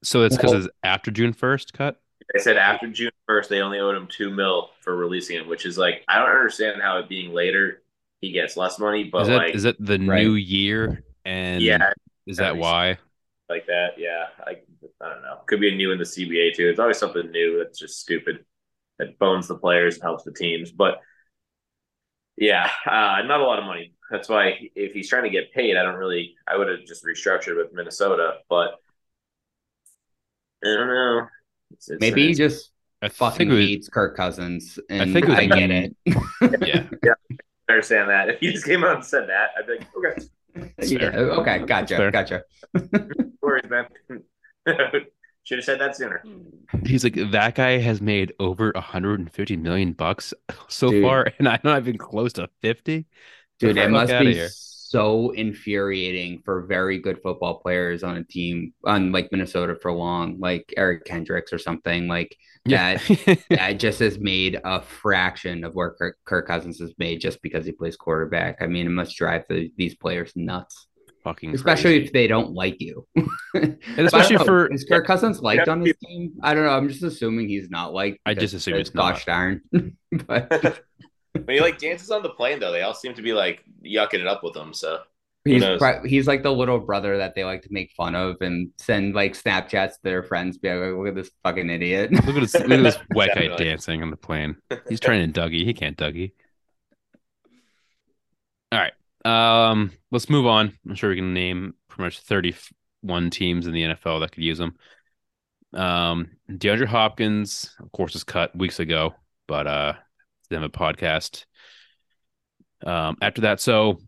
So 0.04 0.22
it's 0.22 0.36
because 0.36 0.52
Well- 0.52 0.60
it's 0.66 0.74
after 0.84 1.10
June 1.10 1.32
first 1.32 1.72
cut. 1.72 2.00
They 2.32 2.40
said 2.40 2.56
after 2.56 2.88
June 2.90 3.10
first, 3.26 3.50
they 3.50 3.60
only 3.60 3.78
owed 3.78 3.96
him 3.96 4.08
two 4.08 4.30
mil 4.30 4.70
for 4.80 4.96
releasing 4.96 5.36
him, 5.38 5.48
which 5.48 5.64
is 5.66 5.78
like 5.78 6.04
I 6.08 6.18
don't 6.18 6.30
understand 6.30 6.82
how 6.82 6.98
it 6.98 7.08
being 7.08 7.32
later 7.32 7.82
he 8.20 8.32
gets 8.32 8.56
less 8.56 8.78
money, 8.78 9.04
but 9.04 9.18
is 9.18 9.28
that 9.28 9.44
like 9.44 9.54
is 9.54 9.62
that 9.62 9.76
the 9.78 9.98
Right. 10.06 10.28
new 10.28 10.34
year? 10.34 11.04
And 11.24 11.78
yeah, 11.78 11.92
is 12.26 12.38
that 12.38 12.56
why? 12.56 12.98
like 13.48 13.66
that. 13.66 13.90
Yeah, 13.98 14.26
I, 14.46 14.58
I 15.00 15.08
don't 15.08 15.22
know. 15.22 15.38
Could 15.46 15.60
be 15.60 15.72
a 15.72 15.76
new 15.76 15.92
in 15.92 15.98
the 15.98 16.06
CBA 16.06 16.52
too. 16.52 16.68
It's 16.68 16.80
always 16.80 16.98
something 16.98 17.30
new 17.30 17.58
that's 17.58 17.78
just 17.78 18.00
stupid 18.00 18.44
that 18.98 19.18
bones 19.18 19.48
the 19.48 19.56
players 19.58 19.96
and 19.96 20.04
helps 20.04 20.24
the 20.24 20.32
teams. 20.32 20.72
But 20.72 21.00
yeah, 22.36 22.68
uh, 22.86 23.22
not 23.26 23.40
a 23.40 23.44
lot 23.44 23.58
of 23.58 23.64
money. 23.64 23.94
That's 24.10 24.28
why 24.28 24.70
if 24.74 24.92
he's 24.92 25.08
trying 25.08 25.24
to 25.24 25.30
get 25.30 25.52
paid, 25.52 25.76
I 25.76 25.82
don't 25.82 25.96
really. 25.96 26.34
I 26.46 26.56
would 26.56 26.68
have 26.68 26.84
just 26.86 27.04
restructured 27.04 27.56
with 27.56 27.72
Minnesota, 27.72 28.38
but 28.48 28.74
I 30.64 30.68
don't 30.74 30.88
know. 30.88 31.28
It's, 31.72 31.88
it's, 31.88 32.00
Maybe 32.00 32.28
he 32.28 32.34
just 32.34 32.70
I 33.02 33.08
fucking 33.08 33.38
think 33.38 33.50
it 33.50 33.54
was, 33.54 33.64
hates 33.66 33.88
Kirk 33.88 34.16
Cousins, 34.16 34.78
and 34.88 35.12
think 35.12 35.26
it 35.26 35.30
was 35.30 35.38
I 35.38 35.46
get 35.46 35.70
it. 35.70 35.96
yeah. 36.06 37.12
I 37.68 37.72
understand 37.72 38.10
that. 38.10 38.28
If 38.28 38.40
he 38.40 38.52
just 38.52 38.64
came 38.64 38.84
out 38.84 38.96
and 38.96 39.04
said 39.04 39.28
that, 39.28 39.50
I'd 39.58 39.66
be 39.66 39.78
like, 39.78 39.88
okay, 39.96 40.26
yeah. 40.82 41.08
Okay. 41.16 41.58
Gotcha. 41.60 42.10
Gotcha. 42.10 42.42
no 42.74 43.30
worries, 43.42 43.68
man. 43.68 43.86
Should 45.44 45.58
have 45.58 45.64
said 45.64 45.80
that 45.80 45.96
sooner. 45.96 46.24
He's 46.84 47.04
like 47.04 47.14
that 47.30 47.54
guy 47.54 47.78
has 47.78 48.00
made 48.00 48.32
over 48.40 48.72
150 48.74 49.56
million 49.56 49.92
bucks 49.92 50.34
so 50.68 50.90
Dude. 50.90 51.04
far, 51.04 51.30
and 51.38 51.48
I'm 51.48 51.60
not 51.62 51.74
have 51.74 51.88
even 51.88 51.98
close 51.98 52.32
to 52.34 52.48
50. 52.62 53.06
Dude, 53.60 53.76
it 53.76 53.90
must 53.90 54.12
be 54.18 54.34
here. 54.34 54.48
So 54.88 55.30
infuriating 55.32 56.40
for 56.44 56.62
very 56.62 56.98
good 56.98 57.20
football 57.22 57.58
players 57.58 58.04
on 58.04 58.16
a 58.18 58.24
team 58.24 58.72
on 58.84 59.10
like 59.10 59.32
Minnesota 59.32 59.74
for 59.82 59.90
long, 59.92 60.38
like 60.38 60.72
Eric 60.76 61.04
Kendricks 61.04 61.52
or 61.52 61.58
something. 61.58 62.06
Like 62.06 62.36
Yeah. 62.64 62.98
that 63.50 63.78
just 63.80 63.98
has 63.98 64.18
made 64.18 64.60
a 64.64 64.80
fraction 64.82 65.64
of 65.64 65.74
where 65.74 65.90
Kirk, 65.92 66.18
Kirk 66.24 66.46
Cousins 66.46 66.78
has 66.78 66.92
made 66.98 67.20
just 67.20 67.42
because 67.42 67.66
he 67.66 67.72
plays 67.72 67.96
quarterback. 67.96 68.58
I 68.60 68.66
mean, 68.66 68.86
it 68.86 68.90
must 68.90 69.16
drive 69.16 69.42
the, 69.48 69.72
these 69.76 69.96
players 69.96 70.32
nuts, 70.36 70.86
Fucking 71.24 71.52
especially 71.56 71.94
crazy. 71.98 72.04
if 72.06 72.12
they 72.12 72.28
don't 72.28 72.52
like 72.52 72.80
you. 72.80 73.04
and 73.54 73.76
especially 73.98 74.38
for- 74.38 74.72
is 74.72 74.84
Kirk 74.84 75.04
Cousins 75.04 75.40
liked 75.40 75.66
Yeah. 75.66 75.72
on 75.72 75.80
his 75.84 75.96
team? 76.04 76.32
I 76.42 76.54
don't 76.54 76.62
know. 76.64 76.70
I'm 76.70 76.88
just 76.88 77.02
assuming 77.02 77.48
he's 77.48 77.70
not 77.70 77.92
liked. 77.92 78.18
I 78.24 78.34
just 78.34 78.54
assume 78.54 78.74
it's 78.74 78.90
he's 78.90 78.94
not. 78.94 79.14
gosh 79.14 79.24
darn. 79.24 79.62
but 80.26 80.80
when 81.44 81.56
he 81.56 81.60
like 81.60 81.78
dances 81.78 82.10
on 82.10 82.22
the 82.22 82.30
plane, 82.30 82.60
though, 82.60 82.72
they 82.72 82.82
all 82.82 82.94
seem 82.94 83.14
to 83.14 83.22
be 83.22 83.32
like 83.32 83.64
yucking 83.84 84.20
it 84.20 84.26
up 84.26 84.42
with 84.42 84.56
him. 84.56 84.72
So 84.72 85.00
He's 85.46 85.62
knows? 85.62 85.78
pri- 85.78 86.06
he's 86.06 86.26
like 86.26 86.42
the 86.42 86.52
little 86.52 86.78
brother 86.78 87.18
that 87.18 87.34
they 87.34 87.44
like 87.44 87.62
to 87.62 87.68
make 87.70 87.92
fun 87.92 88.14
of 88.14 88.36
and 88.40 88.70
send 88.78 89.14
like 89.14 89.34
Snapchats 89.34 89.92
to 89.92 90.02
their 90.02 90.22
friends. 90.22 90.58
Be 90.58 90.72
like, 90.72 90.96
look 90.96 91.08
at 91.08 91.14
this 91.14 91.30
fucking 91.44 91.70
idiot. 91.70 92.12
Look 92.12 92.26
at 92.26 92.34
this, 92.34 92.54
look 92.54 92.70
at 92.70 92.82
this 92.82 92.98
white 93.12 93.30
guy 93.34 93.54
dancing 93.56 94.02
on 94.02 94.10
the 94.10 94.16
plane. 94.16 94.56
He's 94.88 95.00
trying 95.00 95.30
to 95.30 95.40
Dougie. 95.40 95.64
He 95.64 95.72
can't 95.72 95.96
Dougie. 95.96 96.32
All 98.72 98.80
right. 98.80 98.92
Um, 99.24 99.92
let's 100.10 100.28
move 100.28 100.46
on. 100.46 100.72
I'm 100.88 100.96
sure 100.96 101.10
we 101.10 101.16
can 101.16 101.32
name 101.32 101.74
pretty 101.88 102.06
much 102.06 102.20
31 102.20 103.30
teams 103.30 103.66
in 103.66 103.72
the 103.72 103.82
NFL 103.82 104.20
that 104.20 104.32
could 104.32 104.42
use 104.42 104.58
them. 104.58 104.74
Um, 105.72 106.30
DeAndre 106.50 106.86
Hopkins, 106.86 107.74
of 107.80 107.92
course, 107.92 108.14
was 108.14 108.24
cut 108.24 108.56
weeks 108.56 108.80
ago, 108.80 109.14
but 109.46 109.66
uh, 109.66 109.92
have 110.54 110.62
a 110.62 110.68
podcast. 110.68 111.44
Um, 112.84 113.16
after 113.20 113.42
that, 113.42 113.60
so 113.60 113.98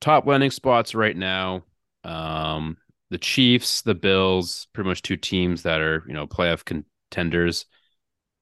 top 0.00 0.26
landing 0.26 0.50
spots 0.50 0.94
right 0.94 1.16
now. 1.16 1.64
Um, 2.04 2.76
the 3.10 3.18
Chiefs, 3.18 3.82
the 3.82 3.94
Bills, 3.94 4.66
pretty 4.72 4.88
much 4.88 5.02
two 5.02 5.16
teams 5.16 5.62
that 5.62 5.80
are 5.80 6.02
you 6.06 6.14
know 6.14 6.26
playoff 6.26 6.64
contenders. 6.64 7.66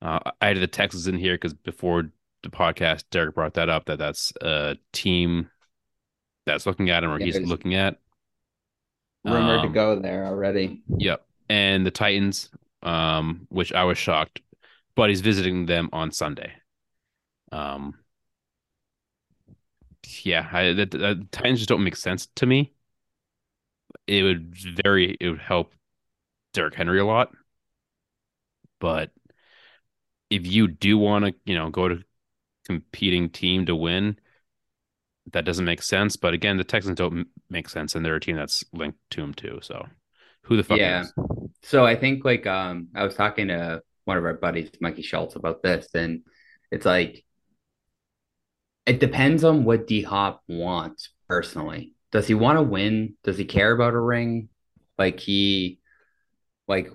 Uh, 0.02 0.20
I 0.40 0.48
had 0.48 0.56
the 0.58 0.66
Texans 0.66 1.06
in 1.06 1.16
here 1.16 1.34
because 1.34 1.54
before 1.54 2.10
the 2.42 2.50
podcast, 2.50 3.04
Derek 3.10 3.34
brought 3.34 3.54
that 3.54 3.68
up 3.70 3.86
that 3.86 3.98
that's 3.98 4.32
a 4.42 4.76
team 4.92 5.50
that's 6.46 6.66
looking 6.66 6.90
at 6.90 7.04
him 7.04 7.10
or 7.10 7.18
Yeah, 7.18 7.26
he's 7.26 7.40
looking 7.40 7.74
at. 7.74 7.98
Rumored 9.24 9.62
to 9.62 9.68
Um, 9.68 9.72
go 9.72 9.98
there 9.98 10.26
already. 10.26 10.82
Yep, 10.98 11.26
and 11.48 11.86
the 11.86 11.90
Titans, 11.90 12.50
um, 12.82 13.46
which 13.48 13.72
I 13.72 13.84
was 13.84 13.96
shocked, 13.98 14.42
but 14.94 15.08
he's 15.08 15.22
visiting 15.22 15.66
them 15.66 15.88
on 15.92 16.10
Sunday. 16.10 16.52
Um, 17.54 17.94
yeah, 20.22 20.48
I, 20.52 20.72
the, 20.72 20.86
the 20.86 21.26
Titans 21.32 21.60
just 21.60 21.68
don't 21.68 21.84
make 21.84 21.96
sense 21.96 22.26
to 22.36 22.46
me. 22.46 22.72
It 24.06 24.22
would 24.22 24.54
very, 24.82 25.16
it 25.20 25.28
would 25.30 25.40
help 25.40 25.74
Derrick 26.54 26.74
Henry 26.74 27.00
a 27.00 27.04
lot, 27.06 27.32
but 28.78 29.10
if 30.30 30.46
you 30.46 30.68
do 30.68 30.98
want 30.98 31.24
to, 31.24 31.34
you 31.44 31.54
know, 31.54 31.70
go 31.70 31.88
to 31.88 32.02
competing 32.66 33.30
team 33.30 33.66
to 33.66 33.76
win, 33.76 34.18
that 35.32 35.44
doesn't 35.44 35.64
make 35.64 35.82
sense. 35.82 36.16
But 36.16 36.34
again, 36.34 36.56
the 36.56 36.64
Texans 36.64 36.96
don't 36.98 37.18
m- 37.20 37.30
make 37.48 37.68
sense, 37.68 37.94
and 37.94 38.04
they're 38.04 38.16
a 38.16 38.20
team 38.20 38.36
that's 38.36 38.64
linked 38.72 38.98
to 39.10 39.20
them 39.20 39.34
too. 39.34 39.58
So, 39.62 39.86
who 40.42 40.56
the 40.56 40.64
fuck 40.64 40.82
Yeah. 40.82 40.84
knows? 40.84 41.14
So 41.62 41.84
I 41.86 41.96
think 41.96 42.24
like 42.24 42.46
um 42.46 42.88
I 42.94 43.04
was 43.04 43.14
talking 43.14 43.48
to 43.48 43.82
one 44.04 44.18
of 44.18 44.24
our 44.24 44.34
buddies, 44.34 44.70
Mikey 44.80 45.02
Schultz, 45.02 45.36
about 45.36 45.62
this, 45.62 45.88
and 45.94 46.22
it's 46.70 46.86
like 46.86 47.24
it 48.86 49.00
depends 49.00 49.44
on 49.44 49.64
what 49.64 49.86
D 49.86 50.02
Hop 50.02 50.42
wants 50.48 51.10
personally. 51.28 51.94
Does 52.12 52.26
he 52.26 52.34
want 52.34 52.58
to 52.58 52.62
win? 52.62 53.16
Does 53.24 53.38
he 53.38 53.44
care 53.44 53.72
about 53.72 53.94
a 53.94 54.00
ring? 54.00 54.48
Like 54.98 55.20
he 55.20 55.80
like 56.68 56.90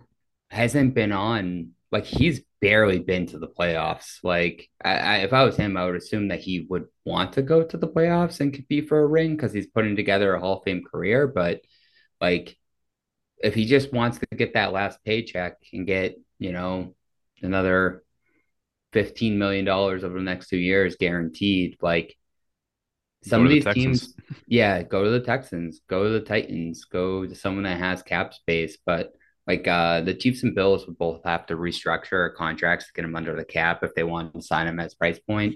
hasn't 0.49 0.93
been 0.93 1.11
on 1.11 1.71
like 1.91 2.05
he's 2.05 2.41
barely 2.61 2.99
been 2.99 3.25
to 3.27 3.39
the 3.39 3.47
playoffs. 3.47 4.19
Like 4.23 4.69
I, 4.83 4.91
I 4.97 5.15
if 5.17 5.33
I 5.33 5.43
was 5.43 5.55
him, 5.57 5.77
I 5.77 5.85
would 5.85 5.95
assume 5.95 6.29
that 6.29 6.41
he 6.41 6.65
would 6.69 6.85
want 7.05 7.33
to 7.33 7.41
go 7.41 7.63
to 7.63 7.77
the 7.77 7.87
playoffs 7.87 8.39
and 8.39 8.53
compete 8.53 8.87
for 8.87 8.99
a 8.99 9.07
ring 9.07 9.35
because 9.35 9.53
he's 9.53 9.67
putting 9.67 9.95
together 9.95 10.33
a 10.33 10.39
Hall 10.39 10.57
of 10.57 10.63
Fame 10.63 10.83
career. 10.83 11.27
But 11.27 11.61
like 12.21 12.57
if 13.39 13.55
he 13.55 13.65
just 13.65 13.93
wants 13.93 14.19
to 14.19 14.27
get 14.35 14.53
that 14.53 14.73
last 14.73 15.03
paycheck 15.03 15.57
and 15.73 15.87
get, 15.87 16.15
you 16.39 16.51
know, 16.51 16.93
another 17.41 18.03
$15 18.93 19.37
million 19.37 19.67
over 19.67 19.99
the 19.99 20.21
next 20.21 20.47
two 20.49 20.57
years 20.57 20.95
guaranteed, 20.97 21.77
like 21.81 22.15
some 23.23 23.43
of 23.43 23.49
these 23.49 23.63
the 23.65 23.73
teams, 23.73 24.13
yeah, 24.47 24.81
go 24.81 25.03
to 25.03 25.09
the 25.09 25.19
Texans, 25.19 25.81
go 25.89 26.03
to 26.03 26.09
the 26.09 26.21
Titans, 26.21 26.85
go 26.85 27.25
to 27.25 27.35
someone 27.35 27.63
that 27.63 27.77
has 27.77 28.01
cap 28.01 28.33
space. 28.33 28.77
But 28.85 29.13
like 29.47 29.67
uh 29.67 30.01
the 30.01 30.13
Chiefs 30.13 30.43
and 30.43 30.55
Bills 30.55 30.85
would 30.87 30.97
both 30.97 31.23
have 31.25 31.45
to 31.47 31.55
restructure 31.55 32.33
contracts 32.35 32.87
to 32.87 32.93
get 32.93 33.01
them 33.01 33.15
under 33.15 33.35
the 33.35 33.45
cap 33.45 33.83
if 33.83 33.93
they 33.95 34.03
want 34.03 34.33
to 34.33 34.41
sign 34.41 34.67
them 34.67 34.79
as 34.79 34.95
price 34.95 35.19
point. 35.19 35.55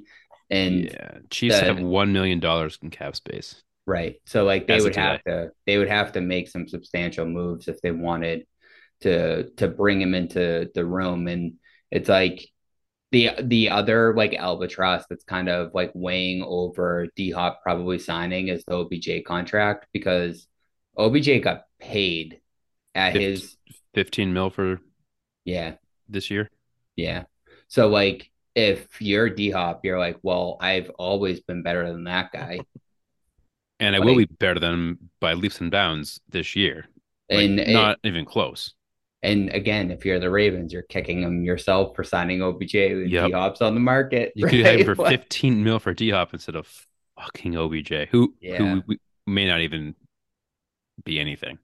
And 0.50 0.86
Yeah, 0.86 1.20
Chiefs 1.30 1.60
the- 1.60 1.66
have 1.66 1.80
one 1.80 2.12
million 2.12 2.40
dollars 2.40 2.78
in 2.82 2.90
cap 2.90 3.16
space. 3.16 3.64
Right. 3.86 4.16
So 4.26 4.46
like 4.46 4.68
they 4.68 4.76
As 4.78 4.84
would 4.84 4.96
have 4.96 5.24
to 5.24 5.52
they 5.66 5.78
would 5.78 5.90
have 5.90 6.14
to 6.14 6.22
make 6.22 6.48
some 6.48 6.68
substantial 6.68 7.26
moves 7.26 7.68
if 7.68 7.82
they 7.82 7.92
wanted 7.92 8.46
to 9.02 9.50
to 9.58 9.68
bring 9.68 10.02
him 10.02 10.14
into 10.14 10.70
the 10.74 10.86
room. 10.86 11.28
And 11.28 11.56
it's 11.92 12.10
like 12.10 12.48
the 13.14 13.30
the 13.42 13.70
other 13.70 14.14
like 14.16 14.34
albatross 14.34 15.06
that's 15.10 15.24
kind 15.24 15.48
of 15.48 15.72
like 15.74 15.92
weighing 15.94 16.44
over 16.44 17.08
D 17.16 17.30
Hop 17.32 17.62
probably 17.64 18.00
signing 18.00 18.48
is 18.50 18.66
the 18.66 18.74
OBJ 18.76 19.24
contract 19.26 19.86
because 19.94 20.48
OBJ 20.98 21.42
got 21.42 21.64
paid 21.80 22.42
at 22.96 23.16
his 23.16 23.56
Fifteen 23.94 24.34
mil 24.34 24.50
for 24.50 24.80
yeah, 25.46 25.76
this 26.10 26.32
year. 26.32 26.50
yeah. 26.96 27.24
So 27.68 27.88
like 27.88 28.32
if 28.56 29.00
you're 29.02 29.30
D 29.30 29.52
Hop, 29.52 29.86
you're 29.86 30.00
like, 30.00 30.18
well, 30.24 30.58
I've 30.60 30.90
always 30.98 31.40
been 31.40 31.62
better 31.64 31.88
than 31.92 32.04
that 32.06 32.32
guy. 32.32 32.60
And 33.80 33.96
I 33.96 34.00
Like- 34.00 34.06
will 34.08 34.18
be 34.18 34.26
better 34.26 34.60
than 34.60 34.74
him 34.74 35.10
by 35.20 35.34
leaps 35.34 35.62
and 35.62 35.70
bounds 35.72 36.20
this 36.30 36.56
year. 36.56 36.86
Like, 37.30 37.46
And 37.46 37.60
it- 37.60 37.70
not 37.70 38.00
even 38.04 38.26
close. 38.26 38.74
And 39.24 39.50
again, 39.52 39.90
if 39.90 40.06
you're 40.06 40.20
the 40.20 40.30
Ravens, 40.30 40.74
you're 40.74 40.82
kicking 40.84 41.22
them 41.22 41.44
yourself 41.44 41.96
for 41.96 42.04
signing 42.04 42.42
OBJ 42.42 42.74
when 42.76 43.08
Yep. 43.10 43.28
D-Hop's 43.28 43.62
on 43.62 43.74
the 43.74 43.80
market. 43.80 44.34
You 44.36 44.46
could 44.46 44.60
have 44.60 44.86
for 44.86 44.94
right? 45.02 45.10
Fifteen 45.20 45.64
mil 45.64 45.80
for 45.80 45.94
D 45.94 46.10
Hop 46.10 46.34
instead 46.34 46.56
of 46.58 46.68
fucking 47.18 47.56
OBJ, 47.58 48.10
who 48.12 48.34
Yeah. 48.42 48.58
who 48.58 48.84
we, 48.86 49.00
may 49.26 49.48
not 49.48 49.62
even 49.62 49.96
be 51.06 51.20
anything. 51.20 51.58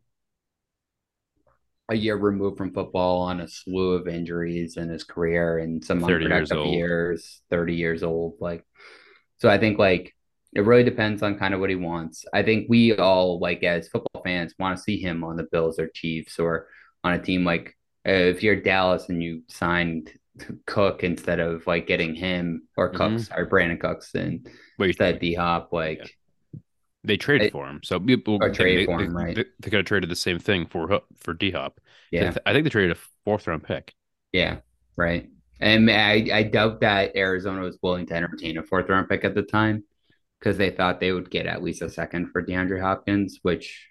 a 1.91 1.95
year 1.95 2.15
removed 2.15 2.57
from 2.57 2.71
football 2.71 3.19
on 3.23 3.41
a 3.41 3.47
slew 3.47 3.93
of 3.93 4.07
injuries 4.07 4.77
in 4.77 4.89
his 4.89 5.03
career 5.03 5.57
and 5.57 5.83
some 5.83 5.99
30 5.99 6.11
years 6.11 6.23
unproductive 6.51 6.57
old. 6.59 6.73
years, 6.75 7.41
30 7.49 7.73
years 7.73 8.03
old. 8.03 8.35
Like, 8.39 8.63
so 9.37 9.49
I 9.49 9.57
think 9.57 9.79
like 9.79 10.13
it 10.53 10.61
really 10.61 10.83
depends 10.83 11.23
on 11.23 11.37
kind 11.39 11.53
of 11.53 11.59
what 11.59 11.69
he 11.71 11.75
wants. 11.75 12.25
I 12.33 12.43
think 12.43 12.67
we 12.69 12.95
all 12.95 13.39
like 13.39 13.63
as 13.63 13.87
football 13.87 14.21
fans 14.23 14.53
want 14.59 14.77
to 14.77 14.83
see 14.83 14.99
him 15.01 15.23
on 15.23 15.35
the 15.35 15.47
Bills 15.51 15.79
or 15.79 15.87
Chiefs 15.87 16.37
or 16.39 16.67
on 17.03 17.13
a 17.13 17.19
team 17.21 17.43
like 17.45 17.75
uh, 18.07 18.11
if 18.11 18.43
you're 18.43 18.55
Dallas 18.61 19.09
and 19.09 19.21
you 19.21 19.43
signed 19.47 20.11
Cook 20.65 21.03
instead 21.03 21.39
of 21.39 21.67
like 21.67 21.85
getting 21.87 22.15
him 22.15 22.63
or. 22.77 22.89
Cooks 22.89 23.29
or 23.35 23.45
Brandin 23.47 23.79
Cooks 23.79 24.15
and 24.15 24.47
instead 24.79 25.19
D 25.19 25.33
Hop, 25.33 25.73
like 25.73 26.15
They 27.03 27.17
traded 27.17 27.47
They- 27.47 27.51
for 27.51 27.67
him, 27.67 27.81
so 27.83 27.99
people 27.99 28.37
Or 28.41 28.49
traded 28.49 28.81
they, 28.81 28.85
for 28.85 29.01
they, 29.01 29.07
right. 29.09 29.35
They, 29.35 29.45
they 29.59 29.69
could 29.69 29.79
have 29.79 29.85
traded 29.85 30.09
the 30.09 30.15
same 30.15 30.39
thing 30.39 30.65
for 30.67 31.01
for 31.17 31.33
D 31.33 31.51
Hop. 31.51 31.79
Yeah, 32.11 32.33
I 32.45 32.53
think 32.53 32.63
they 32.63 32.69
traded 32.69 32.95
a 32.97 32.99
fourth 33.25 33.47
round 33.47 33.63
pick. 33.63 33.93
yeah, 34.31 34.57
right. 34.95 35.29
And 35.61 35.91
I, 35.91 36.25
I 36.33 36.43
doubt 36.43 36.79
that 36.81 37.17
Arizona 37.17 37.61
was 37.61 37.77
willing 37.83 38.05
to 38.07 38.13
entertain 38.15 38.57
a 38.57 38.63
fourth 38.63 38.87
round 38.87 39.09
pick 39.09 39.25
at 39.25 39.35
the 39.35 39.43
time 39.43 39.83
because 40.39 40.57
they 40.57 40.69
thought 40.71 41.01
they 41.01 41.11
would 41.11 41.29
get 41.29 41.47
at 41.47 41.61
least 41.61 41.81
a 41.81 41.89
second 41.89 42.31
for 42.31 42.41
DeAndre 42.41 42.79
Hopkins, 42.81 43.39
which 43.41 43.85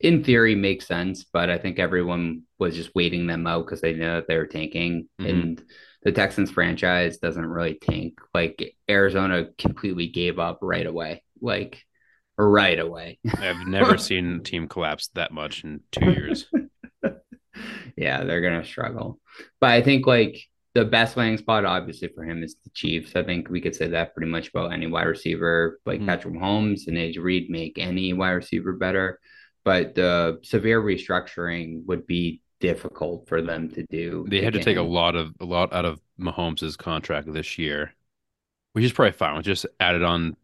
in 0.00 0.22
theory 0.24 0.54
makes 0.54 0.86
sense. 0.86 1.24
But 1.24 1.50
I 1.50 1.58
think 1.58 1.78
everyone 1.78 2.42
was 2.58 2.74
just 2.74 2.94
waiting 2.94 3.26
them 3.26 3.46
out 3.46 3.64
because 3.66 3.80
they 3.80 3.94
know 3.94 4.16
that 4.16 4.28
they 4.28 4.36
were 4.36 4.46
tanking. 4.46 5.08
Mhm. 5.20 5.28
And 5.28 5.62
the 6.02 6.12
Texans 6.12 6.50
franchise 6.50 7.18
doesn't 7.18 7.44
really 7.44 7.74
tank. 7.74 8.18
Like 8.32 8.74
Arizona 8.88 9.48
completely 9.58 10.08
gave 10.08 10.38
up 10.38 10.58
right 10.62 10.86
away. 10.86 11.22
Like 11.40 11.82
right 12.36 12.78
away. 12.78 13.18
I've 13.38 13.66
never 13.66 13.98
seen 13.98 14.36
a 14.36 14.38
team 14.42 14.68
collapse 14.68 15.08
that 15.14 15.32
much 15.32 15.64
in 15.64 15.80
two 15.90 16.10
years. 16.10 16.46
yeah, 17.96 18.24
they're 18.24 18.40
gonna 18.40 18.64
struggle. 18.64 19.18
But 19.60 19.70
I 19.70 19.82
think 19.82 20.06
like 20.06 20.40
the 20.74 20.84
best 20.84 21.16
landing 21.16 21.38
spot, 21.38 21.64
obviously, 21.64 22.08
for 22.14 22.22
him 22.24 22.42
is 22.44 22.54
the 22.62 22.70
Chiefs. 22.70 23.16
I 23.16 23.24
think 23.24 23.48
we 23.48 23.60
could 23.60 23.74
say 23.74 23.88
that 23.88 24.14
pretty 24.14 24.30
much 24.30 24.48
about 24.50 24.72
any 24.72 24.86
wide 24.86 25.06
receiver, 25.08 25.80
like 25.84 26.00
Hmm. 26.00 26.06
Patrick 26.06 26.34
Mahomes 26.34 26.86
and 26.86 26.96
Andy 26.96 27.18
Reid 27.18 27.50
make 27.50 27.78
any 27.78 28.12
wide 28.12 28.32
receiver 28.32 28.72
better. 28.74 29.18
But 29.68 29.96
the 29.96 30.40
severe 30.44 30.80
restructuring 30.80 31.84
would 31.84 32.06
be 32.06 32.40
difficult 32.58 33.28
for 33.28 33.42
them 33.42 33.68
to 33.72 33.84
do. 33.90 34.24
They 34.26 34.40
had 34.40 34.54
to 34.54 34.64
take 34.64 34.78
a 34.78 34.82
lot 34.82 35.14
of 35.14 35.34
a 35.40 35.44
lot 35.44 35.74
out 35.74 35.84
of 35.84 36.00
Mahomes' 36.18 36.78
contract 36.78 37.30
this 37.30 37.58
year, 37.58 37.92
which 38.72 38.82
is 38.82 38.94
probably 38.94 39.12
fine. 39.12 39.42
Just 39.42 39.66
add 39.78 39.94
it 39.94 40.02
on, 40.02 40.38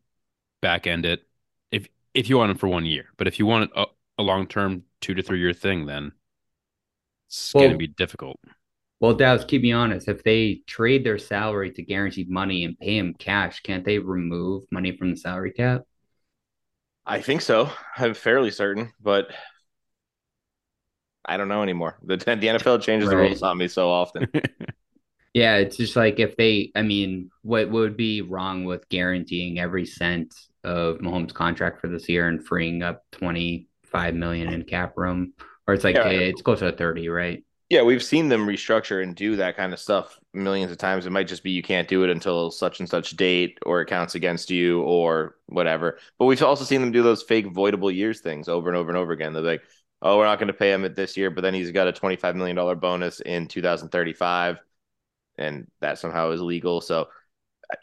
back 0.61 0.87
end 0.87 1.07
it. 1.07 1.22
If 1.70 1.89
if 2.12 2.29
you 2.29 2.37
want 2.37 2.51
him 2.51 2.59
for 2.59 2.68
one 2.68 2.85
year, 2.85 3.07
but 3.16 3.27
if 3.27 3.39
you 3.39 3.47
want 3.47 3.70
a, 3.75 3.87
a 4.18 4.22
long 4.22 4.47
term 4.47 4.83
two 5.01 5.14
to 5.14 5.22
three 5.22 5.41
year 5.41 5.55
thing, 5.55 5.87
then 5.87 6.12
it's 7.27 7.55
going 7.55 7.70
to 7.70 7.79
be 7.79 7.87
difficult. 7.87 8.39
Well, 9.01 9.14
Dallas, 9.14 9.47
keep 9.47 9.62
me 9.62 9.72
honest. 9.72 10.07
If 10.07 10.22
they 10.22 10.61
trade 10.66 11.03
their 11.03 11.16
salary 11.16 11.70
to 11.70 11.83
guaranteed 11.83 12.29
money 12.29 12.64
and 12.64 12.79
pay 12.79 12.99
him 12.99 13.14
cash, 13.14 13.61
can't 13.61 13.87
they 13.87 13.99
remove 13.99 14.64
money 14.70 14.95
from 14.99 15.12
the 15.12 15.16
salary 15.16 15.53
cap? 15.53 15.85
I 17.07 17.20
think 17.20 17.42
so. 17.42 17.70
I'm 17.96 18.14
fairly 18.14 18.50
certain, 18.50 18.92
but 19.00 19.28
I 21.24 21.36
don't 21.36 21.48
know 21.48 21.62
anymore. 21.62 21.98
The 22.05 22.16
the 22.16 22.48
NFL 22.48 22.78
changes 22.78 23.11
the 23.11 23.16
rules 23.16 23.42
on 23.42 23.59
me 23.59 23.68
so 23.68 23.90
often. 23.90 24.28
Yeah, 25.32 25.57
it's 25.57 25.76
just 25.76 25.96
like 25.96 26.20
if 26.20 26.36
they, 26.36 26.70
I 26.76 26.82
mean, 26.82 27.30
what 27.42 27.68
would 27.70 27.96
be 27.96 28.22
wrong 28.22 28.64
with 28.64 28.88
guaranteeing 28.88 29.59
every 29.59 29.84
cent 29.84 30.32
of 30.62 30.98
Mahomes' 30.98 31.34
contract 31.34 31.80
for 31.80 31.88
this 31.88 32.09
year 32.09 32.28
and 32.28 32.44
freeing 32.46 32.82
up 32.82 33.02
25 33.12 34.14
million 34.14 34.52
in 34.52 34.62
cap 34.62 34.92
room? 34.96 35.32
Or 35.66 35.74
it's 35.74 35.82
like 35.84 35.96
Yeah. 35.96 36.05
eh, 36.05 36.28
it's 36.30 36.42
closer 36.42 36.70
to 36.70 36.76
30, 36.76 37.09
right? 37.09 37.44
Yeah, 37.71 37.83
we've 37.83 38.03
seen 38.03 38.29
them 38.29 38.47
restructure 38.47 39.03
and 39.03 39.17
do 39.17 39.37
that 39.37 39.57
kind 39.57 39.73
of 39.73 39.79
stuff 39.81 40.21
millions 40.35 40.71
of 40.71 40.79
times. 40.79 41.07
It 41.07 41.11
might 41.11 41.27
just 41.29 41.43
be 41.43 41.51
you 41.51 41.62
can't 41.62 41.89
do 41.89 42.05
it 42.05 42.11
until 42.11 42.51
such 42.51 42.79
and 42.81 42.89
such 42.89 43.12
date, 43.17 43.59
or 43.65 43.81
it 43.81 43.87
counts 43.87 44.15
against 44.15 44.51
you, 44.51 44.83
or 44.83 45.37
whatever. 45.47 45.99
But 46.19 46.27
we've 46.27 46.43
also 46.43 46.65
seen 46.65 46.81
them 46.83 46.93
do 46.93 47.03
those 47.03 47.23
fake 47.23 47.47
voidable 47.47 47.93
years 47.95 48.21
things 48.21 48.49
over 48.49 48.69
and 48.69 48.77
over 48.77 48.91
and 48.91 48.99
over 48.99 49.12
again. 49.12 49.33
They're 49.33 49.43
like, 49.43 49.62
oh, 50.03 50.19
we're 50.19 50.27
not 50.27 50.39
going 50.39 50.49
to 50.49 50.53
pay 50.55 50.73
him 50.73 50.85
at 50.85 50.95
this 50.95 51.17
year, 51.17 51.31
but 51.31 51.41
then 51.41 51.55
he's 51.55 51.71
got 51.73 51.89
a 51.89 51.93
$25 51.93 52.37
million 52.37 52.79
bonus 52.79 53.21
in 53.21 53.49
2035, 53.49 54.59
and 55.39 55.67
that 55.81 55.99
somehow 55.99 56.31
is 56.33 56.41
legal. 56.43 56.81
So, 56.83 57.09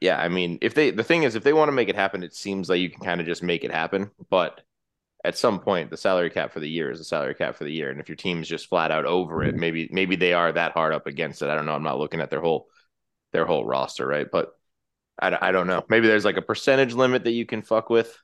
yeah, 0.02 0.20
I 0.20 0.30
mean, 0.30 0.60
if 0.62 0.74
they, 0.76 0.92
the 0.92 1.04
thing 1.04 1.24
is, 1.24 1.36
if 1.36 1.44
they 1.44 1.54
want 1.54 1.70
to 1.70 1.74
make 1.74 1.90
it 1.90 1.96
happen, 1.96 2.24
it 2.24 2.36
seems 2.36 2.70
like 2.70 2.80
you 2.82 2.90
can 2.92 3.04
kind 3.04 3.22
of 3.22 3.28
just 3.28 3.44
make 3.44 3.64
it 3.64 3.72
happen. 3.72 4.12
But 4.30 4.62
at 5.24 5.38
some 5.38 5.59
point 5.59 5.89
the 5.89 5.97
salary 5.97 6.30
cap 6.30 6.51
for 6.51 6.59
the 6.59 6.69
year 6.69 6.89
is 6.91 6.97
the 6.99 7.05
salary 7.05 7.36
cap 7.36 7.55
for 7.55 7.63
the 7.63 7.72
year. 7.72 7.89
And 7.89 7.99
if 7.99 8.09
your 8.09 8.15
team's 8.15 8.47
just 8.47 8.67
flat 8.67 8.91
out 8.91 9.05
over 9.05 9.43
it 9.43 9.55
maybe 9.55 9.88
maybe 9.91 10.15
they 10.15 10.34
are 10.34 10.51
that 10.51 10.72
hard 10.74 10.93
up 10.93 11.07
against 11.07 11.41
it. 11.41 11.49
I 11.49 11.55
don't 11.55 11.65
know. 11.65 11.76
I'm 11.76 11.84
not 11.84 11.99
looking 11.99 12.22
at 12.22 12.30
their 12.30 12.41
whole 12.41 12.67
their 13.32 13.45
whole 13.45 13.65
roster 13.65 14.05
right? 14.07 14.28
But 14.30 14.51
i, 15.22 15.38
I 15.41 15.51
don't 15.51 15.67
know. 15.67 15.84
Maybe 15.89 16.07
there's 16.07 16.26
like 16.26 16.38
a 16.38 16.41
percentage 16.41 16.93
limit 16.93 17.24
that 17.26 17.32
you 17.32 17.45
can 17.45 17.61
fuck 17.61 17.89
with. 17.89 18.17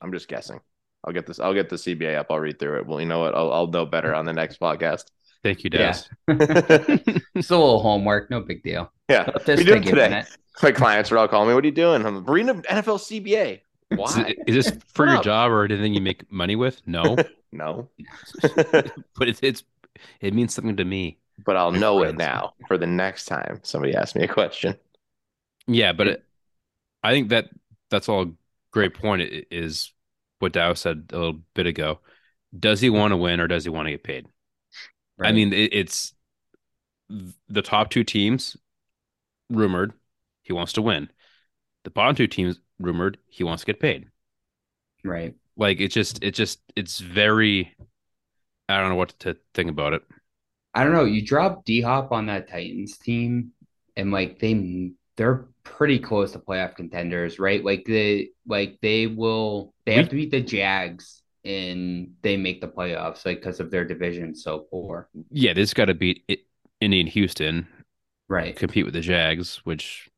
I'm 0.00 0.12
just 0.12 0.28
guessing. 0.28 0.60
I'll 1.04 1.12
get 1.12 1.26
this 1.26 1.40
i'll 1.40 1.54
get 1.54 1.68
the 1.68 1.76
cba 1.76 2.16
up. 2.16 2.26
I'll 2.30 2.38
read 2.40 2.58
through 2.58 2.78
it. 2.78 2.86
Well 2.86 3.00
you 3.00 3.06
know 3.06 3.20
what? 3.20 3.34
I'll, 3.34 3.52
I'll 3.52 3.66
know 3.68 3.86
better 3.86 4.14
on 4.14 4.24
the 4.24 4.32
next 4.32 4.60
podcast. 4.60 5.04
Thank 5.42 5.64
you, 5.64 5.70
Yeah. 5.72 5.96
It's 6.28 7.50
a 7.50 7.56
little 7.56 7.80
homework, 7.80 8.30
no 8.30 8.40
big 8.40 8.62
deal. 8.62 8.92
yeah. 9.08 9.26
What 9.26 9.48
are 9.48 9.54
you 9.54 9.64
doing 9.64 9.82
today? 9.82 10.24
My 10.62 10.70
clients 10.70 11.10
are 11.10 11.18
all 11.18 11.26
calling 11.28 11.48
me. 11.48 11.54
What 11.54 11.64
are 11.64 11.66
you 11.66 11.72
doing? 11.72 12.04
I'm 12.04 12.24
reading 12.24 12.62
nfl 12.62 12.98
cba 12.98 13.60
why 13.96 14.28
it- 14.28 14.38
is 14.46 14.54
this 14.54 14.78
for 14.94 15.06
your 15.06 15.18
job 15.18 15.50
or 15.50 15.64
anything 15.64 15.94
you 15.94 16.00
make 16.00 16.30
money 16.32 16.56
with? 16.56 16.80
No, 16.86 17.16
no 17.52 17.88
but 18.42 19.28
it's 19.28 19.40
it's 19.42 19.64
it 20.20 20.34
means 20.34 20.54
something 20.54 20.76
to 20.76 20.84
me. 20.84 21.18
but 21.44 21.56
i'll 21.56 21.72
My 21.72 21.78
know 21.78 22.02
it 22.02 22.16
now 22.16 22.54
for 22.68 22.78
the 22.78 22.86
next 22.86 23.26
time 23.26 23.60
somebody 23.62 23.94
asks 23.94 24.14
me 24.16 24.24
a 24.24 24.28
question 24.28 24.76
Yeah, 25.66 25.92
but 25.92 26.08
it, 26.08 26.24
I 27.02 27.12
think 27.12 27.30
that 27.30 27.50
that's 27.90 28.08
all 28.08 28.32
great 28.72 28.94
point. 28.94 29.22
i- 29.22 29.44
Is 29.50 29.92
what 30.38 30.52
Dow 30.52 30.74
said 30.74 31.10
a 31.12 31.16
little 31.16 31.40
bit 31.54 31.66
ago. 31.66 32.00
Does 32.58 32.80
he 32.80 32.90
want 32.90 33.12
to 33.12 33.16
win 33.16 33.40
or 33.40 33.48
does 33.48 33.64
he 33.64 33.70
want 33.70 33.86
to 33.86 33.92
get 33.92 34.04
paid? 34.04 34.26
I 35.22 35.32
mean, 35.32 35.52
it, 35.52 35.72
it's 35.74 36.14
the 37.48 37.62
top 37.62 37.90
two 37.90 38.04
teams 38.04 38.56
rumored 39.50 39.92
he 40.42 40.52
wants 40.52 40.72
to 40.74 40.82
win. 40.82 41.10
The 41.84 41.90
bottom 41.90 42.16
two 42.16 42.26
teams 42.26 42.60
rumored 42.82 43.18
he 43.28 43.44
wants 43.44 43.62
to 43.62 43.66
get 43.66 43.80
paid. 43.80 44.08
right. 45.04 45.34
Like 45.56 45.80
it's 45.80 45.94
just 45.94 46.22
it 46.22 46.32
just 46.32 46.60
it's 46.76 46.98
very 46.98 47.74
I 48.68 48.80
don't 48.80 48.90
know 48.90 48.96
what 48.96 49.10
to 49.20 49.36
think 49.54 49.70
about 49.70 49.94
it. 49.94 50.02
I 50.74 50.84
don't 50.84 50.92
know. 50.92 51.04
You 51.04 51.24
drop 51.24 51.64
D 51.64 51.80
Hop 51.80 52.12
on 52.12 52.26
that 52.26 52.48
Titans 52.48 52.98
team, 52.98 53.52
and 53.96 54.10
like 54.10 54.38
they 54.38 54.92
they're 55.16 55.46
pretty 55.64 55.98
close 55.98 56.32
to 56.32 56.38
playoff 56.38 56.74
contenders, 56.76 57.38
right? 57.38 57.62
Like 57.64 57.84
they 57.86 58.30
like 58.46 58.78
they 58.80 59.06
will 59.06 59.74
they 59.84 59.94
have 59.94 60.08
to 60.08 60.16
beat 60.16 60.30
the 60.30 60.40
Jags 60.40 61.22
and 61.44 62.14
they 62.22 62.36
make 62.36 62.60
the 62.60 62.68
playoffs, 62.68 63.26
like 63.26 63.38
because 63.40 63.60
of 63.60 63.70
their 63.70 63.84
division 63.84 64.34
so 64.34 64.60
poor, 64.70 65.08
Yeah, 65.30 65.52
this 65.54 65.74
got 65.74 65.86
to 65.86 65.94
beat 65.94 66.24
I- 66.30 66.38
Indy 66.80 67.00
and 67.00 67.08
Houston, 67.08 67.68
right? 68.28 68.56
compete 68.56 68.84
with 68.84 68.94
the 68.94 69.00
Jags, 69.00 69.58
which 69.64 70.08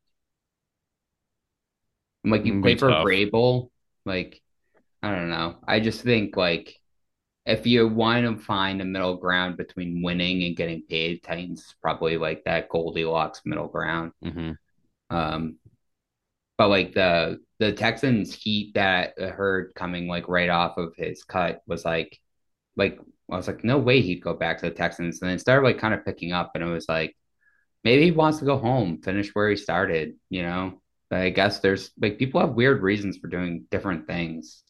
Like 2.25 2.47
you 2.47 2.55
play 2.61 2.77
for 2.77 2.91
tough. 2.91 3.05
Vrabel, 3.05 3.71
like 4.05 4.43
I 5.03 5.15
don't 5.15 5.31
know. 5.31 5.57
I 5.67 5.81
just 5.81 6.03
think 6.03 6.37
like 6.37 6.79
if 7.47 7.67
you 7.67 7.89
want 7.89 8.25
to 8.27 8.43
find 8.45 8.81
a 8.81 8.85
middle 8.85 9.17
ground 9.17 9.57
between 9.57 10.03
winning 10.03 10.45
and 10.45 10.57
getting 10.57 10.83
paid, 10.89 11.23
Titans 11.23 11.61
is 11.61 11.75
probably 11.83 12.17
like 12.19 12.45
that 12.45 12.69
Goldilocks 12.71 13.43
middle 13.45 13.69
ground. 13.69 14.13
mhm. 14.23 14.57
Um, 15.11 15.59
but 16.59 16.69
like 16.69 16.95
the 16.95 17.39
the 17.59 17.73
Texans 17.73 18.35
heat 18.35 18.75
that 18.75 19.15
I 19.21 19.27
heard 19.27 19.75
coming 19.75 20.09
like 20.09 20.29
right 20.29 20.49
off 20.51 20.77
of 20.79 20.95
his 20.97 21.25
cut 21.25 21.63
was 21.67 21.85
like 21.85 22.19
like 22.77 22.99
I 23.31 23.37
was 23.37 23.47
like, 23.49 23.65
no 23.65 23.79
way 23.79 24.01
he'd 24.03 24.23
go 24.23 24.35
back 24.35 24.59
to 24.59 24.67
the 24.69 24.75
Texans. 24.75 25.21
And 25.23 25.31
then 25.31 25.37
it 25.37 25.41
started 25.41 25.67
like 25.67 25.79
kind 25.79 25.95
of 25.95 26.05
picking 26.05 26.33
up 26.33 26.53
and 26.55 26.65
it 26.65 26.69
was 26.69 26.89
like 26.89 27.17
maybe 27.85 28.05
he 28.05 28.11
wants 28.13 28.39
to 28.41 28.45
go 28.47 28.59
home, 28.59 29.03
finish 29.03 29.31
where 29.35 29.51
he 29.51 29.57
started, 29.57 30.15
you 30.31 30.43
know. 30.43 30.81
But 31.11 31.21
I 31.21 31.31
guess 31.31 31.61
there's 31.61 31.91
like 32.01 32.19
people 32.19 32.41
have 32.41 32.55
weird 32.55 32.83
reasons 32.83 33.19
for 33.19 33.29
doing 33.29 33.67
different 33.71 34.07
things. 34.07 34.63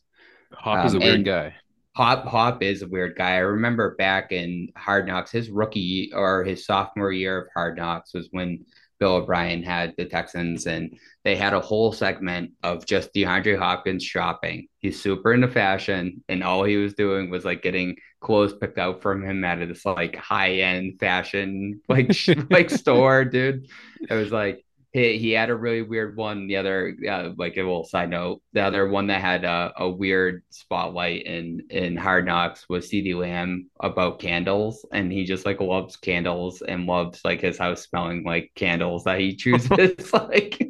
Hop 0.53 0.85
is 0.85 0.95
a 0.95 0.99
Um, 0.99 1.03
weird 1.03 1.24
guy. 1.24 1.55
Hop 1.97 2.26
Hop 2.26 2.62
is 2.62 2.82
a 2.82 2.89
weird 2.89 3.16
guy. 3.16 3.35
I 3.35 3.39
remember 3.39 3.95
back 3.97 4.32
in 4.32 4.68
Hard 4.76 5.07
Knocks, 5.07 5.30
his 5.30 5.51
rookie 5.51 6.11
or 6.12 6.43
his 6.45 6.66
sophomore 6.66 7.12
year 7.12 7.43
of 7.43 7.49
Hard 7.55 7.76
Knocks 7.76 8.12
was 8.14 8.28
when 8.32 8.64
Bill 8.99 9.14
O'Brien 9.16 9.62
had 9.62 9.95
the 9.97 10.05
Texans, 10.05 10.66
and 10.66 10.97
they 11.24 11.37
had 11.37 11.53
a 11.53 11.61
whole 11.61 11.93
segment 11.93 12.53
of 12.62 12.85
just 12.87 13.12
DeAndre 13.14 13.59
Hopkins 13.59 14.03
shopping. 14.05 14.68
He's 14.78 15.01
super 15.01 15.32
into 15.35 15.49
fashion, 15.49 16.24
and 16.28 16.43
all 16.43 16.64
he 16.64 16.76
was 16.76 16.95
doing 16.95 17.30
was 17.30 17.45
like 17.45 17.62
getting 17.62 17.97
clothes 18.20 18.55
picked 18.55 18.78
out 18.78 19.01
from 19.03 19.22
him 19.24 19.45
at 19.45 19.59
this 19.68 19.85
like 19.85 20.16
high 20.16 20.55
end 20.57 20.99
fashion 20.99 21.80
like 21.89 22.11
like 22.51 22.70
store, 22.70 23.24
dude. 23.24 23.68
It 24.09 24.14
was 24.14 24.32
like 24.32 24.64
he, 24.95 25.18
he 25.18 25.32
had 25.32 25.51
a 25.51 25.57
really 25.57 25.82
weird 25.82 26.16
one. 26.16 26.47
The 26.47 26.57
other, 26.57 26.97
uh, 27.11 27.30
like 27.36 27.57
a 27.57 27.62
little 27.62 27.84
side 27.84 28.11
note, 28.11 28.40
the 28.53 28.62
other 28.62 28.88
one 28.88 29.09
that 29.09 29.20
had 29.20 29.45
a, 29.45 29.72
a 29.76 29.90
weird 29.90 30.45
spotlight 30.51 31.26
in 31.26 31.64
in 31.68 31.97
Hard 31.97 32.24
Knocks 32.26 32.68
was 32.68 32.88
CeeDee 32.88 33.18
Lamb 33.18 33.68
about 33.80 34.20
candles, 34.20 34.86
and 34.92 35.12
he 35.12 35.24
just 35.24 35.45
like 35.45 35.61
loves 35.61 35.97
candles 35.97 36.62
and 36.62 36.86
loves 36.86 37.20
like 37.24 37.40
his 37.40 37.59
house 37.59 37.82
smelling 37.82 38.24
like 38.24 38.53
candles 38.55 39.05
that 39.05 39.18
he 39.20 39.34
chooses. 39.34 39.70
like 40.12 40.62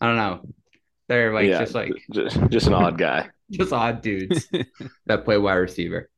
I 0.00 0.06
don't 0.06 0.16
know, 0.16 0.42
they're 1.08 1.32
like 1.32 1.46
Yeah, 1.48 1.58
just 1.58 1.74
like 1.74 1.92
just, 2.12 2.38
just 2.50 2.66
an 2.66 2.74
odd 2.74 2.98
guy 2.98 3.30
just 3.52 3.72
odd 3.72 4.02
dudes 4.02 4.48
that 5.06 5.24
play 5.24 5.38
wide 5.38 5.54
receiver. 5.54 6.10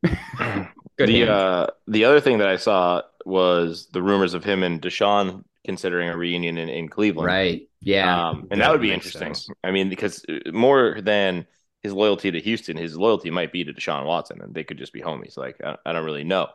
The 1.06 1.28
hands. 1.28 1.28
uh 1.28 1.66
the 1.88 2.04
other 2.04 2.20
thing 2.20 2.38
that 2.38 2.48
I 2.48 2.56
saw 2.56 3.02
was 3.26 3.88
the 3.92 4.02
rumors 4.02 4.34
of 4.34 4.44
him 4.44 4.62
and 4.62 4.80
Deshaun 4.80 5.44
considering 5.64 6.08
a 6.08 6.16
reunion 6.16 6.58
in, 6.58 6.68
in 6.68 6.88
Cleveland. 6.88 7.26
right? 7.26 7.68
Yeah, 7.80 8.30
Um, 8.30 8.48
and 8.50 8.60
That 8.60 8.66
that 8.66 8.72
would 8.72 8.80
be 8.80 8.92
interesting. 8.92 9.34
sense. 9.34 9.48
I 9.62 9.70
mean, 9.70 9.88
because 9.88 10.24
uh, 10.28 10.50
more 10.52 11.00
than 11.00 11.46
his 11.82 11.92
loyalty 11.92 12.30
to 12.30 12.40
Houston. 12.40 12.78
His 12.78 12.96
loyalty 12.96 13.30
might 13.30 13.52
be 13.52 13.62
to 13.62 13.72
Deshaun 13.72 14.06
Watson, 14.06 14.40
and 14.40 14.54
they 14.54 14.64
could 14.64 14.78
just 14.78 14.92
be 14.92 15.02
homies. 15.02 15.36
Like 15.36 15.56
I, 15.62 15.76
I 15.84 15.92
don't 15.92 16.04
really 16.06 16.24
know, 16.24 16.48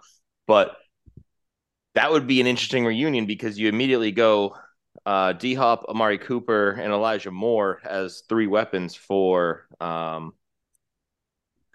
but 0.47 0.76
that 1.95 2.12
would 2.12 2.28
be 2.28 2.41
an 2.41 2.47
interesting 2.47 2.86
reunion 2.86 3.26
because 3.26 3.57
you 3.60 3.68
immediately 3.70 4.12
go 4.12 4.55
uh, 5.05 5.34
D 5.34 5.53
Hop, 5.53 5.86
Amari 5.88 6.18
Cooper, 6.18 6.72
and 6.72 6.91
Elijah 6.91 7.32
Moore 7.32 7.80
as 7.86 8.24
three 8.28 8.47
weapons 8.47 8.95
for 8.95 9.68
um, 9.80 10.34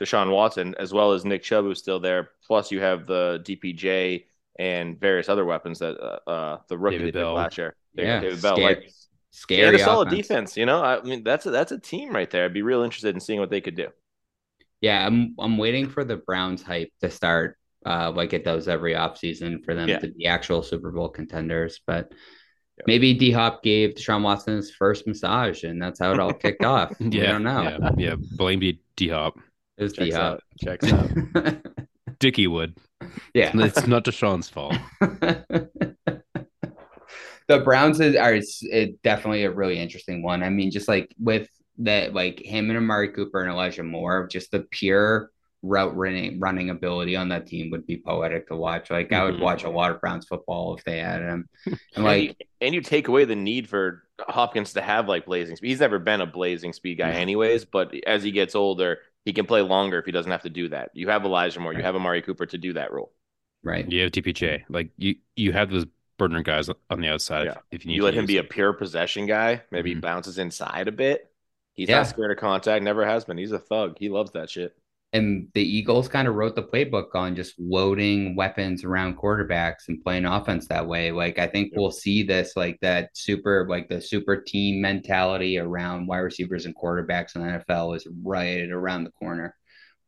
Deshaun 0.00 0.30
Watson, 0.32 0.74
as 0.78 0.92
well 0.92 1.12
as 1.12 1.24
Nick 1.24 1.42
Chubb, 1.42 1.64
who's 1.64 1.78
still 1.78 2.00
there. 2.00 2.30
Plus, 2.46 2.70
you 2.72 2.80
have 2.80 3.06
the 3.06 3.40
DPJ 3.44 4.24
and 4.58 4.98
various 5.00 5.28
other 5.28 5.44
weapons 5.44 5.78
that 5.80 5.96
uh, 6.00 6.30
uh 6.30 6.58
the 6.68 6.78
rookie 6.78 6.98
David 6.98 7.14
they 7.14 7.20
Bell. 7.20 7.34
last 7.34 7.58
year. 7.58 7.74
Yeah, 7.94 8.20
David 8.20 8.42
Bell, 8.42 8.56
scary, 8.56 8.74
like 8.74 8.90
scary 9.30 9.66
and 9.66 9.76
a 9.76 9.78
solid 9.78 10.10
defense. 10.10 10.56
You 10.56 10.66
know, 10.66 10.82
I 10.82 11.02
mean 11.02 11.24
that's 11.24 11.46
a, 11.46 11.50
that's 11.50 11.72
a 11.72 11.78
team 11.78 12.14
right 12.14 12.30
there. 12.30 12.44
I'd 12.44 12.54
be 12.54 12.62
real 12.62 12.82
interested 12.82 13.14
in 13.14 13.20
seeing 13.20 13.40
what 13.40 13.50
they 13.50 13.60
could 13.60 13.76
do. 13.76 13.88
Yeah, 14.80 15.06
I'm 15.06 15.34
I'm 15.38 15.56
waiting 15.58 15.88
for 15.88 16.04
the 16.04 16.16
Browns 16.16 16.62
hype 16.62 16.92
to 17.00 17.10
start, 17.10 17.56
uh, 17.86 18.10
like 18.14 18.32
it 18.32 18.44
does 18.44 18.68
every 18.68 18.92
offseason 18.94 19.64
for 19.64 19.74
them 19.74 19.88
Yeah. 19.88 19.98
to 20.00 20.08
be 20.12 20.26
actual 20.26 20.62
Super 20.62 20.90
Bowl 20.92 21.08
contenders. 21.08 21.80
But 21.86 22.12
maybe 22.86 23.14
D 23.14 23.30
Hop 23.30 23.62
gave 23.62 23.94
Deshaun 23.94 24.22
Watson 24.22 24.56
his 24.56 24.70
first 24.70 25.06
massage, 25.06 25.64
and 25.64 25.80
that's 25.80 26.00
how 26.00 26.12
it 26.12 26.20
all 26.20 26.32
kicked 26.34 26.64
off. 26.66 26.92
We 27.00 27.08
Yeah, 27.10 27.32
don't 27.32 27.44
know. 27.44 27.62
Yeah, 27.62 27.90
yeah. 27.96 28.14
Blame 28.36 28.60
D 28.60 29.08
Hop. 29.08 29.38
It 29.78 29.82
was 29.84 29.92
D 29.94 30.10
Checks 30.10 30.16
Hop. 30.16 30.32
out. 30.34 30.42
Checks 30.62 30.92
out. 30.92 31.56
Dicky 32.18 32.46
would. 32.46 32.76
Yeah. 33.34 33.50
It's 33.54 33.86
not 33.86 34.04
Deshaun's 34.04 34.48
fault. 34.48 34.74
the 35.00 36.22
Browns 37.64 38.00
is, 38.00 38.16
are 38.16 38.34
it 38.34 39.02
definitely 39.02 39.44
a 39.44 39.50
really 39.50 39.78
interesting 39.78 40.22
one. 40.22 40.42
I 40.42 40.50
mean, 40.50 40.70
just 40.70 40.88
like 40.88 41.14
with 41.18 41.48
that, 41.78 42.14
like 42.14 42.40
him 42.40 42.70
and 42.70 42.78
Amari 42.78 43.10
Cooper 43.10 43.42
and 43.42 43.50
Elijah 43.50 43.82
Moore, 43.82 44.26
just 44.26 44.50
the 44.50 44.60
pure 44.70 45.30
route 45.62 45.96
running 45.96 46.38
running 46.38 46.68
ability 46.68 47.16
on 47.16 47.30
that 47.30 47.46
team 47.46 47.70
would 47.70 47.86
be 47.86 47.96
poetic 47.96 48.46
to 48.48 48.56
watch. 48.56 48.90
Like 48.90 49.12
I 49.12 49.24
would 49.24 49.36
Mhm. 49.36 49.40
watch 49.40 49.64
a 49.64 49.70
lot 49.70 49.90
of 49.92 50.00
Browns 50.00 50.26
football 50.26 50.76
if 50.76 50.84
they 50.84 50.98
had 50.98 51.22
him. 51.22 51.48
And 51.64 51.78
And 51.96 52.04
like 52.04 52.22
you, 52.22 52.34
and 52.60 52.74
you 52.74 52.82
take 52.82 53.08
away 53.08 53.24
the 53.24 53.36
need 53.36 53.68
for 53.68 54.02
Hopkins 54.20 54.74
to 54.74 54.82
have 54.82 55.08
like 55.08 55.24
blazing 55.24 55.56
speed. 55.56 55.68
He's 55.68 55.80
never 55.80 55.98
been 55.98 56.20
a 56.20 56.26
blazing 56.26 56.74
speed 56.74 56.98
guy, 56.98 57.12
anyways. 57.12 57.64
But 57.64 57.94
as 58.06 58.22
he 58.22 58.30
gets 58.30 58.54
older, 58.54 58.98
he 59.24 59.32
can 59.32 59.46
play 59.46 59.62
longer 59.62 59.98
if 59.98 60.06
he 60.06 60.12
doesn't 60.12 60.30
have 60.30 60.42
to 60.42 60.50
do 60.50 60.68
that. 60.68 60.90
You 60.94 61.08
have 61.08 61.24
Elijah 61.24 61.60
Moore, 61.60 61.72
you 61.74 61.82
have 61.82 61.96
Amari 61.96 62.22
Cooper 62.22 62.46
to 62.46 62.58
do 62.58 62.74
that 62.74 62.92
role. 62.92 63.12
right. 63.62 63.90
You 63.90 64.02
have 64.02 64.12
DPJ. 64.12 64.64
Like 64.68 64.90
you, 64.98 65.16
you 65.36 65.52
have 65.52 65.70
those 65.70 65.86
burner 66.18 66.42
guys 66.42 66.68
on 66.90 67.00
the 67.00 67.08
outside. 67.08 67.46
Yeah. 67.46 67.52
If, 67.52 67.80
if 67.80 67.84
you 67.84 67.88
need 67.88 67.94
You 67.96 68.00
to 68.02 68.04
let 68.06 68.14
him 68.14 68.22
use 68.22 68.28
be 68.28 68.36
a 68.38 68.44
pure 68.44 68.72
possession 68.72 69.26
guy. 69.26 69.62
Maybe 69.70 69.90
he 69.90 69.96
Mhm. 69.96 70.00
bounces 70.02 70.38
inside 70.38 70.86
a 70.88 70.92
bit. 70.92 71.30
He's 71.72 71.88
Yeah. 71.88 71.96
not 71.98 72.06
scared 72.06 72.30
of 72.30 72.36
contact. 72.38 72.84
Never 72.84 73.04
has 73.04 73.24
been. 73.24 73.36
He's 73.38 73.50
a 73.52 73.58
thug. 73.58 73.96
He 73.98 74.08
loves 74.08 74.30
that 74.32 74.48
shit. 74.50 74.76
And 75.14 75.46
the 75.54 75.62
Eagles 75.62 76.08
kind 76.08 76.26
of 76.26 76.34
wrote 76.34 76.56
the 76.56 76.62
playbook 76.64 77.14
on 77.14 77.36
just 77.36 77.54
loading 77.56 78.34
weapons 78.34 78.82
around 78.82 79.16
quarterbacks 79.16 79.86
and 79.86 80.02
playing 80.02 80.24
offense 80.24 80.66
that 80.66 80.88
way. 80.88 81.12
Like 81.12 81.38
I 81.38 81.46
think 81.46 81.72
we'll 81.76 81.92
see 81.92 82.24
this 82.24 82.54
like 82.56 82.78
that 82.82 83.10
super 83.14 83.64
like 83.70 83.88
the 83.88 84.00
super 84.00 84.36
team 84.36 84.80
mentality 84.80 85.56
around 85.56 86.08
wide 86.08 86.18
receivers 86.18 86.66
and 86.66 86.74
quarterbacks 86.74 87.36
in 87.36 87.42
the 87.42 87.64
NFL 87.64 87.96
is 87.96 88.08
right 88.24 88.68
around 88.68 89.04
the 89.04 89.12
corner. 89.12 89.54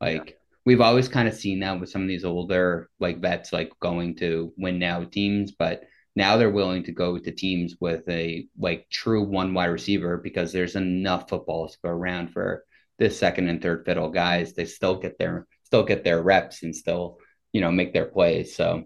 Like 0.00 0.40
we've 0.64 0.80
always 0.80 1.06
kind 1.06 1.28
of 1.28 1.34
seen 1.34 1.60
that 1.60 1.78
with 1.78 1.88
some 1.88 2.02
of 2.02 2.08
these 2.08 2.24
older 2.24 2.90
like 2.98 3.20
vets 3.20 3.52
like 3.52 3.70
going 3.78 4.16
to 4.16 4.52
win 4.58 4.80
now 4.80 5.04
teams, 5.04 5.52
but 5.52 5.84
now 6.16 6.36
they're 6.36 6.50
willing 6.50 6.82
to 6.82 6.92
go 6.92 7.16
to 7.16 7.30
teams 7.30 7.76
with 7.80 8.02
a 8.08 8.48
like 8.58 8.90
true 8.90 9.22
one 9.22 9.54
wide 9.54 9.66
receiver 9.66 10.16
because 10.16 10.52
there's 10.52 10.74
enough 10.74 11.28
footballs 11.28 11.74
to 11.74 11.78
go 11.84 11.90
around 11.90 12.32
for 12.32 12.64
this 12.98 13.18
second 13.18 13.48
and 13.48 13.60
third 13.60 13.84
fiddle 13.84 14.08
guys 14.10 14.54
they 14.54 14.64
still 14.64 14.96
get 14.96 15.18
their 15.18 15.46
still 15.64 15.82
get 15.84 16.02
their 16.04 16.22
reps 16.22 16.62
and 16.62 16.74
still 16.74 17.18
you 17.52 17.60
know 17.60 17.70
make 17.70 17.92
their 17.92 18.06
plays 18.06 18.54
so 18.56 18.84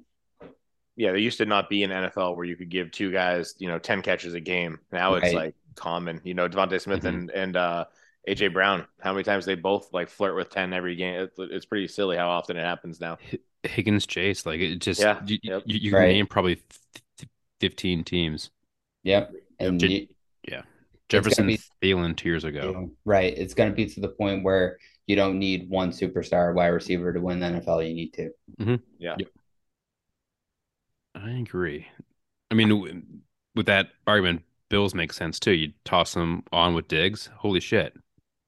Yeah, 0.96 1.10
there 1.12 1.16
used 1.18 1.38
to 1.38 1.46
not 1.46 1.70
be 1.70 1.82
an 1.84 1.90
NFL 1.90 2.36
where 2.36 2.44
you 2.44 2.56
could 2.56 2.68
give 2.68 2.90
two 2.90 3.10
guys, 3.10 3.54
you 3.58 3.68
know, 3.68 3.78
ten 3.78 4.02
catches 4.02 4.34
a 4.34 4.40
game. 4.40 4.80
Now 4.92 5.14
it's 5.14 5.24
Right. 5.24 5.34
like 5.34 5.54
common. 5.74 6.20
You 6.24 6.34
know, 6.34 6.46
DeVonta 6.46 6.78
Smith 6.78 7.04
Mhm. 7.04 7.08
and 7.08 7.30
and 7.30 7.56
uh, 7.56 7.84
AJ 8.28 8.52
Brown. 8.52 8.84
How 9.00 9.12
many 9.12 9.22
times 9.24 9.46
they 9.46 9.54
both 9.54 9.92
like 9.94 10.10
flirt 10.10 10.36
with 10.36 10.50
ten 10.50 10.74
every 10.74 10.96
game? 10.96 11.20
It's, 11.22 11.36
it's 11.38 11.64
pretty 11.64 11.88
silly 11.88 12.16
how 12.18 12.28
often 12.28 12.56
it 12.58 12.64
happens 12.64 13.00
now. 13.00 13.16
Higgins 13.62 14.04
Chase. 14.04 14.44
Like 14.44 14.60
it 14.60 14.76
just 14.80 15.00
Yeah, 15.00 15.22
you, 15.24 15.38
yep. 15.42 15.62
you, 15.64 15.78
you 15.78 15.90
can 15.90 16.00
Right. 16.00 16.08
name 16.08 16.26
probably 16.26 16.60
f- 17.20 17.28
fifteen 17.60 18.04
teams. 18.04 18.50
yep 19.02 19.32
and 19.58 19.80
Did- 19.80 19.90
you- 19.92 20.08
Jefferson 21.10 21.46
be- 21.46 21.58
Thielen 21.82 22.16
two 22.16 22.28
years 22.28 22.44
ago. 22.44 22.90
right 23.04 23.34
it's 23.36 23.54
going 23.54 23.68
to 23.70 23.74
be 23.76 23.86
to 23.86 24.00
the 24.00 24.08
point 24.08 24.42
where 24.44 24.78
you 25.06 25.16
don't 25.16 25.38
need 25.38 25.68
one 25.68 25.90
superstar 25.90 26.54
wide 26.54 26.68
receiver 26.68 27.12
to 27.12 27.20
win 27.20 27.40
the 27.40 27.46
NFL 27.46 27.86
you 27.88 27.94
need 27.94 28.12
to 28.14 28.30
Yeah. 28.98 29.16
Yep. 29.18 29.28
I 31.14 31.30
agree. 31.32 31.86
I 32.50 32.54
mean, 32.54 33.22
with 33.54 33.66
that 33.66 33.88
argument, 34.06 34.42
Bills 34.68 34.94
make 34.94 35.12
sense 35.12 35.40
too. 35.40 35.52
You 35.52 35.72
toss 35.84 36.14
them 36.14 36.44
on 36.52 36.74
with 36.74 36.88
Diggs. 36.88 37.28
Holy 37.36 37.60
shit! 37.60 37.94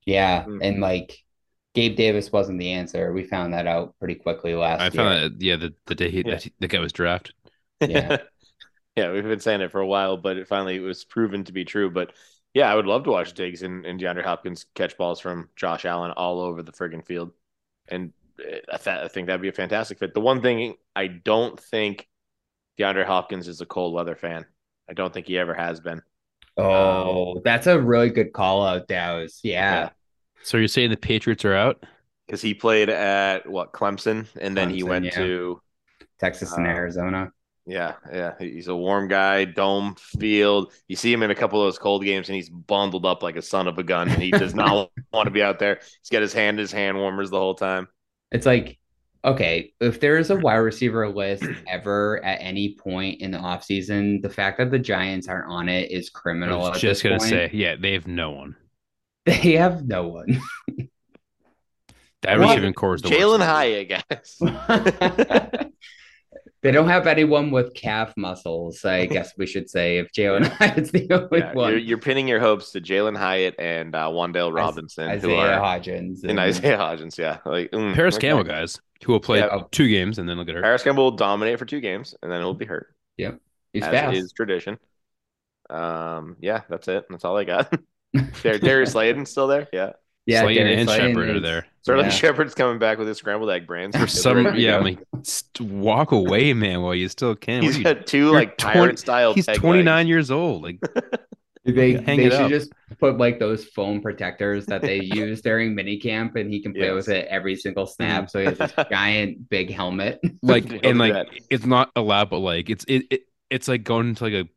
yeah 0.05 0.45
Mhm. 0.45 0.59
and 0.63 0.81
like 0.81 1.17
Gabe 1.75 1.97
Davis 1.97 2.33
wasn't 2.33 2.59
the 2.59 2.73
answer 2.73 3.13
we 3.13 3.23
found 3.25 3.55
that 3.55 3.67
out 3.69 3.97
pretty 4.01 4.17
quickly 4.17 4.55
last 4.55 4.81
year. 4.81 5.03
I 5.03 5.09
year 5.11 5.21
found 5.23 5.35
that 5.39 5.43
yeah, 5.45 5.57
the, 5.57 5.75
the 5.87 5.95
day 5.95 6.11
he, 6.11 6.19
Yeah. 6.19 6.31
that 6.33 6.43
he- 6.43 6.53
the 6.61 6.69
guy 6.69 6.79
was 6.81 6.93
drafted. 6.93 7.35
Yeah. 7.81 8.19
yeah, 8.97 9.11
we've 9.13 9.23
been 9.25 9.41
saying 9.41 9.61
it 9.63 9.71
for 9.73 9.81
a 9.81 9.87
while, 9.87 10.17
but 10.17 10.37
it 10.37 10.47
finally 10.49 10.79
was 10.81 11.05
proven 11.05 11.45
to 11.45 11.53
be 11.53 11.65
true. 11.65 11.91
But 11.91 12.13
yeah, 12.55 12.71
I 12.71 12.75
would 12.75 12.87
love 12.87 13.05
to 13.05 13.11
watch 13.11 13.33
Diggs 13.35 13.63
and, 13.63 13.85
and 13.87 14.01
DeAndre 14.01 14.25
Hopkins 14.25 14.67
catch 14.75 14.97
balls 14.97 15.21
from 15.21 15.49
Josh 15.57 15.85
Allen 15.85 16.13
all 16.13 16.41
over 16.41 16.63
the 16.63 16.73
friggin' 16.73 17.05
field. 17.05 17.33
And 17.89 18.13
uh, 18.39 18.57
I, 18.73 18.77
th- 18.77 19.05
I 19.05 19.09
think 19.09 19.27
that'd 19.27 19.41
be 19.43 19.49
a 19.49 19.53
fantastic 19.53 19.99
fit. 19.99 20.15
The 20.15 20.21
one 20.21 20.43
thing 20.43 20.75
I 20.95 21.07
don't 21.07 21.59
think 21.59 22.09
DeAndre 22.79 23.07
Hopkins 23.07 23.49
is 23.49 23.61
a 23.61 23.67
cold 23.67 23.95
weather 23.95 24.17
fan. 24.17 24.47
I 24.89 24.93
don't 24.95 25.13
think 25.13 25.27
he 25.27 25.39
ever 25.39 25.55
has 25.55 25.81
been. 25.81 26.03
oh 26.59 27.41
that's 27.45 27.67
a 27.67 27.81
really 27.81 28.11
good 28.11 28.33
call 28.35 28.67
out 28.67 28.87
Dow's 28.87 29.41
yeah 29.43 29.85
Yeah. 29.85 29.91
So 30.43 30.59
you're 30.59 30.69
saying 30.69 30.91
the 30.91 30.97
Patriots 30.97 31.45
are 31.45 31.55
out? 31.55 31.85
Because 32.27 32.43
he 32.43 32.53
played 32.53 32.91
at 32.91 33.49
what 33.49 33.73
Clemson, 33.73 34.27
and 34.41 34.57
then 34.57 34.69
he 34.71 34.83
went 34.83 35.07
yeah. 35.07 35.15
to 35.17 35.63
Texas 36.19 36.53
and 36.53 36.67
Uh, 36.67 36.71
Arizona 36.71 37.33
Yeah, 37.67 37.95
yeah. 38.13 38.35
He's 38.39 38.67
a 38.69 38.75
warm 38.75 39.07
guy, 39.09 39.45
dome 39.45 39.95
field. 39.97 40.73
You 40.89 40.97
see 40.97 41.13
him 41.13 41.23
in 41.23 41.31
a 41.31 41.35
couple 41.35 41.61
of 41.61 41.67
those 41.67 41.79
cold 41.79 42.05
games 42.05 42.29
and 42.29 42.35
he's 42.37 42.51
bundled 42.51 43.07
up 43.07 43.23
like 43.23 43.37
a 43.37 43.43
son 43.43 43.69
of 43.69 43.79
a 43.79 43.85
gun 43.85 44.09
and 44.09 44.21
he 44.21 44.31
does 44.33 44.55
not 44.57 44.91
want 45.13 45.27
to 45.27 45.31
be 45.31 45.43
out 45.43 45.59
there. 45.61 45.77
He's 46.01 46.11
got 46.11 46.23
his 46.23 46.33
hand 46.33 46.59
his 46.59 46.73
hand 46.73 46.99
warmers 46.99 47.31
the 47.31 47.39
whole 47.39 47.55
time. 47.55 47.87
It's 48.33 48.47
like, 48.47 48.79
okay, 49.25 49.75
if 49.81 50.01
there 50.01 50.19
is 50.19 50.31
a 50.31 50.37
wide 50.41 50.57
receiver 50.57 51.09
list 51.09 51.45
ever 51.69 52.25
at 52.25 52.39
any 52.41 52.75
point 52.75 53.21
in 53.21 53.31
the 53.31 53.39
offseason, 53.39 54.23
the 54.23 54.31
fact 54.31 54.59
that 54.59 54.73
the 54.73 54.79
Giants 54.81 55.29
aren't 55.29 55.49
on 55.51 55.69
it 55.69 55.93
is 55.93 56.11
I 56.15 56.19
criminal. 56.19 56.61
was 56.63 56.75
at 56.77 56.81
just 56.81 57.03
gonna 57.05 57.19
point. 57.19 57.31
say, 57.31 57.51
yeah, 57.53 57.77
they 57.79 57.93
have 57.93 58.09
no 58.09 58.31
one. 58.33 58.57
they 59.25 59.53
have 59.53 59.87
no 59.87 60.09
one. 60.09 60.41
That 62.23 62.39
What? 62.39 62.49
receiving 62.51 62.73
core 62.75 62.95
is 62.97 63.03
the 63.03 63.09
Jalen 63.11 63.39
worst. 63.39 63.51
Hyatt, 63.51 63.89
guys. 64.09 64.39
They 66.63 66.71
don't 66.71 66.89
have 66.89 67.07
anyone 67.09 67.51
with 67.51 67.75
calf 67.75 68.15
muscles, 68.17 68.85
I 68.85 69.07
guess 69.15 69.33
we 69.37 69.47
should 69.47 69.69
say, 69.69 69.99
if 69.99 70.13
Jalin 70.13 70.47
Hyatt's 70.47 70.93
the 70.93 71.11
only 71.11 71.39
Yeah, 71.41 71.53
one. 71.55 71.71
you're, 71.71 71.79
you're 71.79 71.99
pinning 71.99 72.29
your 72.29 72.39
hopes 72.41 72.71
to 72.73 72.81
Jalen 72.81 73.17
Hyatt 73.17 73.57
and 73.59 73.95
uh, 73.95 74.09
Wan'Dale 74.09 74.55
Robinson, 74.55 75.09
who 75.21 75.35
Isaiah 75.37 75.59
are 75.59 75.61
Hodgins. 75.81 76.23
and 76.29 76.39
Isaiah 76.39 76.79
Hodgins. 76.79 77.19
Yeah, 77.19 77.39
like 77.45 77.71
mm, 77.73 77.95
Parris 77.95 78.17
okay. 78.17 78.29
Campbell 78.29 78.45
guys 78.45 78.81
who 79.05 79.13
will 79.13 79.21
play 79.21 79.39
Yeah. 79.41 79.63
two 79.73 79.89
games 79.89 80.19
and 80.21 80.29
then 80.29 80.37
they'll 80.37 80.47
get 80.47 80.55
hurt. 80.55 80.63
Parris 80.63 80.85
Campbell 80.85 81.05
will 81.05 81.17
dominate 81.17 81.59
for 81.59 81.65
two 81.65 81.81
games 81.81 82.15
and 82.23 82.31
then 82.31 82.41
he'll 82.41 82.55
be 82.55 82.67
hurt, 82.67 82.95
Yep. 83.17 83.41
He's 83.73 83.83
as 83.83 83.91
fast. 83.91 84.17
is 84.17 84.33
tradition. 84.33 84.79
Um, 85.71 86.37
yeah, 86.41 86.61
that's 86.69 86.87
it. 86.89 87.07
That's 87.11 87.25
all 87.25 87.37
I 87.37 87.45
got. 87.45 87.73
Dar- 88.43 88.59
Darius 88.59 88.93
Slayton 88.93 89.27
still 89.27 89.47
there? 89.49 89.67
Yeah. 89.73 89.93
Yeah, 90.27 90.43
Slayton 90.43 90.65
Darius 90.65 90.81
and 90.81 90.89
Slayton 90.89 91.11
Shepard 91.11 91.29
are 91.37 91.41
there. 91.41 91.67
Certainly, 91.83 92.09
Yeah. 92.11 92.15
Shepard's 92.15 92.55
coming 92.55 92.79
back 92.79 92.99
with 92.99 93.09
his 93.09 93.19
scrambled 93.19 93.51
egg 93.51 93.67
brands. 93.67 93.97
For 93.97 94.07
some, 94.07 94.55
yeah. 94.57 94.77
I'm 94.77 94.85
like, 94.85 94.99
st- 95.23 95.69
walk 95.69 96.13
away, 96.13 96.53
man, 96.53 96.83
while 96.83 96.95
you 96.95 97.09
still 97.09 97.35
can. 97.35 97.57
What 97.57 97.65
He's 97.65 97.79
you- 97.79 97.85
got 97.85 98.07
two 98.07 98.27
You're 98.27 98.33
like 98.33 98.57
20 98.57 98.97
style. 98.97 99.35
he's 99.35 99.47
29 99.47 100.07
years 100.07 100.31
old. 100.31 100.63
Like, 100.63 100.79
They, 101.65 101.93
Hang 101.93 102.19
they 102.19 102.25
it 102.25 102.33
should 102.33 102.41
up. 102.41 102.51
just 102.51 102.73
put 102.99 103.19
like 103.19 103.39
those 103.39 103.67
foam 103.67 104.01
protectors 104.01 104.67
that 104.67 104.83
they 104.83 105.01
use 105.03 105.43
during 105.43 105.77
minicamp 105.77 106.35
and 106.35 106.53
he 106.53 106.61
can 106.61 106.73
play 106.73 106.87
Yes. 106.87 106.95
with 106.95 107.09
it 107.11 107.29
every 107.29 107.55
single 107.55 107.85
mm-hmm. 107.85 107.93
snap. 107.93 108.31
So 108.31 108.41
he 108.41 108.47
has 108.47 108.59
this 108.59 108.73
giant 108.91 109.49
big 109.49 109.71
helmet. 109.73 110.21
like, 110.43 110.65
and 110.85 110.99
like, 110.99 111.13
that. 111.13 111.29
it's 111.51 111.65
not 111.65 111.93
allowed, 111.95 112.31
but 112.31 112.39
like, 112.41 112.69
it's 112.69 112.85
it, 112.89 113.05
it 113.11 113.21
it's 113.49 113.69
like 113.69 113.85
going 113.85 114.09
into 114.09 114.25
like 114.25 114.33
a 114.33 114.49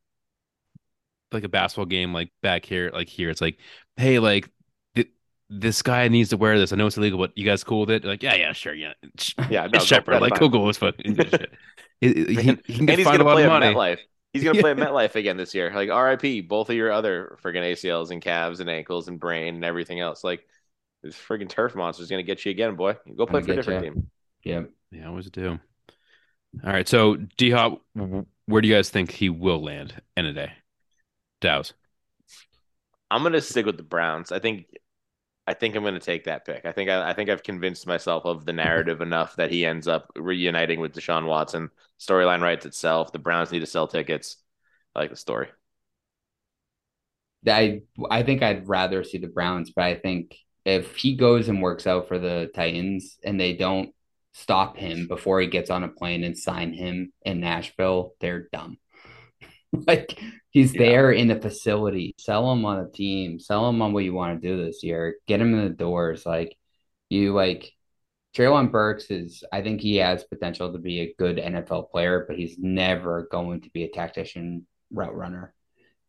like 1.32 1.44
a 1.44 1.50
basketball 1.50 1.86
game, 1.86 2.12
like 2.12 2.32
back 2.42 2.66
here, 2.66 2.90
like 2.92 3.08
here. 3.08 3.30
It's 3.30 3.42
like, 3.42 3.60
hey, 3.98 4.18
like. 4.20 4.50
Th- 5.50 5.62
This 5.62 5.82
guy 5.82 6.08
needs 6.08 6.30
to 6.30 6.38
wear 6.38 6.58
this. 6.60 6.74
I 6.74 6.76
know 6.76 6.88
it's 6.88 6.98
illegal, 6.98 7.20
but 7.20 7.38
you 7.38 7.46
guys 7.46 7.64
cool 7.64 7.82
with 7.82 7.92
it? 7.92 8.06
Like, 8.06 8.24
yeah, 8.24 8.36
yeah, 8.36 8.54
sure, 8.54 8.74
yeah. 8.74 8.94
Yeah, 9.50 9.68
no, 9.68 9.82
it's 9.82 9.86
Shepard. 9.86 10.22
Like, 10.22 10.34
fine. 10.34 10.40
cool, 10.40 10.52
cool. 10.52 10.70
It's 10.70 10.78
fucking. 10.78 11.18
He, 12.02 12.14
he, 12.14 12.36
he 12.36 12.36
can 12.36 12.90
and 12.90 13.00
he's 13.00 13.10
gonna 13.12 13.24
a 13.24 13.24
lot 13.24 13.34
play 13.34 13.44
of 13.44 13.50
at 13.50 13.50
money. 13.50 13.74
MetLife. 13.74 14.00
He's 14.34 14.44
gonna 14.44 14.56
play 14.60 14.72
at 14.72 14.78
MetLife 14.78 15.16
again 15.16 15.38
this 15.38 15.56
year. 15.56 15.72
Like 15.74 15.90
RIP, 15.90 16.48
both 16.48 16.70
of 16.70 16.76
your 16.76 16.92
other 16.92 17.38
friggin' 17.42 17.64
ACLs 17.72 18.12
and 18.12 18.22
calves 18.22 18.60
and 18.60 18.70
ankles 18.70 19.08
and 19.08 19.18
brain 19.20 19.56
and 19.56 19.64
everything 19.64 20.02
else. 20.02 20.24
Like 20.24 20.46
this 21.04 21.16
friggin' 21.16 21.48
turf 21.50 21.74
monster 21.74 22.04
is 22.04 22.10
gonna 22.10 22.24
get 22.24 22.44
you 22.46 22.52
again, 22.52 22.76
boy. 22.76 22.98
Go 23.16 23.26
play 23.26 23.42
Gonna 23.42 23.46
for 23.46 23.52
a 23.54 23.56
different 23.56 23.80
ya. 23.80 23.82
team. 23.82 24.12
Yep. 24.44 24.70
Yeah, 24.92 25.08
always 25.08 25.30
do. 25.30 25.60
All 26.64 26.72
right, 26.72 26.88
so 26.88 27.16
D 27.38 27.52
Hop, 27.52 27.82
where 28.46 28.62
do 28.62 28.68
you 28.68 28.76
guys 28.76 28.90
think 28.90 29.12
he 29.12 29.30
will 29.30 29.64
land 29.64 30.02
in 30.18 30.26
a 30.26 30.34
day? 30.34 30.52
Dows. 31.42 31.74
I'm 33.10 33.24
gonna 33.24 33.42
stick 33.42 33.66
with 33.66 33.78
the 33.78 33.84
Browns. 33.84 34.32
I 34.32 34.40
think 34.40 34.66
I 35.48 35.54
think 35.54 35.76
I'm 35.76 35.84
gonna 35.84 36.00
take 36.00 36.26
that 36.26 36.46
pick. 36.46 36.66
I 36.66 36.72
think 36.72 36.90
I, 36.90 37.10
I 37.10 37.14
think 37.14 37.30
I've 37.30 37.44
convinced 37.44 37.86
myself 37.88 38.26
of 38.26 38.46
the 38.46 38.52
mm-hmm. 38.52 38.58
narrative 38.58 39.02
enough 39.02 39.36
that 39.36 39.52
he 39.52 39.66
ends 39.66 39.88
up 39.88 40.12
reuniting 40.16 40.80
with 40.80 40.94
Deshaun 40.94 41.28
Watson. 41.28 41.70
Storyline 42.00 42.42
writes 42.42 42.66
itself. 42.66 43.12
The 43.12 43.20
Browns 43.20 43.52
need 43.52 43.60
to 43.60 43.66
sell 43.66 43.88
tickets. 43.88 44.38
I 44.96 45.00
like 45.00 45.12
the 45.12 45.16
story. 45.16 45.50
I 47.48 47.82
I 48.10 48.24
think 48.24 48.42
I'd 48.42 48.68
rather 48.68 49.04
see 49.04 49.20
the 49.20 49.28
Browns, 49.28 49.72
but 49.72 49.86
I 49.86 49.96
think 49.96 50.36
if 50.66 50.96
he 50.96 51.16
goes 51.16 51.48
and 51.48 51.62
works 51.62 51.86
out 51.86 52.08
for 52.08 52.18
the 52.18 52.50
Titans 52.56 53.20
and 53.24 53.40
they 53.40 53.54
don't 53.54 53.94
stop 54.34 54.78
him 54.78 55.08
before 55.08 55.40
he 55.40 55.48
gets 55.48 55.70
on 55.70 55.84
a 55.84 55.88
plane 55.88 56.24
and 56.24 56.38
sign 56.38 56.74
him 56.74 57.14
in 57.24 57.40
Nashville, 57.40 58.16
they're 58.20 58.50
dumb. 58.52 58.78
like 59.88 60.20
he's 60.52 60.74
Yeah. 60.74 60.80
there 60.80 61.12
in 61.12 61.28
the 61.28 61.40
facility. 61.40 62.16
Sell 62.20 62.52
him 62.52 62.66
on 62.66 62.80
a 62.80 62.90
team. 62.92 63.40
Sell 63.40 63.68
him 63.70 63.82
on 63.82 63.94
what 63.94 64.04
you 64.04 64.14
want 64.14 64.42
to 64.42 64.48
do 64.48 64.64
this 64.66 64.84
year. 64.84 65.18
Get 65.28 65.42
him 65.42 65.54
in 65.54 65.64
the 65.64 65.70
doors. 65.70 66.26
Like 66.26 66.58
you 67.10 67.34
like 67.34 67.72
Treylon 68.36 68.72
Burks 68.72 69.10
is 69.12 69.44
I 69.52 69.62
think 69.62 69.82
he 69.82 69.98
has 69.98 70.24
potential 70.26 70.74
to 70.74 70.80
be 70.80 71.00
a 71.02 71.16
good 71.18 71.38
NFL 71.38 71.92
player, 71.92 72.26
but 72.28 72.38
he's 72.38 72.58
never 72.60 73.28
going 73.32 73.62
to 73.62 73.70
be 73.72 73.84
a 73.84 73.90
tactician 73.92 74.68
route 74.92 75.16
runner. 75.16 75.54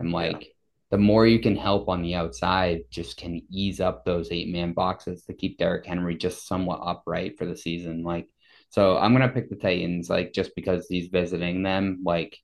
And 0.01 0.13
like 0.13 0.53
the 0.91 0.99
more 0.99 1.27
you 1.27 1.41
can 1.41 1.57
help 1.57 1.89
on 1.89 2.03
the 2.03 2.15
outside, 2.15 2.83
just 2.91 3.17
can 3.17 3.43
ease 3.51 3.81
up 3.81 4.05
those 4.05 4.31
eight 4.31 4.49
man 4.49 4.73
boxes 4.73 5.25
to 5.25 5.35
keep 5.35 5.59
Derrick 5.59 5.87
Henry 5.87 6.17
just 6.17 6.47
somewhat 6.47 6.81
upright 6.83 7.39
for 7.39 7.45
the 7.45 7.57
season. 7.57 8.03
Like, 8.05 8.29
so 8.71 8.97
I'm 8.97 9.13
gonna 9.13 9.29
pick 9.29 9.49
the 9.51 9.57
Titans, 9.57 10.09
like 10.11 10.33
just 10.33 10.55
because 10.57 10.87
he's 10.89 11.09
visiting 11.09 11.63
them. 11.63 12.03
Like, 12.05 12.39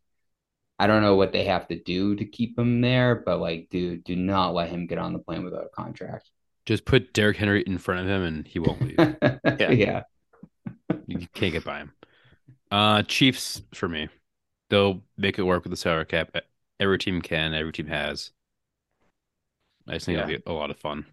I 0.82 0.88
don't 0.88 1.02
know 1.02 1.14
what 1.14 1.30
they 1.30 1.44
have 1.44 1.68
to 1.68 1.76
do 1.78 2.16
to 2.16 2.24
keep 2.24 2.58
him 2.58 2.80
there, 2.80 3.14
but 3.14 3.38
like, 3.38 3.68
dude, 3.70 4.02
do 4.02 4.16
not 4.16 4.52
let 4.52 4.68
him 4.68 4.88
get 4.88 4.98
on 4.98 5.12
the 5.12 5.20
plane 5.20 5.44
without 5.44 5.64
a 5.64 5.68
contract. 5.68 6.28
Just 6.66 6.84
put 6.84 7.12
Derrick 7.12 7.36
Henry 7.36 7.62
in 7.62 7.78
front 7.78 8.00
of 8.00 8.08
him 8.08 8.22
and 8.24 8.44
he 8.48 8.58
won't 8.58 8.80
leave. 8.80 8.96
Yeah. 9.60 9.70
yeah. 9.70 10.02
you 11.06 11.28
can't 11.34 11.52
get 11.52 11.64
by 11.64 11.78
him. 11.78 11.92
Uh 12.72 13.04
Chiefs 13.04 13.62
for 13.74 13.88
me. 13.88 14.08
They'll 14.70 15.02
make 15.16 15.38
it 15.38 15.42
work 15.42 15.62
with 15.62 15.70
the 15.70 15.76
salary 15.76 16.06
cap. 16.06 16.34
Every 16.80 16.98
team 16.98 17.22
can, 17.22 17.54
every 17.54 17.72
team 17.72 17.86
has. 17.86 18.32
I 19.88 19.92
just 19.94 20.06
think 20.06 20.16
Yeah. 20.16 20.24
it'll 20.24 20.36
be 20.38 20.42
a 20.46 20.52
lot 20.52 20.70
of 20.72 20.78
fun. 20.78 21.06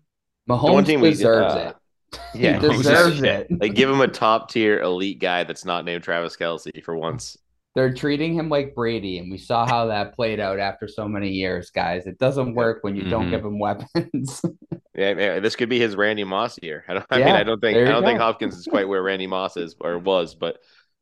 Mahomes 0.49 0.73
one 0.73 0.83
team 0.83 1.01
we- 1.01 1.11
deserves 1.11 1.53
uh, 1.53 1.73
it. 2.13 2.19
Yeah, 2.33 2.59
he 2.59 2.67
deserves 2.69 3.21
it. 3.21 3.47
Like 3.61 3.75
give 3.75 3.87
him 3.87 4.01
a 4.01 4.07
top 4.07 4.49
tier 4.49 4.79
elite 4.79 5.19
guy 5.19 5.43
that's 5.43 5.63
not 5.63 5.85
named 5.85 6.01
Travis 6.03 6.35
Kelce 6.35 6.83
for 6.83 6.95
once. 6.95 7.37
They're 7.79 7.93
treating 7.93 8.33
him 8.33 8.49
like 8.49 8.75
Brady, 8.75 9.19
and 9.19 9.31
we 9.31 9.37
saw 9.37 9.65
how 9.65 9.85
that 9.85 10.13
played 10.13 10.41
out 10.41 10.59
after 10.59 10.85
so 10.85 11.07
many 11.07 11.29
years, 11.29 11.69
guys. 11.69 12.07
It 12.07 12.17
doesn't 12.19 12.53
work 12.53 12.79
when 12.83 12.93
you 12.97 13.03
don't 13.09 13.27
Mhm. 13.27 13.31
give 13.31 13.45
him 13.45 13.57
weapons. 13.57 14.41
Yeah, 14.95 15.13
yeah, 15.17 15.39
this 15.39 15.55
could 15.55 15.69
be 15.69 15.79
his 15.79 15.95
Randy 15.95 16.25
Moss 16.25 16.59
year. 16.61 16.83
I, 16.89 16.95
don't, 16.95 17.05
I 17.09 17.19
mean, 17.19 17.27
I 17.29 17.43
don't 17.43 17.61
think 17.61 17.77
I 17.77 17.89
don't 17.89 18.03
think. 18.03 18.19
Hopkins 18.19 18.57
is 18.57 18.65
quite 18.67 18.85
where 18.85 19.01
Randy 19.01 19.27
Moss 19.27 19.55
is 19.55 19.77
or 19.79 19.97
was, 19.97 20.35
but 20.35 20.57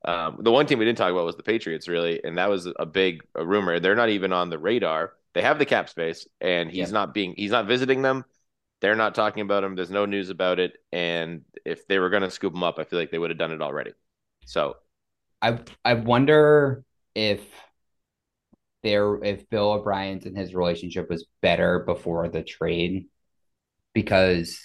um, 0.05 0.37
the 0.41 0.51
one 0.51 0.67
team 0.67 0.77
we 0.77 0.85
didn't 0.85 0.99
talk 0.99 1.11
about 1.11 1.25
was 1.25 1.35
the 1.35 1.41
Patriots, 1.41 1.87
really, 1.87 2.23
and 2.23 2.37
that 2.37 2.47
was 2.47 2.67
a 2.77 2.85
big 2.85 3.23
a 3.33 3.43
rumor. 3.43 3.79
They're 3.79 3.95
not 3.95 4.09
even 4.09 4.31
on 4.33 4.51
the 4.51 4.59
radar. 4.59 5.13
They 5.33 5.41
have 5.41 5.57
the 5.57 5.65
cap 5.65 5.89
space, 5.89 6.27
and 6.39 6.69
he's 6.69 6.89
Yeah. 6.89 6.93
not 6.93 7.15
being 7.15 7.33
he's 7.35 7.49
not 7.49 7.65
visiting 7.65 8.03
them. 8.03 8.23
They're 8.81 8.95
not 8.95 9.15
talking 9.15 9.41
about 9.41 9.63
him. 9.63 9.73
There's 9.75 9.89
no 9.89 10.05
news 10.05 10.29
about 10.29 10.59
it, 10.59 10.77
and 10.91 11.41
if 11.65 11.87
they 11.87 11.97
were 11.97 12.11
going 12.11 12.21
to 12.21 12.29
scoop 12.29 12.53
him 12.53 12.61
up, 12.61 12.77
I 12.77 12.83
feel 12.83 12.99
like 12.99 13.09
they 13.09 13.17
would 13.17 13.31
have 13.31 13.39
done 13.39 13.51
it 13.51 13.63
already. 13.63 13.93
So 14.45 14.77
I 15.41 15.59
I 15.85 15.93
wonder 15.95 16.83
if 17.15 17.41
there 18.83 19.23
if 19.23 19.49
Bill 19.49 19.71
O'Brien's 19.73 20.25
and 20.25 20.37
his 20.37 20.53
relationship 20.55 21.09
was 21.09 21.25
better 21.41 21.79
before 21.79 22.29
the 22.29 22.43
trade, 22.43 23.07
because 23.93 24.59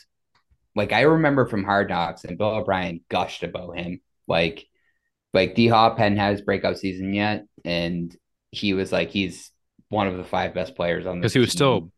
like 0.74 0.92
I 0.92 1.02
remember 1.02 1.46
from 1.46 1.64
Hard 1.64 1.88
Knocks 1.90 2.24
and 2.24 2.38
Bill 2.38 2.48
O'Brien 2.56 3.00
gushed 3.08 3.42
about 3.42 3.76
him, 3.76 4.00
like 4.26 4.66
like 5.34 5.54
D 5.54 5.68
Hop 5.68 5.98
hadn't 5.98 6.18
had 6.18 6.32
his 6.32 6.42
breakout 6.42 6.78
season 6.78 7.14
yet, 7.14 7.46
and 7.64 8.16
he 8.50 8.74
was 8.74 8.92
like 8.92 9.10
he's 9.10 9.50
one 9.88 10.08
of 10.08 10.16
the 10.16 10.24
five 10.24 10.54
best 10.54 10.76
players 10.76 11.06
on 11.06 11.20
the 11.20 11.22
Because 11.22 11.32
he 11.34 11.38
was 11.40 11.50
team. 11.50 11.56
still 11.58 11.92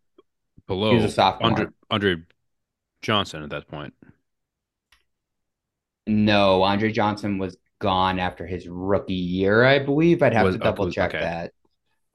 below 0.66 0.90
He 0.90 0.96
was 0.96 1.04
a 1.04 1.10
sophomore. 1.10 1.48
Andre, 1.50 1.66
Andre 1.90 2.16
Johnson 3.02 3.42
at 3.42 3.50
that 3.50 3.68
point. 3.68 3.94
No, 6.06 6.62
Andre 6.62 6.92
Johnson 6.92 7.38
was 7.38 7.56
gone 7.80 8.18
after 8.18 8.46
his 8.46 8.66
rookie 8.68 9.14
year, 9.14 9.64
I 9.64 9.78
believe. 9.78 10.22
I'd 10.22 10.32
have 10.34 10.46
Was- 10.46 10.56
to 10.56 10.60
double 10.60 10.90
check 10.90 11.14
okay. 11.14 11.20
that. 11.24 11.52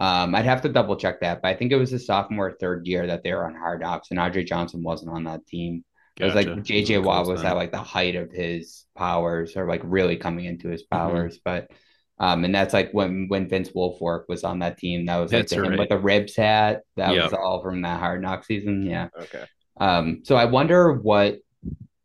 Um, 0.02 0.34
I'd 0.34 0.46
have 0.46 0.62
to 0.62 0.70
double 0.70 0.96
check 0.96 1.20
that, 1.22 1.42
but 1.42 1.50
I 1.50 1.56
think 1.56 1.74
it 1.74 1.76
was 1.78 1.90
his 1.90 2.06
sophomore, 2.06 2.54
third 2.58 2.88
year 2.88 3.06
that 3.08 3.22
they 3.22 3.34
were 3.34 3.46
on 3.46 3.54
Hard 3.56 3.82
Knocks, 3.82 4.12
and 4.12 4.20
Andre 4.20 4.46
Johnson 4.46 4.82
wasn't 4.82 5.12
on 5.12 5.26
that 5.26 5.46
team. 5.46 5.84
It 6.18 6.26
was 6.26 6.36
like 6.36 6.48
JJ 6.48 6.96
Cool 6.96 7.04
Watt 7.04 7.28
was 7.28 7.44
at 7.44 7.56
like 7.58 7.72
the 7.72 7.78
height 7.82 8.16
of 8.16 8.32
his 8.32 8.86
powers, 8.96 9.58
or 9.58 9.68
like 9.68 9.82
really 9.84 10.16
coming 10.18 10.46
into 10.46 10.70
his 10.70 10.84
Mm-hmm. 10.84 10.98
powers. 10.98 11.40
But 11.44 11.72
um, 12.18 12.44
and 12.46 12.54
that's 12.56 12.74
like 12.74 12.92
when 12.94 13.28
when 13.28 13.48
Vince 13.50 13.72
Wilfork 13.72 14.24
was 14.30 14.44
on 14.46 14.60
that 14.60 14.78
team. 14.78 15.06
That 15.06 15.18
was 15.18 15.34
like 15.34 15.48
the, 15.48 15.56
him 15.56 15.70
right. 15.72 15.80
with 15.80 15.90
the 15.90 16.00
ribs 16.00 16.36
hat. 16.36 16.82
That 16.96 17.12
was 17.16 17.34
all 17.34 17.62
from 17.62 17.82
that 17.82 18.00
Hard 18.00 18.22
Knock 18.22 18.46
season. 18.46 18.86
Yeah. 18.86 19.08
okay, 19.18 19.46
Um, 19.78 20.22
so 20.24 20.36
I 20.38 20.46
wonder 20.46 20.94
what, 20.94 21.40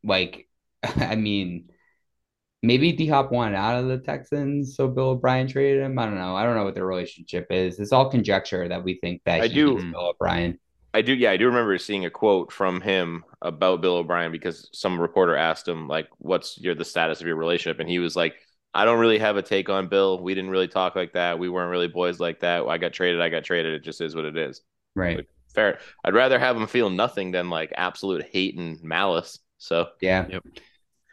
like, 0.02 0.48
I 0.82 1.14
mean, 1.16 1.70
maybe 2.64 2.92
D 2.92 3.06
Hop 3.08 3.30
wanted 3.30 3.56
out 3.56 3.78
of 3.78 3.88
the 3.88 3.98
Texans, 3.98 4.74
so 4.74 4.88
Bill 4.88 5.10
O'Brien 5.10 5.46
traded 5.46 5.82
him. 5.82 5.98
I 5.98 6.06
don't 6.06 6.16
know. 6.16 6.34
I 6.34 6.44
don't 6.44 6.56
know 6.56 6.64
what 6.64 6.74
their 6.74 6.86
relationship 6.86 7.46
is. 7.50 7.78
It's 7.78 7.92
all 7.92 8.10
conjecture 8.10 8.68
that 8.68 8.82
we 8.82 8.98
think 9.00 9.22
that 9.26 9.42
I 9.42 9.46
he 9.46 9.54
do- 9.54 9.76
Bill 9.92 10.08
O'Brien. 10.08 10.58
I 10.94 11.02
do. 11.02 11.12
Yeah, 11.12 11.32
I 11.32 11.36
do 11.36 11.46
remember 11.46 11.76
seeing 11.76 12.04
a 12.04 12.10
quote 12.10 12.52
from 12.52 12.80
him 12.80 13.24
about 13.42 13.80
Bill 13.80 13.96
O'Brien 13.96 14.30
because 14.30 14.68
some 14.72 15.00
reporter 15.00 15.34
asked 15.36 15.66
him 15.66 15.88
like, 15.88 16.08
"What's 16.18 16.56
your 16.60 16.76
the 16.76 16.84
status 16.84 17.20
of 17.20 17.26
your 17.26 17.36
relationship?" 17.36 17.80
And 17.80 17.88
he 17.88 17.98
was 17.98 18.14
like, 18.14 18.36
"I 18.74 18.84
don't 18.84 19.00
really 19.00 19.18
have 19.18 19.36
a 19.36 19.42
take 19.42 19.68
on 19.68 19.88
Bill. 19.88 20.22
We 20.22 20.34
didn't 20.34 20.50
really 20.50 20.68
talk 20.68 20.94
like 20.94 21.12
that. 21.14 21.38
We 21.38 21.48
weren't 21.48 21.72
really 21.72 21.88
boys 21.88 22.20
like 22.20 22.40
that. 22.40 22.64
I 22.66 22.78
got 22.78 22.92
traded. 22.92 23.20
I 23.20 23.28
got 23.28 23.42
traded. 23.42 23.74
It 23.74 23.82
just 23.82 24.00
is 24.00 24.14
what 24.14 24.24
it 24.24 24.36
is." 24.36 24.62
Right. 24.94 25.26
Fair. 25.52 25.80
I'd 26.04 26.14
rather 26.14 26.38
have 26.38 26.56
him 26.56 26.68
feel 26.68 26.90
nothing 26.90 27.32
than 27.32 27.50
like 27.50 27.72
absolute 27.76 28.24
hate 28.30 28.56
and 28.56 28.80
malice. 28.82 29.40
So 29.58 29.88
Yeah. 30.00 30.26
Yep. 30.28 30.44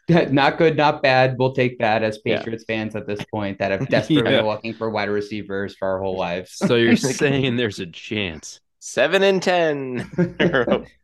Not 0.32 0.58
good, 0.58 0.76
not 0.78 1.02
bad. 1.02 1.38
We'll 1.38 1.54
take 1.54 1.80
that 1.80 2.04
as 2.04 2.20
Yeah. 2.26 2.38
Patriots 2.38 2.66
fans 2.66 2.95
at 2.95 3.08
this 3.08 3.24
point 3.26 3.60
that 3.60 3.72
have 3.72 3.88
desperately 3.89 4.32
Yeah. 4.32 4.38
been 4.39 4.45
looking 4.47 4.74
for 4.74 4.89
wide 4.89 5.10
receivers 5.10 5.76
for 5.76 5.88
our 5.88 5.99
whole 6.02 6.18
lives. 6.18 6.52
So 6.54 6.76
you're 6.76 6.95
saying 6.97 7.56
there's 7.56 7.80
a 7.80 7.86
chance. 7.86 8.60
seven 8.80 9.24
and 9.24 9.41
ten, 9.41 9.99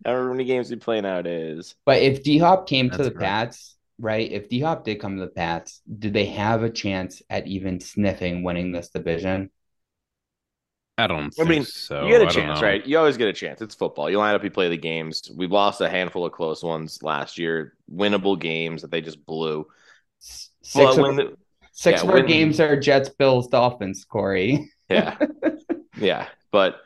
however 0.04 0.32
many 0.34 0.45
games 0.45 0.70
we 0.70 0.76
play 0.78 1.00
nowadays. 1.02 1.76
But 1.86 2.02
if 2.02 2.24
D 2.24 2.38
Hop 2.39 2.68
came 2.68 2.89
to 2.89 2.98
the 2.98 3.12
correct. 3.12 3.20
Pats, 3.20 3.78
right? 4.00 4.30
If 4.32 4.50
D 4.50 4.60
Hop 4.62 4.84
did 4.84 5.00
come 5.00 5.16
to 5.18 5.22
the 5.26 5.32
Pats, 5.32 5.82
did 6.00 6.14
they 6.14 6.26
have 6.26 6.64
a 6.64 6.70
chance 6.70 7.22
at 7.30 7.48
even 7.48 7.80
sniffing 7.80 8.43
winning 8.43 8.72
this 8.72 8.89
division? 8.89 9.52
I 11.00 11.06
don't 11.08 11.34
I 11.39 11.43
mean, 11.43 11.64
so. 11.64 12.06
you 12.06 12.10
get 12.12 12.22
I 12.22 12.24
a 12.24 12.26
don't 12.26 12.34
chance, 12.34 12.62
right? 12.62 12.86
You 12.86 12.98
always 12.98 13.18
get 13.18 13.28
a 13.28 13.34
chance. 13.34 13.62
It's 13.62 13.76
football. 13.76 14.10
You 14.10 14.18
line 14.18 14.34
up, 14.34 14.43
you 14.43 14.50
play 14.50 14.68
the 14.70 14.78
games. 14.78 15.30
We've 15.36 15.52
lost 15.52 15.80
a 15.82 15.89
handful 15.89 16.26
of 16.26 16.32
close 16.32 16.64
ones 16.64 17.04
last 17.04 17.38
year, 17.38 17.74
winnable 17.93 18.39
games 18.39 18.82
that 18.82 18.89
they 18.89 19.02
just 19.02 19.24
blew. 19.26 19.68
Six 20.20 20.50
Well, 20.76 20.91
of, 20.93 20.98
when 20.98 21.16
the- 21.16 21.38
six 21.72 22.00
yeah, 22.02 22.04
of 22.04 22.10
our 22.10 22.16
when- 22.18 22.26
games 22.26 22.60
are 22.60 22.80
Jets, 22.80 23.10
Bills, 23.10 23.48
Dolphins, 23.48 24.06
Corey. 24.06 24.72
yeah, 24.89 25.18
yeah. 25.98 26.28
But 26.52 26.80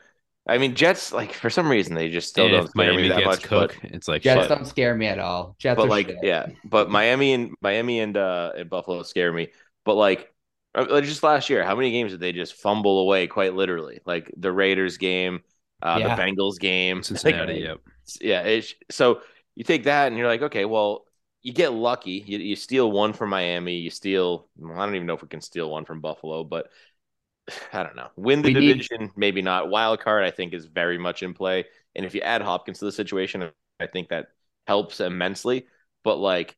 I 0.46 0.58
mean, 0.58 0.74
Jets 0.74 1.12
like 1.12 1.32
for 1.32 1.48
some 1.48 1.68
reason 1.70 1.94
they 1.94 2.10
just 2.10 2.28
still 2.28 2.44
And 2.46 2.52
don't 2.54 2.68
scare 2.68 2.86
Miami 2.86 3.02
me 3.04 3.08
that 3.08 3.18
gets 3.18 3.26
much. 3.26 3.42
Cook, 3.44 3.78
But, 3.80 3.92
it's 3.92 4.08
like 4.08 4.22
Jets 4.22 4.42
shit. 4.42 4.48
don't 4.50 4.66
scare 4.66 4.94
me 4.94 5.06
at 5.06 5.18
all. 5.20 5.56
Jets 5.58 5.76
but 5.78 5.86
are 5.86 5.88
like, 5.88 6.08
shit. 6.08 6.18
yeah, 6.22 6.46
but 6.64 6.90
Miami 6.90 7.32
and 7.32 7.54
Miami 7.62 8.00
and 8.00 8.16
uh 8.16 8.52
and 8.56 8.68
Buffalo 8.68 9.02
scare 9.04 9.32
me. 9.32 9.48
But 9.86 9.94
like. 9.94 10.28
Uh, 10.74 10.86
like, 10.90 11.04
Just 11.04 11.22
last 11.22 11.50
year, 11.50 11.64
how 11.64 11.74
many 11.76 11.90
games 11.90 12.12
did 12.12 12.20
they 12.20 12.32
just 12.32 12.54
fumble 12.54 13.00
away? 13.00 13.26
Quite 13.26 13.54
literally, 13.54 14.00
like 14.06 14.30
the 14.36 14.52
Raiders 14.52 14.96
game, 14.98 15.42
uh, 15.82 15.98
Yeah. 15.98 16.16
the 16.16 16.22
Bengals 16.22 16.58
game, 16.58 17.02
Cincinnati. 17.02 17.52
Like, 17.54 17.62
yep. 17.62 17.78
yeah 18.20 18.42
it's, 18.42 18.74
so 18.90 19.20
you 19.54 19.64
take 19.64 19.84
that 19.84 20.08
and 20.08 20.16
you're 20.18 20.26
like 20.26 20.42
okay 20.42 20.64
well 20.64 21.04
you 21.42 21.52
get 21.52 21.72
lucky 21.72 22.22
you, 22.26 22.38
you 22.38 22.56
steal 22.56 22.90
one 22.90 23.12
from 23.12 23.30
miami 23.30 23.76
you 23.76 23.90
steal 23.90 24.48
well, 24.56 24.78
i 24.78 24.84
don't 24.84 24.94
even 24.96 25.06
know 25.06 25.14
if 25.14 25.22
we 25.22 25.28
can 25.28 25.40
steal 25.40 25.70
one 25.70 25.84
from 25.84 26.00
buffalo 26.00 26.44
but 26.44 26.68
i 27.72 27.82
don't 27.82 27.96
know 27.96 28.08
win 28.16 28.42
the 28.42 28.48
We 28.48 28.54
need- 28.54 28.86
division 28.86 29.10
maybe 29.16 29.42
not 29.42 29.70
wild 29.70 30.00
card 30.00 30.24
i 30.24 30.30
think 30.30 30.52
is 30.54 30.66
very 30.66 30.98
much 30.98 31.22
in 31.22 31.34
play 31.34 31.64
and 31.94 32.06
if 32.06 32.14
you 32.14 32.20
add 32.20 32.42
hopkins 32.42 32.78
to 32.80 32.84
the 32.86 32.92
situation 32.92 33.50
i 33.80 33.86
think 33.86 34.08
that 34.08 34.28
helps 34.66 35.00
immensely 35.00 35.66
but 36.04 36.16
like 36.18 36.56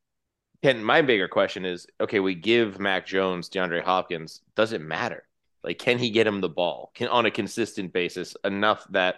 can 0.65 0.83
my 0.83 1.01
bigger 1.01 1.27
question 1.27 1.65
is 1.65 1.87
okay 1.99 2.19
we 2.19 2.33
give 2.33 2.79
mac 2.79 3.05
jones 3.05 3.49
deandre 3.49 3.83
hopkins 3.83 4.41
does 4.55 4.73
it 4.73 4.81
matter 4.81 5.23
like 5.63 5.77
can 5.77 5.97
he 5.97 6.09
get 6.09 6.27
him 6.27 6.41
the 6.41 6.49
ball 6.49 6.91
can 6.95 7.07
on 7.07 7.25
a 7.25 7.31
consistent 7.31 7.93
basis 7.93 8.35
enough 8.43 8.85
that 8.89 9.15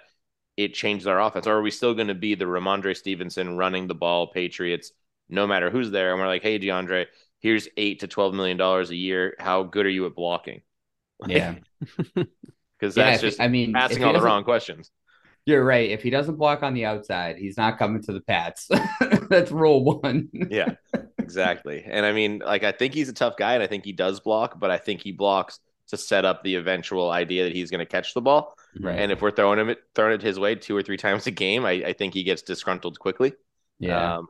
it 0.57 0.73
changes 0.73 1.07
our 1.07 1.21
offense? 1.21 1.47
Or 1.47 1.53
are 1.53 1.61
we 1.61 1.71
still 1.71 1.93
going 1.93 2.07
to 2.07 2.15
be 2.15 2.35
the 2.35 2.45
Rhamondre 2.45 2.97
Stevenson 2.97 3.55
running 3.55 3.87
the 3.87 3.95
ball 3.95 4.27
Patriots, 4.27 4.91
no 5.29 5.47
matter 5.47 5.69
who's 5.69 5.91
there? 5.91 6.11
And 6.11 6.19
we're 6.19 6.27
like, 6.27 6.41
hey, 6.41 6.59
DeAndre, 6.59 7.05
here's 7.39 7.69
eight 7.77 7.99
to 7.99 8.07
twelve 8.07 8.33
million 8.33 8.57
dollars 8.57 8.89
a 8.89 8.95
year. 8.95 9.35
How 9.39 9.63
good 9.63 9.85
are 9.85 9.89
you 9.89 10.07
at 10.07 10.15
blocking? 10.15 10.63
Yeah. 11.25 11.55
because 12.15 12.95
that's 12.95 13.23
if- 13.23 13.29
just 13.29 13.41
I 13.41 13.47
mean, 13.47 13.75
asking 13.75 14.03
all 14.03 14.13
the 14.13 14.21
wrong 14.21 14.43
questions. 14.43 14.91
You're 15.45 15.63
right. 15.63 15.91
If 15.91 16.03
he 16.03 16.09
doesn't 16.09 16.35
block 16.35 16.61
on 16.61 16.73
the 16.73 16.83
outside, 16.83 17.37
he's 17.37 17.55
not 17.55 17.77
coming 17.77 18.03
to 18.03 18.11
the 18.11 18.19
Pats. 18.19 18.67
That's 19.29 19.49
rule 19.49 19.81
one. 20.01 20.27
Yeah, 20.33 20.73
exactly. 21.27 21.83
And 21.85 22.05
I 22.05 22.13
mean, 22.13 22.39
like, 22.39 22.63
I 22.63 22.71
think 22.71 22.93
he's 22.93 23.09
a 23.09 23.13
tough 23.13 23.35
guy, 23.35 23.53
and 23.53 23.61
I 23.61 23.67
think 23.67 23.83
he 23.83 23.91
does 23.91 24.21
block, 24.21 24.57
but 24.57 24.71
I 24.71 24.77
think 24.77 25.01
he 25.01 25.11
blocks 25.11 25.59
to 25.89 25.97
set 25.97 26.23
up 26.23 26.43
the 26.43 26.55
eventual 26.55 27.11
idea 27.11 27.43
that 27.43 27.53
he's 27.53 27.69
going 27.69 27.79
to 27.79 27.85
catch 27.85 28.13
the 28.13 28.21
ball. 28.21 28.55
Right. 28.79 28.97
And 28.97 29.11
if 29.11 29.21
we're 29.21 29.31
throwing 29.31 29.59
him 29.59 29.75
throwing 29.93 30.13
it 30.13 30.21
his 30.21 30.39
way 30.39 30.55
two 30.55 30.75
or 30.75 30.83
three 30.83 30.97
times 30.97 31.27
a 31.27 31.31
game, 31.31 31.65
I, 31.65 31.71
I 31.71 31.93
think 31.93 32.13
he 32.13 32.23
gets 32.23 32.41
disgruntled 32.43 32.97
quickly. 32.99 33.33
yeah. 33.79 34.15
Um, 34.17 34.27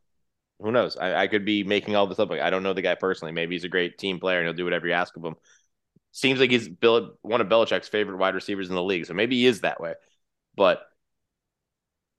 who 0.59 0.71
knows? 0.71 0.97
I, 0.97 1.13
I 1.13 1.27
could 1.27 1.45
be 1.45 1.63
making 1.63 1.95
all 1.95 2.07
this 2.07 2.17
up. 2.17 2.31
Like, 2.31 2.41
I 2.41 2.49
don't 2.49 2.63
know 2.63 2.73
the 2.73 2.81
guy 2.81 2.95
personally. 2.95 3.31
Maybe 3.31 3.53
he's 3.53 3.63
a 3.63 3.69
great 3.69 3.99
team 3.99 4.19
player 4.19 4.39
and 4.39 4.47
he'll 4.47 4.55
do 4.55 4.63
whatever 4.63 4.87
you 4.87 4.93
ask 4.93 5.15
of 5.15 5.23
him. 5.23 5.35
Seems 6.13 6.39
like 6.39 6.49
he's 6.49 6.67
Bill, 6.67 7.13
one 7.21 7.41
of 7.41 7.47
Belichick's 7.47 7.87
favorite 7.87 8.17
wide 8.17 8.33
receivers 8.33 8.67
in 8.69 8.73
the 8.73 8.81
league. 8.81 9.05
So 9.05 9.13
maybe 9.13 9.35
he 9.35 9.45
is 9.45 9.61
that 9.61 9.79
way. 9.79 9.93
But 10.55 10.81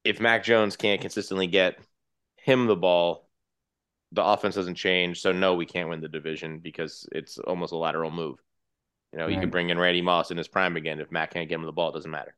if 0.05 0.21
Mac 0.21 0.45
Jones 0.45 0.77
can't 0.77 1.01
consistently 1.01 1.49
get 1.49 1.79
him 2.37 2.67
the 2.67 2.77
ball, 2.77 3.28
the 4.13 4.25
offense 4.25 4.55
doesn't 4.55 4.75
change. 4.77 5.21
So 5.21 5.33
no, 5.33 5.55
we 5.55 5.67
can't 5.67 5.89
win 5.89 6.01
the 6.01 6.09
division 6.09 6.59
because 6.61 7.07
it's 7.13 7.39
almost 7.39 7.73
a 7.73 7.77
lateral 7.77 8.11
move. 8.11 8.39
You 9.13 9.19
know, 9.19 9.27
you 9.27 9.35
Right. 9.35 9.41
could 9.43 9.51
bring 9.51 9.71
in 9.71 9.79
Randy 9.79 10.03
Moss 10.03 10.31
in 10.31 10.37
his 10.39 10.49
prime 10.49 10.77
again. 10.77 11.01
If 11.01 11.11
Matt 11.11 11.31
can't 11.31 11.49
get 11.49 11.57
him 11.57 11.63
the 11.65 11.73
ball, 11.73 11.91
it 11.91 11.95
doesn't 11.95 12.11
matter. 12.11 12.35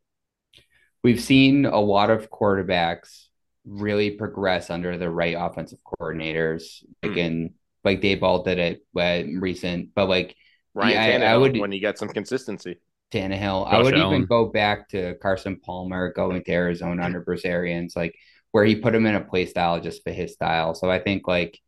We've 1.02 1.20
seen 1.20 1.64
a 1.66 1.80
lot 1.80 2.10
of 2.10 2.30
quarterbacks 2.30 3.26
really 3.64 4.10
progress 4.12 4.70
under 4.70 4.96
the 4.98 5.10
right 5.10 5.36
offensive 5.38 5.78
coordinators. 5.84 6.84
Like 7.02 7.12
Hmm. 7.12 7.18
in 7.18 7.54
like 7.82 8.00
Dave 8.02 8.20
Ball 8.20 8.42
did 8.42 8.58
it 8.58 8.84
when 8.92 9.40
recent, 9.40 9.94
but 9.94 10.06
like 10.08 10.36
Ryan 10.74 10.92
Yeah, 10.92 11.02
I- 11.02 11.08
Tannehill 11.08 11.26
I 11.28 11.36
would- 11.38 11.58
when 11.58 11.72
you 11.72 11.80
got 11.80 11.98
some 11.98 12.08
consistency. 12.08 12.76
Tannehill. 13.10 13.66
I 13.66 13.72
Josh 13.72 13.84
would 13.84 13.96
even 13.96 14.26
go 14.26 14.46
back 14.46 14.88
to 14.90 15.14
Carson 15.16 15.58
Palmer 15.58 16.12
going 16.12 16.44
to 16.44 16.52
Arizona 16.52 17.02
under 17.02 17.20
Bruce 17.20 17.44
Arians, 17.44 17.96
like 17.96 18.14
where 18.52 18.64
he 18.64 18.76
put 18.76 18.94
him 18.94 19.06
in 19.06 19.14
a 19.14 19.20
play 19.20 19.46
style 19.46 19.80
just 19.80 20.02
for 20.02 20.10
his 20.10 20.32
style. 20.32 20.74
So 20.74 20.90
I 20.90 20.98
think 20.98 21.28
like 21.28 21.58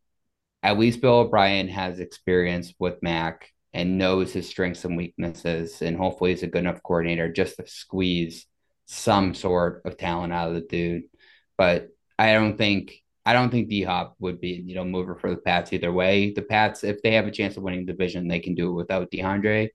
at 0.61 0.79
least 0.79 1.01
Bill 1.01 1.19
O'Brien 1.19 1.67
has 1.69 1.99
experience 1.99 2.73
with 2.79 3.01
Mac 3.01 3.49
and 3.73 3.97
knows 3.97 4.31
his 4.31 4.47
strengths 4.47 4.85
and 4.85 4.95
weaknesses, 4.95 5.81
and 5.81 5.97
hopefully 5.97 6.31
he's 6.31 6.43
a 6.43 6.47
good 6.47 6.59
enough 6.59 6.83
coordinator 6.83 7.31
just 7.31 7.57
to 7.57 7.67
squeeze 7.67 8.45
some 8.85 9.33
sort 9.33 9.81
of 9.85 9.97
talent 9.97 10.33
out 10.33 10.49
of 10.49 10.55
the 10.55 10.61
dude. 10.61 11.03
But 11.57 11.89
I 12.19 12.33
don't 12.33 12.57
think 12.57 12.93
I 13.25 13.33
don't 13.33 13.49
think 13.49 13.69
D 13.69 13.83
Hop 13.83 14.15
would 14.19 14.41
be, 14.41 14.63
you 14.65 14.75
know, 14.75 14.85
mover 14.85 15.15
for 15.15 15.29
the 15.29 15.37
Pats 15.37 15.71
either 15.73 15.91
way. 15.91 16.33
The 16.33 16.41
Pats, 16.41 16.83
if 16.83 17.01
they 17.01 17.13
have 17.13 17.25
a 17.27 17.31
chance 17.31 17.57
of 17.57 17.63
winning 17.63 17.85
the 17.85 17.93
division, 17.93 18.27
they 18.27 18.39
can 18.39 18.53
do 18.55 18.69
it 18.69 18.73
without 18.73 19.11
DeAndre. 19.11 19.69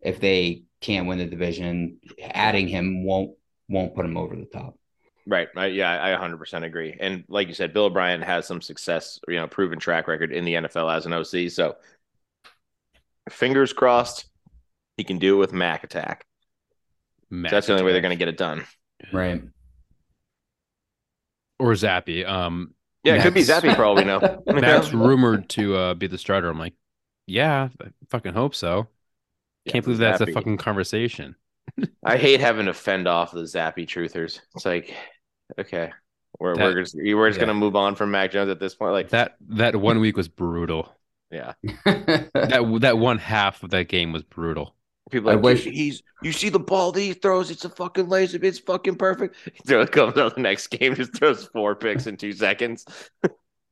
If 0.00 0.20
they 0.20 0.64
can't 0.80 1.06
win 1.06 1.18
the 1.18 1.26
division, 1.26 1.98
adding 2.20 2.68
him 2.68 3.04
won't 3.04 3.32
won't 3.68 3.94
put 3.94 4.04
him 4.04 4.16
over 4.16 4.36
the 4.36 4.46
top. 4.46 4.76
Right. 5.26 5.48
I, 5.56 5.66
yeah, 5.66 6.02
I 6.02 6.20
100% 6.20 6.64
agree. 6.64 6.96
And 6.98 7.24
like 7.28 7.48
you 7.48 7.54
said, 7.54 7.72
Bill 7.72 7.84
O'Brien 7.84 8.22
has 8.22 8.46
some 8.46 8.60
success, 8.60 9.20
you 9.28 9.36
know, 9.36 9.46
proven 9.46 9.78
track 9.78 10.08
record 10.08 10.32
in 10.32 10.44
the 10.44 10.54
NFL 10.54 10.94
as 10.94 11.06
an 11.06 11.12
OC. 11.12 11.50
So 11.50 11.76
fingers 13.30 13.72
crossed 13.72 14.26
he 14.96 15.04
can 15.04 15.18
do 15.18 15.36
it 15.36 15.38
with 15.38 15.52
Mac 15.52 15.84
attack. 15.84 16.26
Mac 17.30 17.50
That's 17.50 17.66
the 17.66 17.72
only 17.72 17.84
way 17.84 17.92
they're 17.92 18.02
going 18.02 18.10
to 18.10 18.16
get 18.16 18.28
it 18.28 18.36
done. 18.36 18.64
Right. 19.12 19.42
or 21.58 21.72
Zappe. 21.72 22.28
Um, 22.28 22.74
Yeah, 23.04 23.14
it 23.14 23.22
could 23.22 23.34
be 23.34 23.42
Zappe 23.42 23.74
for 23.74 23.84
all 23.84 23.94
we 23.94 24.04
know. 24.04 24.20
Mac's 24.46 24.92
rumored 24.92 25.48
to 25.50 25.76
uh, 25.76 25.94
be 25.94 26.06
the 26.06 26.18
starter. 26.18 26.48
I'm 26.48 26.58
like, 26.58 26.74
yeah, 27.26 27.68
I 27.80 27.86
fucking 28.10 28.34
hope 28.34 28.54
so. 28.54 28.88
Yeah, 29.64 29.72
Can't 29.72 29.84
believe 29.84 29.98
that's 29.98 30.20
a 30.20 30.26
fucking 30.26 30.58
conversation. 30.58 31.36
I 32.04 32.16
hate 32.16 32.40
having 32.40 32.66
to 32.66 32.74
fend 32.74 33.06
off 33.06 33.30
the 33.30 33.42
Zappe 33.42 33.86
truthers. 33.86 34.40
It's 34.54 34.66
like, 34.66 34.94
okay, 35.58 35.90
we're 36.38 36.54
That- 36.56 36.64
we're 36.74 36.82
just 36.82 36.96
we're 36.96 37.28
just 37.28 37.38
yeah. 37.40 37.46
gonna 37.46 37.58
move 37.58 37.76
on 37.76 37.94
from 37.94 38.10
Mac 38.10 38.30
Jones 38.32 38.50
at 38.50 38.60
this 38.60 38.74
point. 38.74 38.92
Like, 38.92 39.08
That 39.10 39.36
that 39.50 39.76
one 39.76 40.00
week 40.00 40.16
was 40.16 40.28
brutal. 40.28 40.92
yeah, 41.30 41.52
That 41.84 42.78
that 42.80 42.98
one 42.98 43.18
half 43.18 43.62
of 43.62 43.70
that 43.70 43.88
game 43.88 44.12
was 44.12 44.22
brutal. 44.22 44.74
people 45.10 45.30
I 45.30 45.36
wish- 45.36 45.64
he's 45.64 46.02
you 46.22 46.32
see 46.32 46.48
the 46.50 46.58
ball 46.60 46.92
that 46.92 47.00
he 47.00 47.12
throws. 47.14 47.50
It's 47.50 47.64
a 47.64 47.68
fucking 47.70 48.08
laser. 48.08 48.38
It's 48.42 48.58
fucking 48.60 48.96
perfect. 48.96 49.36
So 49.66 49.80
it 49.80 49.90
comes 49.92 50.16
out 50.18 50.34
the 50.36 50.40
next 50.40 50.68
game, 50.68 50.94
just 50.94 51.14
throws 51.16 51.46
four 51.46 51.74
picks 51.74 52.06
in 52.06 52.16
two 52.16 52.32
seconds. 52.32 52.84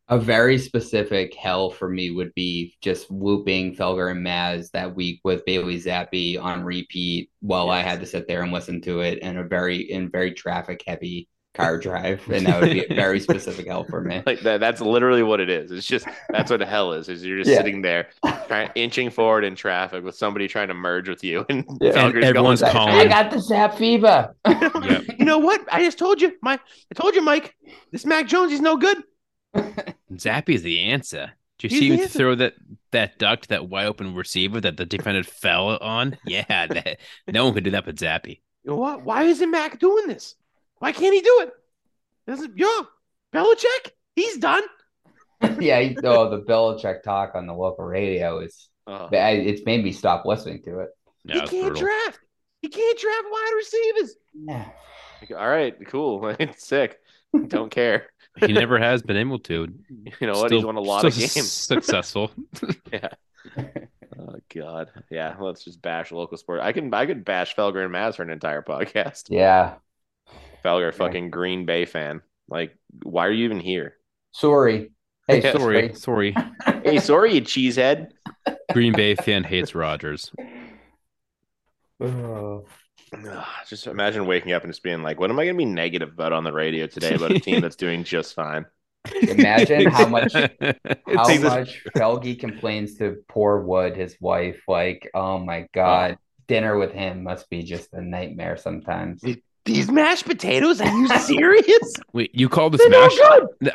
A 0.09 0.19
very 0.19 0.59
specific 0.59 1.33
hell 1.35 1.71
for 1.71 1.89
me 1.89 2.11
would 2.11 2.35
be 2.35 2.77
just 2.83 3.09
whooping 3.13 3.77
Felger 3.77 4.11
and 4.11 4.27
Maz 4.27 4.69
that 4.73 4.97
week 4.97 5.21
with 5.23 5.45
Bailey 5.45 5.81
Zappe 5.81 6.43
on 6.43 6.65
repeat 6.65 7.31
while 7.39 7.71
I 7.71 7.79
had 7.83 8.01
to 8.01 8.07
sit 8.07 8.27
there 8.27 8.43
and 8.43 8.51
listen 8.53 8.81
to 8.83 9.03
it 9.03 9.21
in 9.21 9.37
a 9.37 9.45
very 9.45 9.77
in 9.89 10.11
very 10.11 10.33
traffic 10.33 10.83
heavy 10.85 11.29
car 11.61 11.79
drive, 11.79 12.23
and 12.31 12.47
that 12.47 12.61
would 12.61 12.71
be 12.73 12.85
a 12.85 12.95
very 12.95 13.21
specific 13.21 13.67
hell 13.67 13.85
for 13.85 14.01
me. 14.01 14.23
Like 14.27 14.41
that. 14.41 14.61
That's 14.61 14.81
literally 14.81 15.23
what 15.23 15.41
it 15.41 15.49
is. 15.51 15.71
It's 15.71 15.87
just 15.87 16.07
that's 16.31 16.51
what 16.51 16.61
hell 16.61 16.93
is. 16.93 17.09
Is 17.09 17.25
you're 17.25 17.39
just 17.39 17.51
Yeah. 17.51 17.57
sitting 17.59 17.83
there, 17.83 18.09
trying 18.47 18.71
inching 18.75 19.11
forward 19.11 19.45
in 19.45 19.55
traffic 19.55 20.05
with 20.05 20.15
somebody 20.15 20.49
trying 20.49 20.69
to 20.69 20.75
merge 20.75 21.09
with 21.09 21.23
you, 21.25 21.45
and 21.49 21.65
Yeah. 21.81 22.07
And 22.07 22.25
everyone's 22.25 22.61
going, 22.61 22.73
calling. 22.73 22.95
I 22.95 23.07
got 23.07 23.31
the 23.31 23.41
Zap 23.41 23.77
fever. 23.77 24.35
Yep. 24.47 25.05
You 25.21 25.27
know 25.27 25.39
what? 25.39 25.61
I 25.71 25.85
just 25.85 25.99
told 25.99 26.21
you, 26.23 26.33
Mike. 26.43 26.61
I 26.91 26.95
told 27.01 27.15
you, 27.15 27.21
Mike. 27.23 27.55
This 27.93 28.07
Mac 28.07 28.27
Jones, 28.27 28.51
he's 28.51 28.61
no 28.63 28.77
good. 28.79 28.97
Zappe's 30.15 30.63
the 30.63 30.81
answer. 30.81 31.33
Did 31.59 31.73
you 31.73 31.79
He's 31.79 31.81
see 31.81 31.89
the 31.91 31.95
him 31.97 32.03
answer. 32.05 32.19
throw 32.19 32.35
that 32.37 32.55
that 32.93 33.19
duck 33.19 33.47
that 33.49 33.69
wide 33.69 33.87
open 33.87 34.15
receiver 34.15 34.61
that 34.63 34.77
the 34.79 34.87
defender 34.87 35.23
fell 35.23 35.77
on? 35.77 36.17
Yeah, 36.27 36.67
that, 36.67 36.99
no 37.29 37.45
one 37.45 37.55
could 37.55 37.65
do 37.65 37.71
that 37.73 37.85
but 37.85 37.97
Zappy. 37.97 38.41
You 38.65 38.71
know 38.73 38.77
what? 38.77 39.03
Why 39.03 39.25
isn't 39.25 39.51
Mac 39.51 39.79
doing 39.79 40.07
this? 40.07 40.37
Why 40.81 40.93
can't 40.93 41.15
he 41.15 41.21
do 41.21 41.39
it? 41.43 41.53
Doesn't 42.27 42.59
yeah, 42.59 42.81
Belichick? 43.33 43.93
He's 44.17 44.39
done. 44.39 44.63
yeah, 45.61 45.79
you 45.79 46.01
know, 46.03 46.31
the 46.31 46.43
Belichick 46.43 47.03
talk 47.03 47.35
on 47.35 47.47
the 47.47 47.55
local 47.55 47.85
radio 47.85 48.41
is 48.41 48.69
uh, 48.87 49.09
it's 49.13 49.65
made 49.65 49.85
me 49.85 49.93
stop 49.93 50.25
listening 50.25 50.63
to 50.65 50.81
it. 50.81 50.89
Yeah, 51.25 51.35
he 51.35 51.41
can't 51.41 51.75
brutal. 51.75 51.83
draft. 51.83 52.19
He 52.63 52.69
can't 52.69 52.99
draft 52.99 53.25
wide 53.31 53.53
receivers. 53.57 54.17
Yeah. 54.35 54.69
Like, 55.21 55.31
All 55.39 55.49
right, 55.49 55.75
cool. 55.89 56.35
It's 56.39 56.67
sick. 56.67 56.99
Don't 57.47 57.71
care. 57.71 58.09
He 58.39 58.53
never 58.53 58.79
has 58.79 59.03
been 59.03 59.17
able 59.17 59.39
to. 59.41 59.69
You 60.21 60.27
know 60.27 60.41
what? 60.41 60.51
He's 60.51 60.65
won 60.65 60.77
a 60.77 60.81
lot 60.81 61.05
of 61.05 61.15
games. 61.15 61.53
Successful. 61.53 62.33
Yeah. 62.93 63.09
Oh 64.19 64.37
God. 64.55 64.91
Yeah. 65.11 65.37
Let's 65.39 65.65
just 65.65 65.81
bash 65.81 66.11
local 66.11 66.37
sport. 66.37 66.61
I 66.61 66.73
can 66.73 66.93
I 66.93 67.07
could 67.07 67.25
bash 67.25 67.55
Felger 67.55 67.85
and 67.85 67.95
Maz 67.95 68.17
for 68.17 68.23
an 68.23 68.31
entire 68.31 68.63
podcast. 68.63 69.25
Yeah. 69.29 69.77
Felger, 70.65 70.93
fucking 70.95 71.31
Green 71.31 71.67
Bay 71.67 71.85
fan. 71.85 72.23
Like, 72.49 72.77
why 73.03 73.27
are 73.27 73.31
you 73.33 73.45
even 73.45 73.61
here? 73.61 73.95
Sorry. 74.33 74.91
Hey, 75.29 75.41
Yeah, 75.45 75.53
sorry, 75.53 75.95
sorry. 75.95 76.35
Hey, 76.85 76.99
sorry, 76.99 77.35
you 77.35 77.43
cheesehead. 77.43 78.09
Green 78.73 78.93
Bay 78.93 79.15
fan 79.15 79.45
hates 79.45 79.75
Rodgers. 79.75 80.31
Oh. 82.01 82.65
Just 83.69 83.87
imagine 83.87 84.27
waking 84.27 84.53
up 84.53 84.63
and 84.63 84.73
just 84.73 84.83
being 84.83 85.03
like, 85.03 85.19
"What 85.19 85.31
am 85.31 85.39
I 85.39 85.45
going 85.45 85.57
to 85.57 85.59
be 85.59 85.65
negative 85.65 86.11
about 86.11 86.33
on 86.33 86.45
the 86.45 86.53
radio 86.53 86.87
today 86.87 87.15
about 87.15 87.33
a 87.33 87.41
team 87.41 87.61
that's 87.61 87.77
doing 87.85 88.05
just 88.05 88.35
fine?" 88.35 88.67
Imagine 89.23 89.87
how 89.91 90.07
much- 90.07 90.33
How 90.35 90.49
It's- 90.61 91.41
much 91.41 91.85
Felgy 91.97 92.39
complains 92.39 92.97
to 92.99 93.17
poor 93.29 93.61
Wood, 93.63 93.97
his 93.97 94.17
wife. 94.21 94.63
Like, 94.69 95.11
oh 95.15 95.39
my 95.39 95.67
God, 95.75 96.19
dinner 96.47 96.79
with 96.79 96.93
him 96.93 97.25
must 97.25 97.49
be 97.51 97.63
just 97.63 97.93
a 97.95 98.01
nightmare 98.01 98.57
sometimes. 98.57 99.25
These 99.65 99.91
mashed 99.91 100.25
potatoes? 100.25 100.81
Are 100.81 100.89
you 100.89 101.09
serious? 101.19 101.95
Wait, 102.13 102.31
you 102.35 102.49
call 102.49 102.71
this 102.71 102.81
They're 102.81 102.91
no 102.91 103.01
mashed? 103.03 103.21
good. 103.61 103.73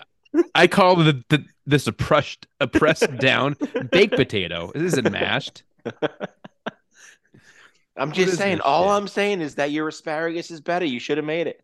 I 0.54 0.68
call 0.68 0.96
the, 0.98 1.24
the 1.30 1.46
this 1.66 1.88
a 1.88 1.94
pressed 1.94 2.48
a 2.60 2.68
pressed 2.68 3.18
down 3.18 3.56
baked 3.92 4.16
potato. 4.16 4.72
This 4.74 4.94
isn't 4.94 5.12
mashed. 5.12 5.64
I'm 7.98 8.10
What 8.10 8.14
just 8.16 8.38
saying. 8.38 8.60
All 8.62 8.86
shit? 8.86 8.92
I'm 9.02 9.08
saying 9.08 9.42
is 9.42 9.56
that 9.56 9.72
your 9.72 9.88
asparagus 9.88 10.52
is 10.52 10.60
better. 10.60 10.86
You 10.86 11.00
should 11.00 11.18
have 11.18 11.26
made 11.26 11.48
it. 11.48 11.62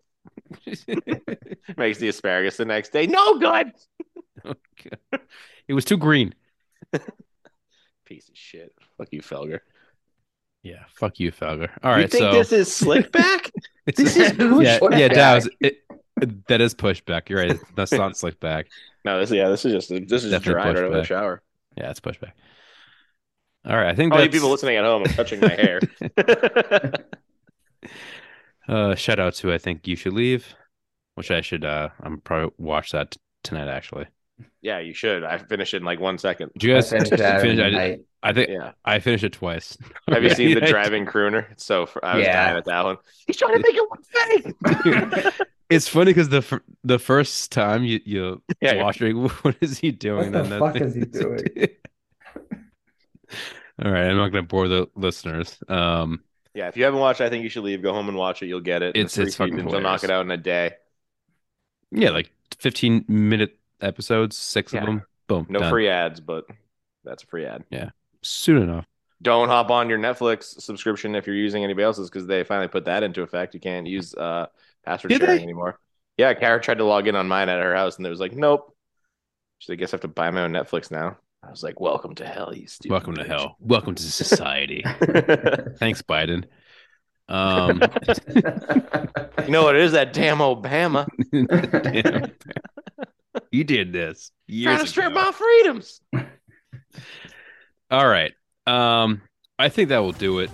Makes 1.76 1.98
the 1.98 2.08
asparagus 2.08 2.56
the 2.58 2.66
next 2.66 2.94
day. 2.94 3.08
No 3.08 3.38
good. 3.40 3.74
it 5.68 5.74
was 5.74 5.84
too 5.84 5.98
green. 5.98 6.34
Piece 8.06 8.30
of 8.30 8.38
shit. 8.38 8.74
Fuck 8.98 9.10
you, 9.12 9.22
Felger. 9.22 9.60
Yeah, 10.64 10.84
fuck 10.94 11.20
you, 11.20 11.32
Felger. 11.32 11.70
All 11.84 11.92
right, 11.92 12.02
you 12.02 12.08
think 12.08 12.22
so 12.22 12.32
this 12.34 12.52
is 12.52 12.74
slick 12.74 13.12
back? 13.14 13.52
This 13.86 14.16
is 14.16 14.18
yeah, 14.18 14.80
pushback. 14.80 15.00
yeah, 15.00 15.08
that 15.10 15.36
was 15.36 15.50
that 16.48 16.62
is 16.62 16.76
pushback. 16.76 17.30
You're 17.30 17.40
right. 17.40 17.60
That's 17.76 17.92
not 17.92 18.16
slick 18.18 18.40
back. 18.40 18.68
no, 19.04 19.20
this 19.20 19.32
yeah, 19.32 19.50
this 19.50 19.66
is 19.66 19.74
just 19.74 19.90
this 20.08 20.24
is 20.24 20.32
Definitely 20.32 20.54
dry 20.54 20.70
out 20.70 20.86
of 20.86 20.92
the 20.94 21.04
shower. 21.04 21.42
Yeah, 21.76 21.90
it's 21.90 22.00
pushback. 22.00 22.34
All 23.66 23.76
right, 23.76 23.88
I 23.88 23.96
think 23.96 24.14
All 24.14 24.22
you 24.24 24.30
people 24.30 24.50
listening 24.50 24.78
at 24.78 24.86
home, 24.86 25.04
I'm 25.04 25.14
touching 25.14 25.40
my 25.40 25.50
hair. 25.50 25.80
uh 28.68 28.96
shout 28.96 29.20
out 29.20 29.34
to 29.36 29.52
I 29.54 29.58
think 29.58 29.88
you 29.88 29.96
should 29.96 30.14
leave. 30.14 30.56
which 31.16 31.32
I 31.32 31.42
should. 31.42 31.66
uh 31.66 31.90
I'm 32.02 32.20
probably 32.22 32.54
watch 32.58 32.92
that 32.92 33.12
t- 33.12 33.20
tonight. 33.44 33.68
Actually, 33.68 34.08
Yeah, 34.62 34.80
you 34.80 34.94
should. 34.94 35.24
I 35.24 35.38
finished 35.38 35.74
it 35.74 35.78
in 35.78 35.84
like 35.84 36.00
one 36.00 36.18
second. 36.18 36.52
did 36.54 36.64
you 36.64 36.74
guys 36.74 36.92
I 36.94 36.98
finished 37.00 37.12
that 37.18 37.42
finish? 37.42 37.60
I, 37.60 37.68
and 37.68 37.78
I- 37.78 38.00
I 38.24 38.34
think 38.34 38.50
Yeah. 38.50 38.74
I 38.86 39.00
finished 39.00 39.24
it 39.24 39.34
twice. 39.34 39.76
Have 40.08 40.24
you 40.24 40.30
seen 40.36 40.54
the 40.54 40.62
driving 40.62 41.08
crooner? 41.08 41.52
It's 41.52 41.66
so 41.66 41.88
fr- 41.88 42.00
I 42.04 42.18
was 42.18 42.26
Yeah. 42.26 42.46
dying 42.46 42.58
at 42.58 42.66
that 42.66 42.84
one. 42.86 42.98
He's 43.26 43.36
trying 43.38 43.54
to 43.54 43.60
make 43.60 43.76
it 43.76 43.90
one 43.90 45.24
thing. 45.24 45.32
It's 45.72 45.88
funny 45.88 46.08
because 46.12 46.28
the 46.28 46.42
fir- 46.42 46.62
the 46.84 47.00
first 47.00 47.50
time 47.54 47.86
you 47.86 48.02
you 48.06 48.44
Yeah, 48.62 48.74
you're- 48.74 48.84
watch 48.84 49.02
it, 49.02 49.14
what 49.14 49.56
is 49.62 49.80
he 49.80 49.92
doing? 49.92 50.34
What 50.34 50.50
the 50.50 50.60
fuck 50.60 50.76
is 50.76 50.94
he 50.96 51.06
doing? 51.06 51.46
All 53.84 53.90
right, 53.92 54.04
I'm 54.06 54.18
not 54.18 54.30
going 54.34 54.44
to 54.44 54.48
bore 54.48 54.68
the 54.68 54.88
listeners. 54.96 55.58
Um, 55.68 56.22
Yeah, 56.54 56.68
if 56.68 56.76
you 56.78 56.84
haven't 56.84 57.00
watched, 57.00 57.22
I 57.22 57.30
think 57.30 57.44
you 57.44 57.50
should 57.50 57.64
leave. 57.64 57.82
Go 57.82 57.94
home 57.94 58.10
and 58.10 58.18
watch 58.18 58.44
it. 58.44 58.48
You'll 58.48 58.60
get 58.60 58.84
it. 58.84 58.96
It's- 58.96 59.18
it's 59.18 59.36
fucking 59.38 59.56
seasons. 59.56 59.72
They'll 59.72 59.82
knock 59.82 60.04
it 60.04 60.12
out 60.12 60.26
in 60.26 60.32
a 60.32 60.38
day. 60.38 60.74
yeah, 61.92 62.10
like 62.10 62.32
15 62.60 63.06
minute 63.08 63.58
episodes, 63.82 64.38
six 64.38 64.74
Yeah. 64.74 64.82
of 64.82 64.86
them. 64.88 65.04
Boom, 65.28 65.46
No 65.50 65.60
done. 65.60 65.70
free 65.72 65.88
ads, 65.90 66.20
but 66.20 66.46
that's 67.04 67.24
a 67.24 67.28
free 67.28 67.46
ad. 67.46 67.64
Yeah. 67.70 67.90
Soon 68.22 68.62
enough. 68.64 68.86
Don't 69.22 69.48
hop 69.50 69.70
on 69.72 69.88
your 69.90 70.00
Netflix 70.00 70.60
subscription 70.62 71.16
if 71.16 71.28
you're 71.28 71.36
using 71.36 71.64
anybody 71.64 71.84
else's 71.84 72.10
because 72.10 72.26
they 72.28 72.44
finally 72.44 72.68
put 72.68 72.86
that 72.86 73.04
into 73.04 73.22
effect. 73.22 73.54
You 73.54 73.60
can't 73.60 73.86
use 73.88 74.14
uh, 74.16 74.48
password 74.84 75.10
Did 75.10 75.22
sharing 75.22 75.38
they? 75.38 75.44
anymore. 75.44 75.80
Yeah, 76.18 76.34
Kara 76.34 76.60
tried 76.60 76.80
to 76.80 76.84
log 76.86 77.08
in 77.08 77.16
on 77.16 77.28
mine 77.28 77.48
at 77.50 77.62
her 77.62 77.76
house, 77.76 77.98
and 77.98 78.06
it 78.06 78.10
was 78.10 78.20
like, 78.20 78.34
nope. 78.36 78.76
She's 79.60 79.70
like, 79.70 79.78
I 79.78 79.82
guess 79.82 79.94
I 79.94 79.96
have 79.96 80.02
to 80.02 80.08
buy 80.08 80.30
my 80.32 80.42
own 80.42 80.52
Netflix 80.52 80.90
now. 80.92 81.18
I 81.44 81.50
was 81.50 81.64
like, 81.64 81.80
welcome 81.80 82.14
to 82.16 82.26
hell, 82.26 82.54
you 82.56 82.68
stupid. 82.68 82.92
Welcome 82.92 83.16
to 83.16 83.24
hell. 83.24 83.56
Welcome 83.60 83.96
to 83.96 84.04
society. 84.04 84.84
Thanks, 85.80 86.02
Biden. 86.02 86.46
Um, 87.30 87.80
you 89.46 89.52
know 89.52 89.64
what 89.64 89.76
it 89.76 89.82
is? 89.82 89.94
That 89.94 90.14
damn 90.14 90.40
Obama 90.40 91.08
damn. 91.32 92.32
you 93.52 93.64
did 93.64 93.94
this 93.94 94.32
trying 94.52 94.80
to 94.80 94.88
strip 94.88 95.14
my 95.14 95.32
freedoms. 95.32 96.02
All 97.92 98.08
right. 98.08 98.34
Um, 98.68 99.22
I 99.60 99.70
think 99.70 99.90
that 99.90 100.00
will 100.00 100.12
do 100.12 100.40
it. 100.40 100.50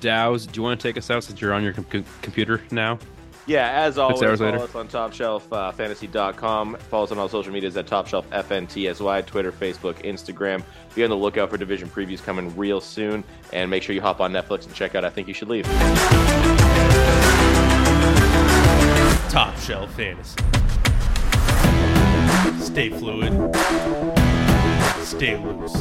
Dows, 0.00 0.46
do 0.46 0.58
you 0.58 0.62
want 0.62 0.78
to 0.80 0.88
take 0.88 0.96
us 0.96 1.10
out 1.10 1.24
since 1.24 1.40
you're 1.40 1.52
on 1.52 1.62
your 1.62 1.72
com- 1.72 1.84
com- 1.84 2.04
computer 2.22 2.62
now? 2.70 2.98
Yeah, 3.46 3.70
as 3.70 3.96
always, 3.96 4.20
hours 4.22 4.40
follow 4.40 4.52
later. 4.52 4.64
us 4.64 4.74
on 4.74 4.88
topshelffantasy.com. 4.88 6.76
Follow 6.76 7.04
us 7.04 7.12
on 7.12 7.18
all 7.18 7.28
social 7.28 7.52
medias 7.52 7.76
at 7.76 7.86
topshelffntsy, 7.86 9.26
Twitter, 9.26 9.52
Facebook, 9.52 10.02
Instagram. 10.02 10.64
Be 10.96 11.04
on 11.04 11.10
the 11.10 11.16
lookout 11.16 11.50
for 11.50 11.56
division 11.56 11.88
previews 11.88 12.20
coming 12.22 12.54
real 12.56 12.80
soon. 12.80 13.22
And 13.52 13.70
make 13.70 13.84
sure 13.84 13.94
you 13.94 14.00
hop 14.00 14.20
on 14.20 14.32
Netflix 14.32 14.66
and 14.66 14.74
check 14.74 14.96
out 14.96 15.04
I 15.04 15.10
Think 15.10 15.28
You 15.28 15.34
Should 15.34 15.48
Leave. 15.48 15.64
Top 19.30 19.56
Shelf 19.58 19.94
Fantasy. 19.94 20.55
Stay 22.66 22.90
fluid. 22.90 23.32
Stay 25.04 25.36
loose. 25.36 25.76